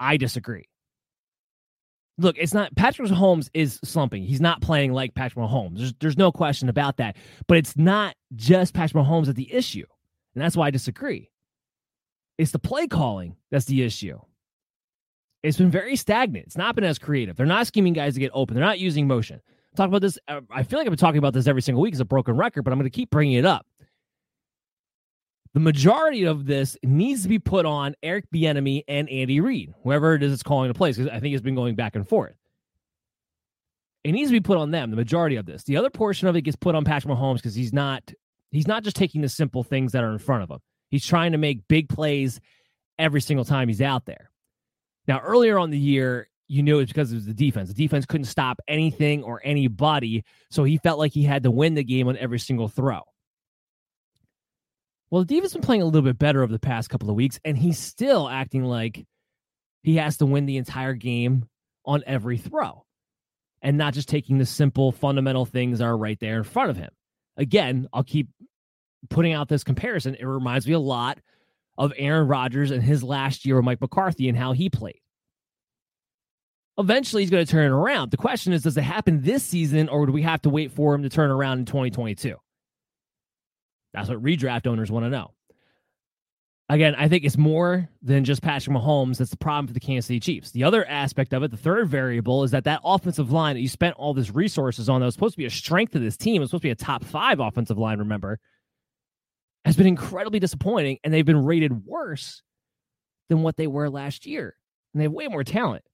[0.00, 0.68] I disagree.
[2.18, 4.24] Look, it's not Patrick Mahomes is slumping.
[4.24, 5.78] He's not playing like Patrick Mahomes.
[5.78, 7.16] There's, there's no question about that.
[7.46, 9.86] But it's not just Patrick Mahomes at the issue.
[10.34, 11.29] And that's why I disagree.
[12.40, 14.18] It's the play calling that's the issue.
[15.42, 16.46] It's been very stagnant.
[16.46, 17.36] It's not been as creative.
[17.36, 18.54] They're not scheming guys to get open.
[18.54, 19.42] They're not using motion.
[19.76, 20.18] Talk about this.
[20.26, 22.38] Uh, I feel like I've been talking about this every single week as a broken
[22.38, 23.66] record, but I'm going to keep bringing it up.
[25.52, 30.14] The majority of this needs to be put on Eric Bieniemy and Andy Reid, whoever
[30.14, 32.36] it is that's calling the plays, because I think it's been going back and forth.
[34.02, 34.90] It needs to be put on them.
[34.90, 35.64] The majority of this.
[35.64, 38.14] The other portion of it gets put on Patrick Mahomes because he's not
[38.50, 40.60] he's not just taking the simple things that are in front of him.
[40.90, 42.40] He's trying to make big plays
[42.98, 44.30] every single time he's out there.
[45.06, 47.68] Now, earlier on the year, you knew it's because it was the defense.
[47.68, 51.74] The defense couldn't stop anything or anybody, so he felt like he had to win
[51.74, 53.02] the game on every single throw.
[55.10, 57.40] Well, the defense been playing a little bit better over the past couple of weeks,
[57.44, 59.06] and he's still acting like
[59.82, 61.48] he has to win the entire game
[61.84, 62.84] on every throw
[63.62, 66.76] and not just taking the simple fundamental things that are right there in front of
[66.76, 66.90] him.
[67.36, 68.28] Again, I'll keep
[69.08, 70.14] putting out this comparison.
[70.14, 71.18] It reminds me a lot
[71.78, 75.00] of Aaron Rodgers and his last year with Mike McCarthy and how he played
[76.80, 78.10] eventually he's going to turn around.
[78.10, 80.94] The question is, does it happen this season or do we have to wait for
[80.94, 82.36] him to turn around in 2022?
[83.92, 85.32] That's what redraft owners want to know.
[86.68, 90.06] Again, I think it's more than just Patrick Mahomes that's the problem for the Kansas
[90.06, 90.52] City Chiefs.
[90.52, 93.68] The other aspect of it, the third variable, is that that offensive line that you
[93.68, 96.36] spent all this resources on that was supposed to be a strength of this team,
[96.36, 98.38] it was supposed to be a top five offensive line, remember,
[99.64, 102.42] has been incredibly disappointing, and they've been rated worse
[103.28, 104.56] than what they were last year.
[104.92, 105.84] And they have way more talent.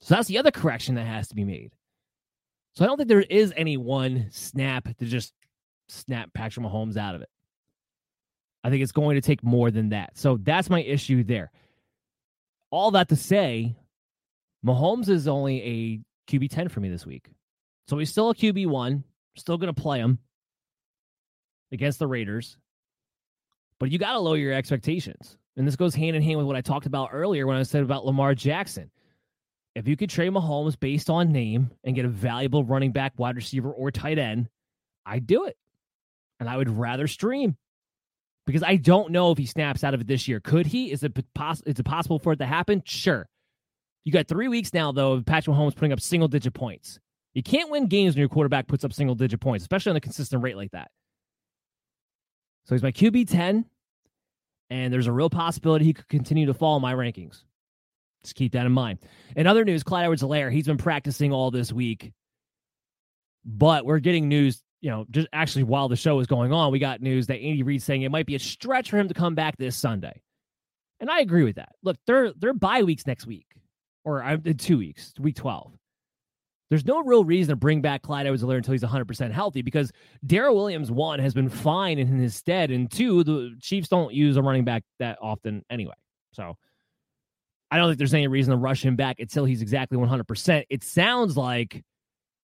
[0.00, 1.72] So that's the other correction that has to be made.
[2.74, 5.32] So I don't think there is any one snap to just
[5.88, 7.28] snap Patrick Mahomes out of it.
[8.64, 10.18] I think it's going to take more than that.
[10.18, 11.52] So that's my issue there.
[12.70, 13.76] All that to say,
[14.66, 17.28] Mahomes is only a QB 10 for me this week.
[17.88, 19.04] So he's still a QB 1,
[19.36, 20.18] still going to play him
[21.74, 22.56] against the Raiders.
[23.78, 25.36] But you got to lower your expectations.
[25.56, 27.82] And this goes hand in hand with what I talked about earlier when I said
[27.82, 28.90] about Lamar Jackson.
[29.74, 33.36] If you could trade Mahomes based on name and get a valuable running back, wide
[33.36, 34.48] receiver, or tight end,
[35.04, 35.56] I'd do it.
[36.40, 37.56] And I would rather stream
[38.46, 40.40] because I don't know if he snaps out of it this year.
[40.40, 40.92] Could he?
[40.92, 42.82] Is it, poss- is it possible for it to happen?
[42.84, 43.28] Sure.
[44.04, 46.98] You got three weeks now, though, of Patrick Mahomes putting up single digit points.
[47.32, 50.00] You can't win games when your quarterback puts up single digit points, especially on a
[50.00, 50.90] consistent rate like that.
[52.64, 53.64] So he's my QB 10,
[54.70, 57.42] and there's a real possibility he could continue to fall in my rankings.
[58.22, 59.00] Just keep that in mind.
[59.36, 62.12] In other news, Clyde Edwards Helaire, he's been practicing all this week.
[63.44, 66.78] But we're getting news, you know, just actually while the show is going on, we
[66.78, 69.34] got news that Andy Reid saying it might be a stretch for him to come
[69.34, 70.22] back this Sunday.
[71.00, 71.72] And I agree with that.
[71.82, 73.46] Look, they're they're bye weeks next week.
[74.04, 75.72] Or uh, in two weeks, week 12.
[76.70, 79.92] There's no real reason to bring back Clyde Edwards until he's 100% healthy because
[80.26, 82.70] Darrel Williams, one, has been fine in his stead.
[82.70, 85.94] And two, the Chiefs don't use a running back that often anyway.
[86.32, 86.56] So
[87.70, 90.64] I don't think there's any reason to rush him back until he's exactly 100%.
[90.70, 91.84] It sounds like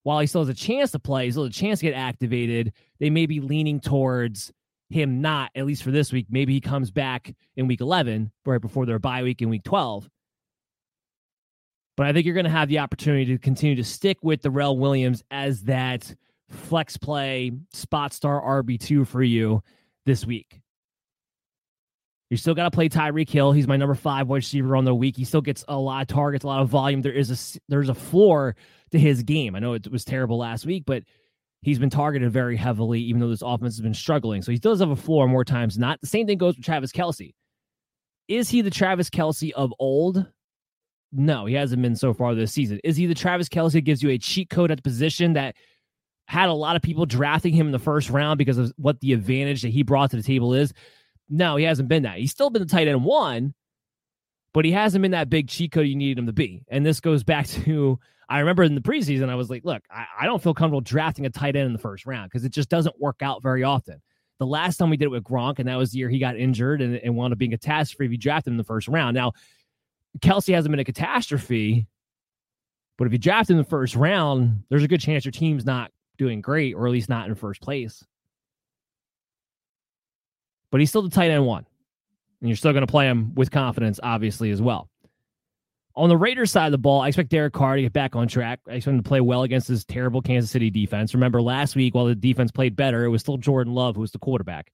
[0.03, 1.95] while he still has a chance to play, he still has a chance to get
[1.95, 4.51] activated, they may be leaning towards
[4.89, 6.27] him not, at least for this week.
[6.29, 10.09] Maybe he comes back in week 11, right before their bye week in week 12.
[12.01, 14.75] But I think you're going to have the opportunity to continue to stick with Darrel
[14.75, 16.15] Williams as that
[16.49, 19.61] flex play spot star RB2 for you
[20.07, 20.61] this week.
[22.31, 23.51] You still got to play Tyreek Hill.
[23.51, 25.15] He's my number five wide receiver on the week.
[25.15, 27.03] He still gets a lot of targets, a lot of volume.
[27.03, 28.55] There is a there's a floor
[28.89, 29.55] to his game.
[29.55, 31.03] I know it was terrible last week, but
[31.61, 34.41] he's been targeted very heavily, even though this offense has been struggling.
[34.41, 36.01] So he does have a floor more times not.
[36.01, 37.35] The same thing goes with Travis Kelce.
[38.27, 40.25] Is he the Travis Kelce of old?
[41.13, 42.79] No, he hasn't been so far this season.
[42.83, 45.55] Is he the Travis Kelce that gives you a cheat code at the position that
[46.27, 49.11] had a lot of people drafting him in the first round because of what the
[49.11, 50.73] advantage that he brought to the table is?
[51.29, 52.17] No, he hasn't been that.
[52.17, 53.53] He's still been the tight end one,
[54.53, 56.63] but he hasn't been that big cheat code you needed him to be.
[56.69, 57.99] And this goes back to
[58.31, 61.25] I remember in the preseason, I was like, look, I, I don't feel comfortable drafting
[61.25, 64.01] a tight end in the first round because it just doesn't work out very often.
[64.39, 66.37] The last time we did it with Gronk, and that was the year he got
[66.37, 68.87] injured and, and wound up being a catastrophe if you draft him in the first
[68.87, 69.15] round.
[69.15, 69.33] Now,
[70.19, 71.87] Kelce hasn't been a catastrophe,
[72.97, 75.91] but if you draft in the first round, there's a good chance your team's not
[76.17, 78.03] doing great, or at least not in first place.
[80.71, 81.65] But he's still the tight end one.
[82.41, 84.89] And you're still going to play him with confidence, obviously, as well.
[85.95, 88.27] On the Raiders side of the ball, I expect Derek Carr to get back on
[88.27, 88.61] track.
[88.67, 91.13] I expect him to play well against this terrible Kansas City defense.
[91.13, 94.11] Remember, last week, while the defense played better, it was still Jordan Love who was
[94.11, 94.71] the quarterback.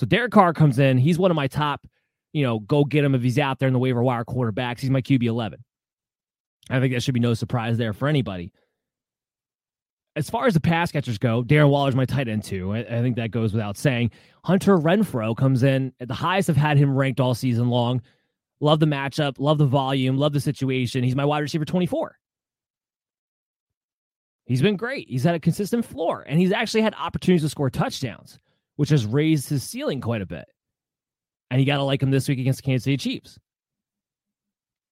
[0.00, 0.98] So Derek Carr comes in.
[0.98, 1.86] He's one of my top,
[2.32, 4.80] you know, go get him if he's out there in the waiver wire quarterbacks.
[4.80, 5.64] He's my QB 11.
[6.70, 8.52] I think that should be no surprise there for anybody.
[10.16, 12.74] As far as the pass catchers go, Darren Waller's my tight end too.
[12.74, 14.10] I, I think that goes without saying.
[14.44, 18.02] Hunter Renfrow comes in at the highest I've had him ranked all season long.
[18.60, 21.04] Love the matchup, love the volume, love the situation.
[21.04, 22.18] He's my wide receiver 24.
[24.46, 25.08] He's been great.
[25.08, 28.40] He's had a consistent floor, and he's actually had opportunities to score touchdowns,
[28.76, 30.46] which has raised his ceiling quite a bit.
[31.50, 33.38] And you got to like him this week against the Kansas City Chiefs.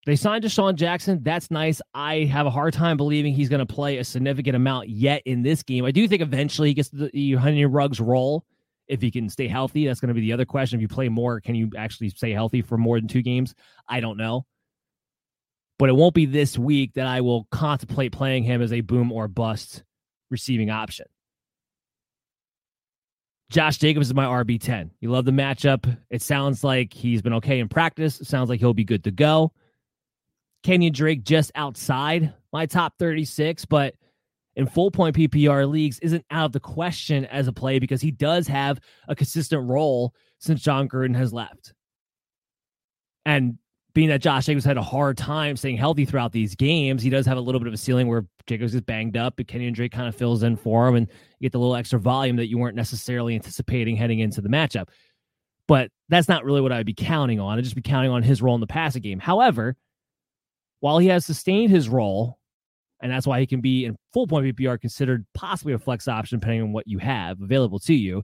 [0.06, 1.20] They signed DeSean Jackson.
[1.22, 1.82] That's nice.
[1.92, 5.42] I have a hard time believing he's going to play a significant amount yet in
[5.42, 5.84] this game.
[5.84, 8.44] I do think eventually he gets the Henry Ruggs role
[8.86, 9.84] if he can stay healthy.
[9.84, 10.78] That's going to be the other question.
[10.78, 13.52] If you play more, can you actually stay healthy for more than two games?
[13.88, 14.46] I don't know.
[15.78, 19.10] But it won't be this week that I will contemplate playing him as a boom
[19.10, 19.82] or bust
[20.30, 21.06] receiving option.
[23.50, 24.90] Josh Jacobs is my RB10.
[25.00, 25.96] You love the matchup.
[26.10, 28.20] It sounds like he's been okay in practice.
[28.20, 29.52] It sounds like he'll be good to go.
[30.64, 33.94] Kenyan Drake just outside my top 36, but
[34.56, 38.10] in full point PPR leagues isn't out of the question as a play because he
[38.10, 41.72] does have a consistent role since Jon Gruden has left.
[43.24, 43.58] And
[43.96, 47.24] being that Josh Jacobs had a hard time staying healthy throughout these games, he does
[47.24, 49.90] have a little bit of a ceiling where Jacobs is banged up, but Kenyan Drake
[49.90, 52.58] kind of fills in for him and you get the little extra volume that you
[52.58, 54.88] weren't necessarily anticipating heading into the matchup.
[55.66, 57.56] But that's not really what I'd be counting on.
[57.56, 59.18] I'd just be counting on his role in the passing game.
[59.18, 59.76] However,
[60.80, 62.38] while he has sustained his role
[63.00, 66.38] and that's why he can be in full point PPR considered possibly a flex option
[66.38, 68.22] depending on what you have available to you.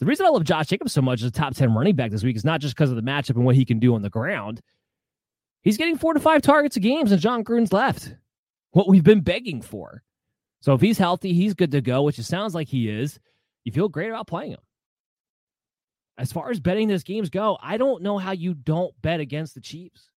[0.00, 2.24] The reason I love Josh Jacobs so much as a top 10 running back this
[2.24, 4.10] week is not just because of the matchup and what he can do on the
[4.10, 4.60] ground.
[5.62, 8.14] He's getting four to five targets a game since Jon Gruden's left.
[8.72, 10.02] What we've been begging for.
[10.60, 13.18] So if he's healthy, he's good to go, which it sounds like he is.
[13.64, 14.60] You feel great about playing him.
[16.18, 19.54] As far as betting this games go, I don't know how you don't bet against
[19.54, 20.10] the Chiefs.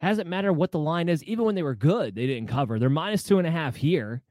[0.00, 1.22] Hasn't matter what the line is.
[1.24, 2.78] Even when they were good, they didn't cover.
[2.78, 4.22] They're minus two and a half here.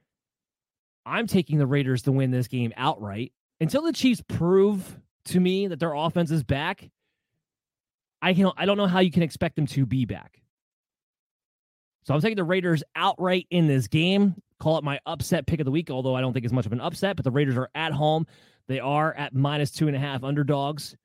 [1.05, 3.31] I'm taking the Raiders to win this game outright.
[3.61, 6.89] Until the Chiefs prove to me that their offense is back,
[8.21, 10.41] I can I don't know how you can expect them to be back.
[12.03, 14.35] So I'm taking the Raiders outright in this game.
[14.59, 16.71] Call it my upset pick of the week, although I don't think it's much of
[16.71, 17.15] an upset.
[17.15, 18.27] But the Raiders are at home.
[18.67, 20.95] They are at minus two and a half underdogs.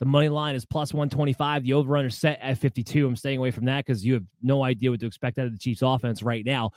[0.00, 1.62] The money line is plus 125.
[1.62, 3.06] The over is set at 52.
[3.06, 5.52] I'm staying away from that because you have no idea what to expect out of
[5.52, 6.70] the Chiefs offense right now.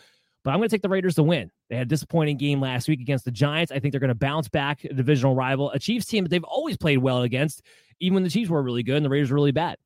[0.43, 1.49] But I'm going to take the Raiders to win.
[1.69, 3.71] They had a disappointing game last week against the Giants.
[3.71, 6.43] I think they're going to bounce back a divisional rival, a Chiefs team that they've
[6.43, 7.61] always played well against,
[7.99, 9.77] even when the Chiefs were really good and the Raiders were really bad.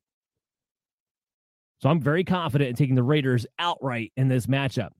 [1.80, 4.90] So I'm very confident in taking the Raiders outright in this matchup.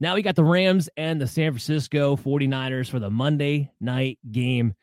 [0.00, 4.74] Now we got the Rams and the San Francisco 49ers for the Monday night game.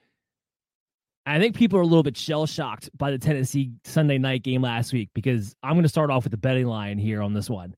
[1.26, 4.62] I think people are a little bit shell shocked by the Tennessee Sunday night game
[4.62, 7.50] last week because I'm going to start off with the betting line here on this
[7.50, 7.76] one.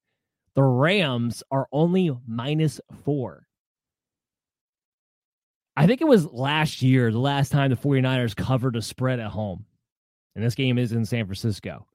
[0.55, 3.46] The Rams are only minus four.
[5.77, 9.29] I think it was last year, the last time the 49ers covered a spread at
[9.29, 9.63] home.
[10.35, 11.85] And this game is in San Francisco.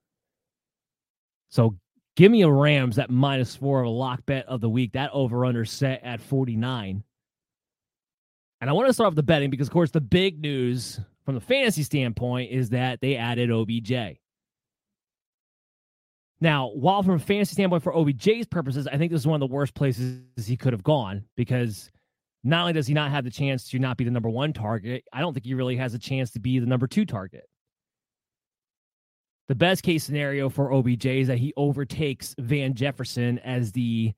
[1.50, 1.76] So
[2.14, 4.92] give me a Rams at minus four of a lock bet of the week.
[4.92, 7.02] That over under set at 49.
[8.60, 11.34] And I want to start off the betting because, of course, the big news from
[11.34, 13.92] the fantasy standpoint is that they added OBJ.
[16.40, 19.48] Now, while from a fantasy standpoint for OBJ's purposes, I think this is one of
[19.48, 21.90] the worst places he could have gone because
[22.44, 25.04] not only does he not have the chance to not be the number one target,
[25.12, 27.44] I don't think he really has a chance to be the number two target.
[29.48, 34.12] The best case scenario for OBJ is that he overtakes Van Jefferson as the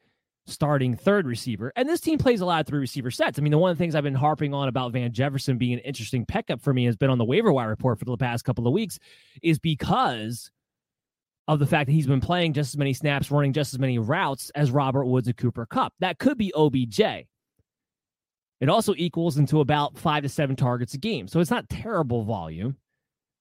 [0.47, 1.73] starting third receiver.
[1.77, 3.39] And this team plays a lot of three receiver sets.
[3.39, 5.75] I mean, the one of the things I've been harping on about Van Jefferson being
[5.75, 8.45] an interesting pickup for me has been on the waiver wire report for the past
[8.45, 8.99] couple of weeks,
[9.43, 10.51] is because
[11.49, 13.99] of the fact that he's been playing just as many snaps, running just as many
[13.99, 15.93] routes as Robert Woods and Cooper Kupp.
[16.01, 17.01] That could be OBJ.
[18.61, 21.29] It also equals into about five to seven targets a game.
[21.29, 22.77] So it's not terrible volume.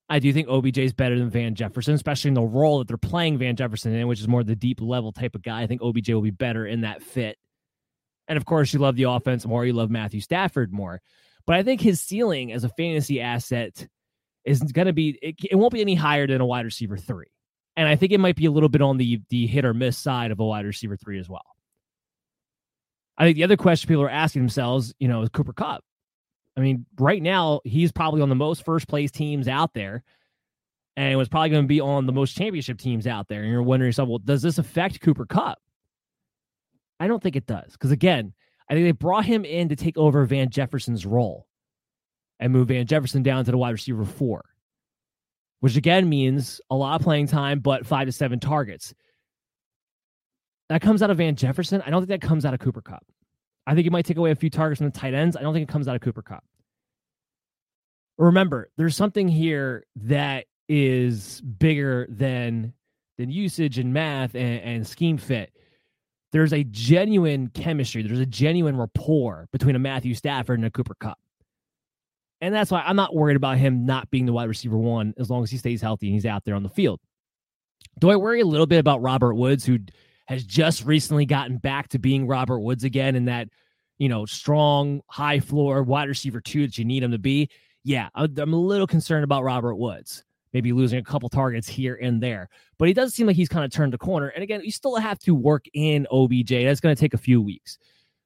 [0.10, 2.98] I do think OBJ is better than Van Jefferson, especially in the role that they're
[2.98, 5.62] playing Van Jefferson in, which is more the deep level type of guy.
[5.62, 7.38] I think OBJ will be better in that fit.
[8.28, 9.66] And of course, you love the offense more.
[9.66, 11.02] You love Matthew Stafford more.
[11.46, 13.88] But I think his ceiling as a fantasy asset
[14.46, 17.28] is going to be, it, it won't be any higher than a wide receiver three.
[17.76, 19.98] And I think it might be a little bit on the, the hit or miss
[19.98, 21.53] side of a wide receiver three as well.
[23.18, 25.84] I think the other question people are asking themselves, you know, is Cooper Kupp.
[26.58, 30.04] I mean, right now he's probably on the most first place teams out there,
[30.96, 33.42] and was probably going to be on the most championship teams out there.
[33.42, 35.60] And you're wondering yourself, well, does this affect Cooper Kupp?
[37.00, 38.34] I don't think it does, because again,
[38.70, 41.48] I think they brought him in to take over Van Jefferson's role
[42.40, 44.46] and move Van Jefferson down to the wide receiver four,
[45.60, 48.94] which again means a lot of playing time, but five to seven targets.
[50.74, 51.84] That comes out of Van Jefferson.
[51.86, 53.06] I don't think that comes out of Cooper Kupp.
[53.68, 55.38] I think he might take away a few targets from the tight ends.
[55.38, 56.44] I don't think it comes out of Cooper Kupp.
[58.18, 62.74] Remember, there's something here that is bigger than
[63.20, 65.54] than usage and math and, and scheme fit.
[66.32, 68.02] There's a genuine chemistry.
[68.02, 71.20] There's a genuine rapport between a Matthew Stafford and a Cooper Kupp.
[72.42, 75.30] And that's why I'm not worried about him not being the wide receiver one as
[75.30, 77.00] long as he stays healthy and he's out there on the field.
[78.00, 79.78] Do I worry a little bit about Robert Woods, who
[80.26, 83.50] has just recently gotten back to being Robert Woods again and that,
[83.98, 87.50] you know, strong, high floor wide receiver two that you need him to be.
[87.84, 90.24] Yeah, I'm a little concerned about Robert Woods.
[90.54, 92.48] Maybe losing a couple targets here and there.
[92.78, 94.28] But he does seem like he's kind of turned the corner.
[94.28, 96.50] And again, you still have to work in OBJ.
[96.50, 97.80] That's going to take a few weeks.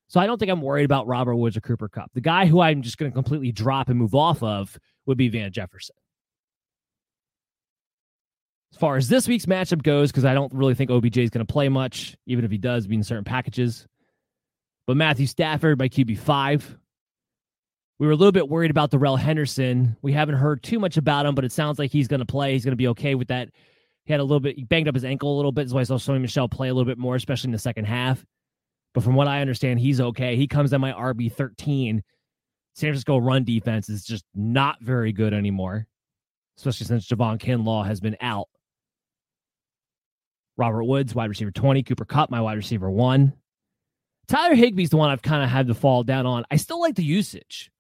[0.08, 2.12] So I don't think I'm worried about Robert Woods or Cooper Kupp.
[2.14, 5.30] The guy who I'm just going to completely drop and move off of would be
[5.30, 5.96] Van Jefferson.
[8.74, 11.46] As far as this week's matchup goes, because I don't really think OBJ is going
[11.46, 13.88] to play much, even if he does, be in certain packages.
[14.86, 16.78] But Matthew Stafford by QB5.
[18.00, 19.98] We were a little bit worried about Darrell Henderson.
[20.04, 22.54] We haven't heard too much about him, but it sounds like he's going to play.
[22.54, 23.50] He's going to be okay with that.
[24.06, 25.64] He had a little bit, he banged up his ankle a little bit.
[25.64, 27.86] That's why I saw Sony Michel play a little bit more, especially in the second
[27.86, 28.24] half.
[28.94, 30.36] But from what I understand, he's okay.
[30.36, 32.04] He comes at my RB 13.
[32.76, 35.88] San Francisco run defense is just not very good anymore,
[36.58, 38.48] especially since Javon Kinlaw has been out.
[40.58, 41.84] Robert Woods, wide receiver 20.
[41.84, 43.34] Cooper Kupp, my wide receiver one.
[44.28, 46.44] Tyler Higbee's the one I've kind of had to fall down on.
[46.52, 47.72] I still like the usage.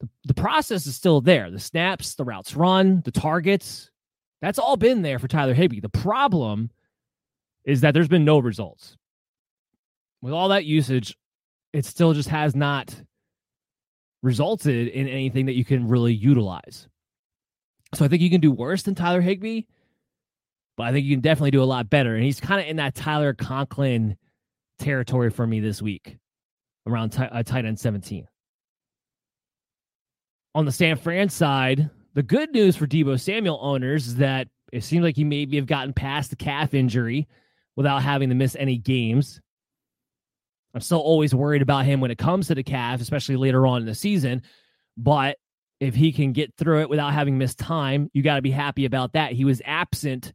[0.00, 1.50] The, the process is still there.
[1.50, 3.90] The snaps, the routes run, the targets,
[4.42, 5.80] that's all been there for Tyler Higbee.
[5.80, 6.70] The problem
[7.64, 8.96] is that there's been no results.
[10.20, 11.16] With all that usage,
[11.72, 12.94] it still just has not
[14.20, 16.88] resulted in anything that you can really utilize.
[17.94, 19.62] So I think you can do worse than Tyler Higbee
[20.76, 22.14] but I think you can definitely do a lot better.
[22.14, 24.16] And he's kind of in that Tyler Conklin
[24.78, 26.16] territory for me this week,
[26.86, 28.26] around t- uh, tight end 17.
[30.54, 34.84] On the San Fran side, the good news for Deebo Samuel owners is that it
[34.84, 37.28] seems like he maybe have gotten past the calf injury
[37.76, 39.40] without having to miss any games.
[40.74, 43.82] I'm still always worried about him when it comes to the calf, especially later on
[43.82, 44.42] in the season.
[44.96, 45.36] But
[45.80, 48.84] if he can get through it without having missed time, you got to be happy
[48.84, 49.32] about that.
[49.32, 50.32] He was absent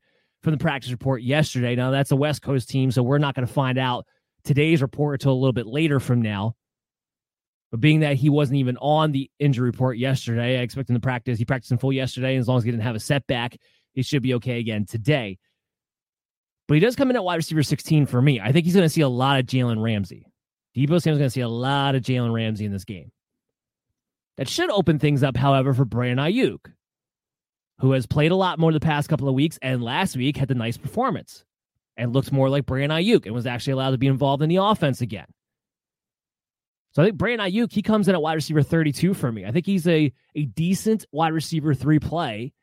[0.48, 1.76] from the practice report yesterday.
[1.76, 4.06] Now, that's a West Coast team, so we're not going to find out
[4.46, 6.56] today's report until a little bit later from now.
[7.70, 11.02] But being that he wasn't even on the injury report yesterday, I expect him to
[11.02, 11.38] practice.
[11.38, 12.36] He practiced in full yesterday.
[12.36, 13.58] And as long as he didn't have a setback,
[13.94, 15.38] he should be okay again today.
[16.70, 18.40] But he does come in at wide receiver 16 for me.
[18.40, 20.28] I think he's going to see a lot of Jalen Ramsey.
[20.78, 23.12] Deebo Samuel's going to see a lot of Jalen Ramsey in this game.
[24.38, 26.72] That should open things up, however, for Brandon Aiyuk
[27.80, 30.48] who has played a lot more the past couple of weeks and last week had
[30.48, 31.46] the nice performance
[31.96, 34.58] and looked more like Brandon Aiyuk and was actually allowed to be involved in the
[34.58, 35.28] offense again.
[36.94, 39.46] So I think Brandon Aiyuk, he comes in at wide receiver 32 for me.
[39.46, 42.54] I think he's a, a decent wide receiver three play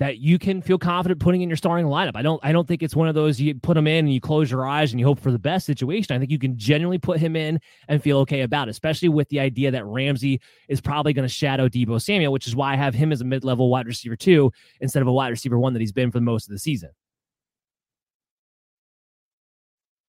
[0.00, 2.16] that you can feel confident putting in your starting lineup.
[2.16, 4.20] I don't I don't think it's one of those you put him in and you
[4.20, 6.14] close your eyes and you hope for the best situation.
[6.14, 9.28] I think you can genuinely put him in and feel okay about it, especially with
[9.28, 12.76] the idea that Ramsey is probably going to shadow Deebo Samuel, which is why I
[12.76, 14.50] have him as a mid-level wide receiver two
[14.80, 16.90] instead of a wide receiver one that he's been for most of the season.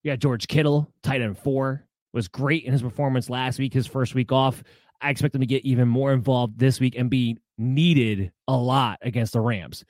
[0.02, 4.16] Yeah, George Kittle, tight end four, was great in his performance last week, his first
[4.16, 4.64] week off.
[5.02, 9.00] I expect him to get even more involved this week and be needed a lot
[9.02, 9.84] against the Rams.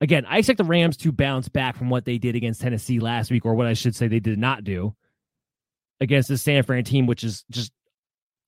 [0.00, 3.30] Again, I expect the Rams to bounce back from what they did against Tennessee last
[3.30, 4.94] week, or what I should say they did not do
[6.00, 7.72] against the San Fran team, which is just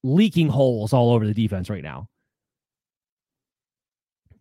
[0.02, 2.09] leaking holes all over the defense right now.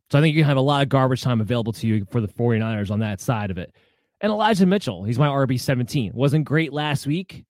[0.10, 2.28] So I think you have a lot of garbage time available to you for the
[2.28, 3.74] 49ers on that side of it.
[4.20, 6.12] And Elijah Mitchell, he's my RB 17.
[6.14, 7.46] Wasn't great last week,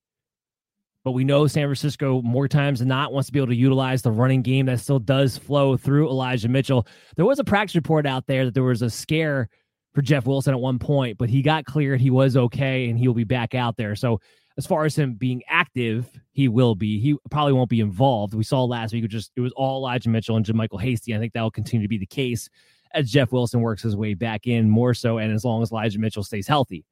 [1.03, 4.02] but we know San Francisco more times than not wants to be able to utilize
[4.02, 6.88] the running game that still does flow through Elijah Mitchell.
[7.15, 9.49] There was a practice report out there that there was a scare
[9.94, 11.99] for Jeff Wilson at one point, but he got cleared.
[11.99, 13.95] He was okay and he will be back out there.
[13.95, 14.19] So
[14.57, 16.99] as far as him being active, he will be.
[16.99, 18.34] He probably won't be involved.
[18.34, 21.15] We saw last week, it just it was all Elijah Mitchell and JaMycal Hasty.
[21.15, 22.49] I think that will continue to be the case
[22.94, 25.99] as Jeff Wilson works his way back in more so, and as long as Elijah
[25.99, 26.86] Mitchell stays healthy.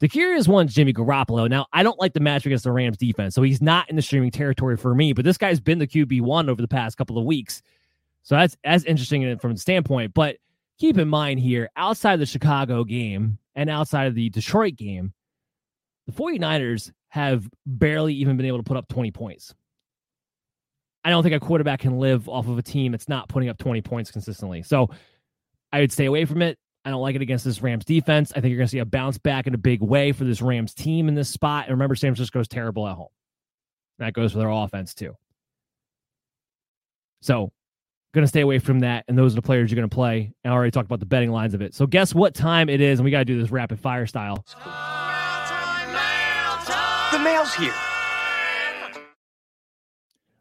[0.00, 1.48] The curious one's Jimmy Garoppolo.
[1.48, 4.02] Now, I don't like the match against the Rams defense, so he's not in the
[4.02, 7.18] streaming territory for me, but this guy's been the QB one over the past couple
[7.18, 7.60] of weeks.
[8.22, 10.14] So that's as interesting from the standpoint.
[10.14, 10.36] But
[10.78, 15.12] keep in mind here, outside the Chicago game and outside of the Detroit game,
[16.06, 19.54] the 49ers have barely even been able to put up 20 points.
[21.04, 23.58] I don't think a quarterback can live off of a team that's not putting up
[23.58, 24.62] 20 points consistently.
[24.62, 24.90] So
[25.72, 26.58] I would stay away from it.
[26.84, 28.32] I don't like it against this Rams defense.
[28.32, 30.40] I think you're going to see a bounce back in a big way for this
[30.40, 31.64] Rams team in this spot.
[31.66, 33.08] And remember, San Francisco is terrible at home.
[33.98, 35.14] That goes for their offense too.
[37.20, 37.52] So,
[38.14, 39.04] going to stay away from that.
[39.08, 40.32] And those are the players you're going to play.
[40.42, 41.74] I already talked about the betting lines of it.
[41.74, 42.98] So, guess what time it is?
[42.98, 44.42] And we got to do this rapid fire style.
[47.12, 47.74] The mail's here.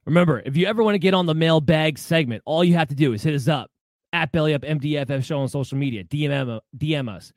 [0.06, 2.96] Remember, if you ever want to get on the mailbag segment, all you have to
[2.96, 3.70] do is hit us up
[4.14, 6.04] at Belly Up MDFF Show on social media.
[6.04, 7.32] DM, DM us.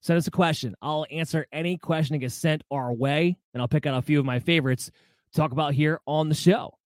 [0.00, 0.74] Send us a question.
[0.82, 4.20] I'll answer any question that gets sent our way, and I'll pick out a few
[4.20, 4.90] of my favorites
[5.32, 6.78] to talk about here on the show.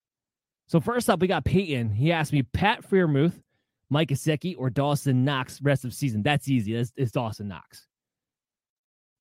[0.67, 1.91] So first up, we got Peyton.
[1.91, 3.43] He asked me Pat Freiermuth,
[3.91, 6.23] Mike Gesicki, or Dawson Knox rest of season.
[6.23, 6.75] That's easy.
[6.75, 7.87] It's Dawson Knox.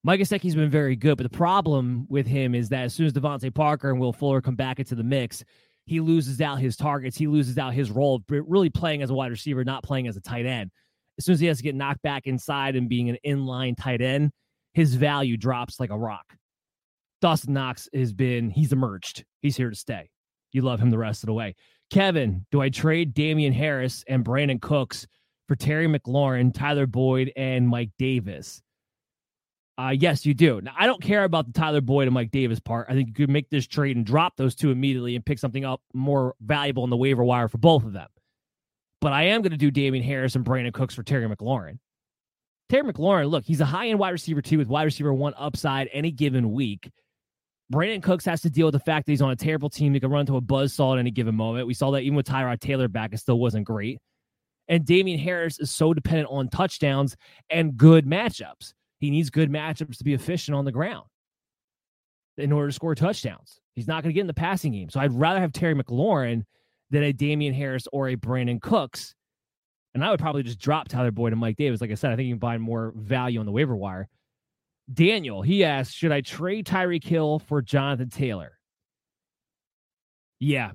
[0.04, 3.14] Mike Gesicki's been very good, but the problem with him is that as soon as
[3.14, 5.44] DeVante Parker and Will Fuller come back into the mix,
[5.90, 7.18] he loses out his targets.
[7.18, 10.16] He loses out his role, but really playing as a wide receiver, not playing as
[10.16, 10.70] a tight end.
[11.18, 14.00] As soon as he has to get knocked back inside and being an inline tight
[14.00, 14.30] end,
[14.76, 16.36] his value drops like a rock.
[17.22, 19.26] Dawson Knox has been, he's emerged.
[19.42, 20.12] He's here to stay.
[20.52, 21.56] You love him the rest of the way.
[21.90, 25.08] Kevin, do I trade Damien Harris and Brandin Cooks
[25.48, 28.62] for Terry McLaurin, Tyler Boyd, and Mike Davis?
[29.80, 30.60] Uh, yes, you do.
[30.60, 32.88] Now, I don't care about the Tyler Boyd and Mike Davis part.
[32.90, 35.64] I think you could make this trade and drop those two immediately and pick something
[35.64, 38.10] up more valuable in the waiver wire for both of them.
[39.00, 41.80] But I am going to do Damien Harris and Brandin Cooks for Terry McLaurin.
[42.68, 45.88] Terry McLaurin, look, he's a high end wide receiver two with wide receiver one upside
[45.94, 46.92] any given week.
[47.72, 50.02] Brandin Cooks has to deal with the fact that he's on a terrible team that
[50.02, 51.68] can run into a buzz saw at any given moment.
[51.68, 54.00] We saw that even with Tyrod Taylor back, it still wasn't great.
[54.68, 57.16] And Damien Harris is so dependent on touchdowns
[57.50, 58.74] and good matchups.
[59.00, 61.06] He needs good matchups to be efficient on the ground
[62.38, 63.60] in order to score touchdowns.
[63.76, 64.90] He's not going to get in the passing game.
[64.90, 66.44] So I'd rather have Terry McLaurin
[66.90, 69.16] than a Damien Harris or a Brandin Cooks.
[69.94, 71.82] And I would probably just drop Tyler Boyd and Mike Davis.
[71.82, 74.08] Like I said, I think you can find more value on the waiver wire.
[74.92, 78.58] Daniel, he asked, should I trade Tyreek Hill for Jonathan Taylor?
[80.40, 80.72] Yeah,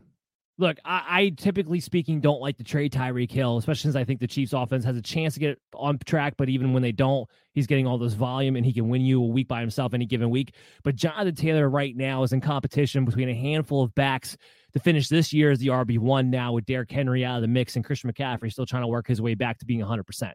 [0.57, 4.21] Look, I, I, typically speaking don't like to trade Tyreek Hill, especially since I think
[4.21, 6.35] the Chiefs offense has a chance to get on track.
[6.37, 9.21] But even when they don't, he's getting all this volume and he can win you
[9.21, 10.55] a week by himself any given week.
[10.85, 14.37] But Jonathan Taylor right now is in competition between a handful of backs
[14.75, 17.75] to finish this year as the RB1 now with Derrick Henry out of the mix
[17.75, 20.33] and Christian McCaffrey still trying to work his way back to being 100%.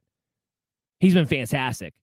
[0.99, 1.93] He's been fantastic.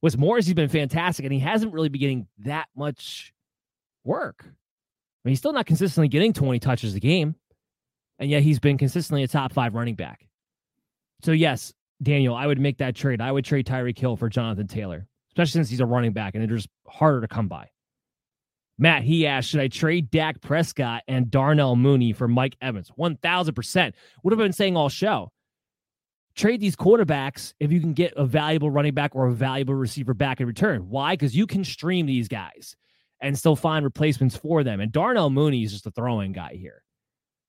[0.00, 3.32] What's more is he's been fantastic and he hasn't really been getting that much
[4.04, 4.44] work
[5.28, 7.34] mean, he's still not consistently getting 20 touches a game,
[8.18, 10.26] and yet he's been consistently a top five running back.
[11.22, 13.20] So, yes, Daniel, I would make that trade.
[13.20, 16.42] I would trade Tyreek Hill for Jonathan Taylor, especially since he's a running back and
[16.42, 17.68] it's just harder to come by.
[18.78, 22.90] Matt, he asked, should I trade Dak Prescott and Darnell Mooney for Mike Evans?
[22.96, 23.92] 1000%.
[24.22, 25.30] Would have been saying all show.
[26.36, 30.14] Trade these quarterbacks if you can get a valuable running back or a valuable receiver
[30.14, 30.88] back in return.
[30.88, 31.14] Why?
[31.14, 32.76] Because you can stream these guys
[33.20, 34.80] and still find replacements for them.
[34.80, 36.82] And Darnell Mooney is just a throwing guy here.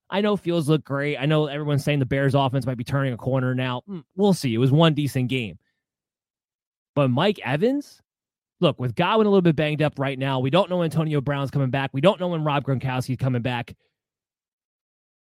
[0.08, 1.16] I know Fields look great.
[1.16, 3.82] I know everyone's saying the Bears offense might be turning a corner now.
[3.86, 4.52] Hmm, we'll see.
[4.52, 5.58] It was one decent game.
[6.96, 8.02] But Mike Evans,
[8.58, 11.52] look, with Godwin a little bit banged up right now, we don't know Antonio Brown's
[11.52, 11.90] coming back.
[11.92, 13.76] We don't know when Rob Gronkowski's coming back.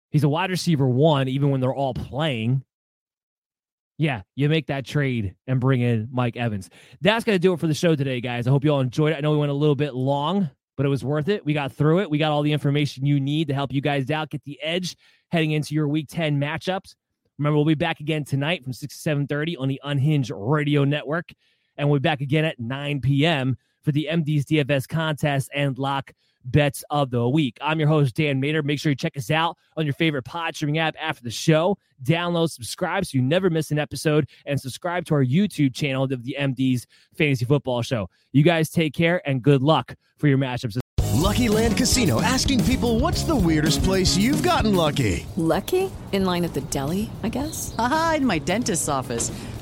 [0.10, 2.64] He's a wide receiver one, even when they're all playing
[4.00, 6.70] yeah, you make that trade and bring in Mike Evans.
[7.02, 8.48] That's going to do it for the show today, guys.
[8.48, 9.18] I hope you all enjoyed it.
[9.18, 11.46] I know we went a little bit long, but it was worth it.
[11.46, 12.10] We got through it.
[12.10, 14.96] We got all the information you need to help you guys out, get the edge
[15.34, 16.96] heading into your week 10 matchups.
[17.38, 21.32] Remember, we'll be back again tonight from 6 to 7.30 on the Unhinged Radio Network.
[21.76, 23.58] And we'll be back again at 9 p.m.
[23.84, 26.14] for the MD's DFS contest and lock
[26.52, 27.58] bets of the week.
[27.62, 28.64] I'm your host, Dan Mater.
[28.64, 31.78] Make sure you check us out on your favorite pod streaming app after the show.
[32.04, 36.24] Download, subscribe so you never miss an episode, and subscribe to our YouTube channel of
[36.24, 38.10] the MD's Fantasy Football Show.
[38.32, 40.78] You guys take care and good luck for your matchups.
[41.16, 45.26] Lucky Land Casino asking people what's the weirdest place you've gotten lucky?
[45.36, 45.92] Lucky?
[46.12, 47.76] In line at the deli, I guess?
[47.78, 49.32] Aha, in my dentist's office.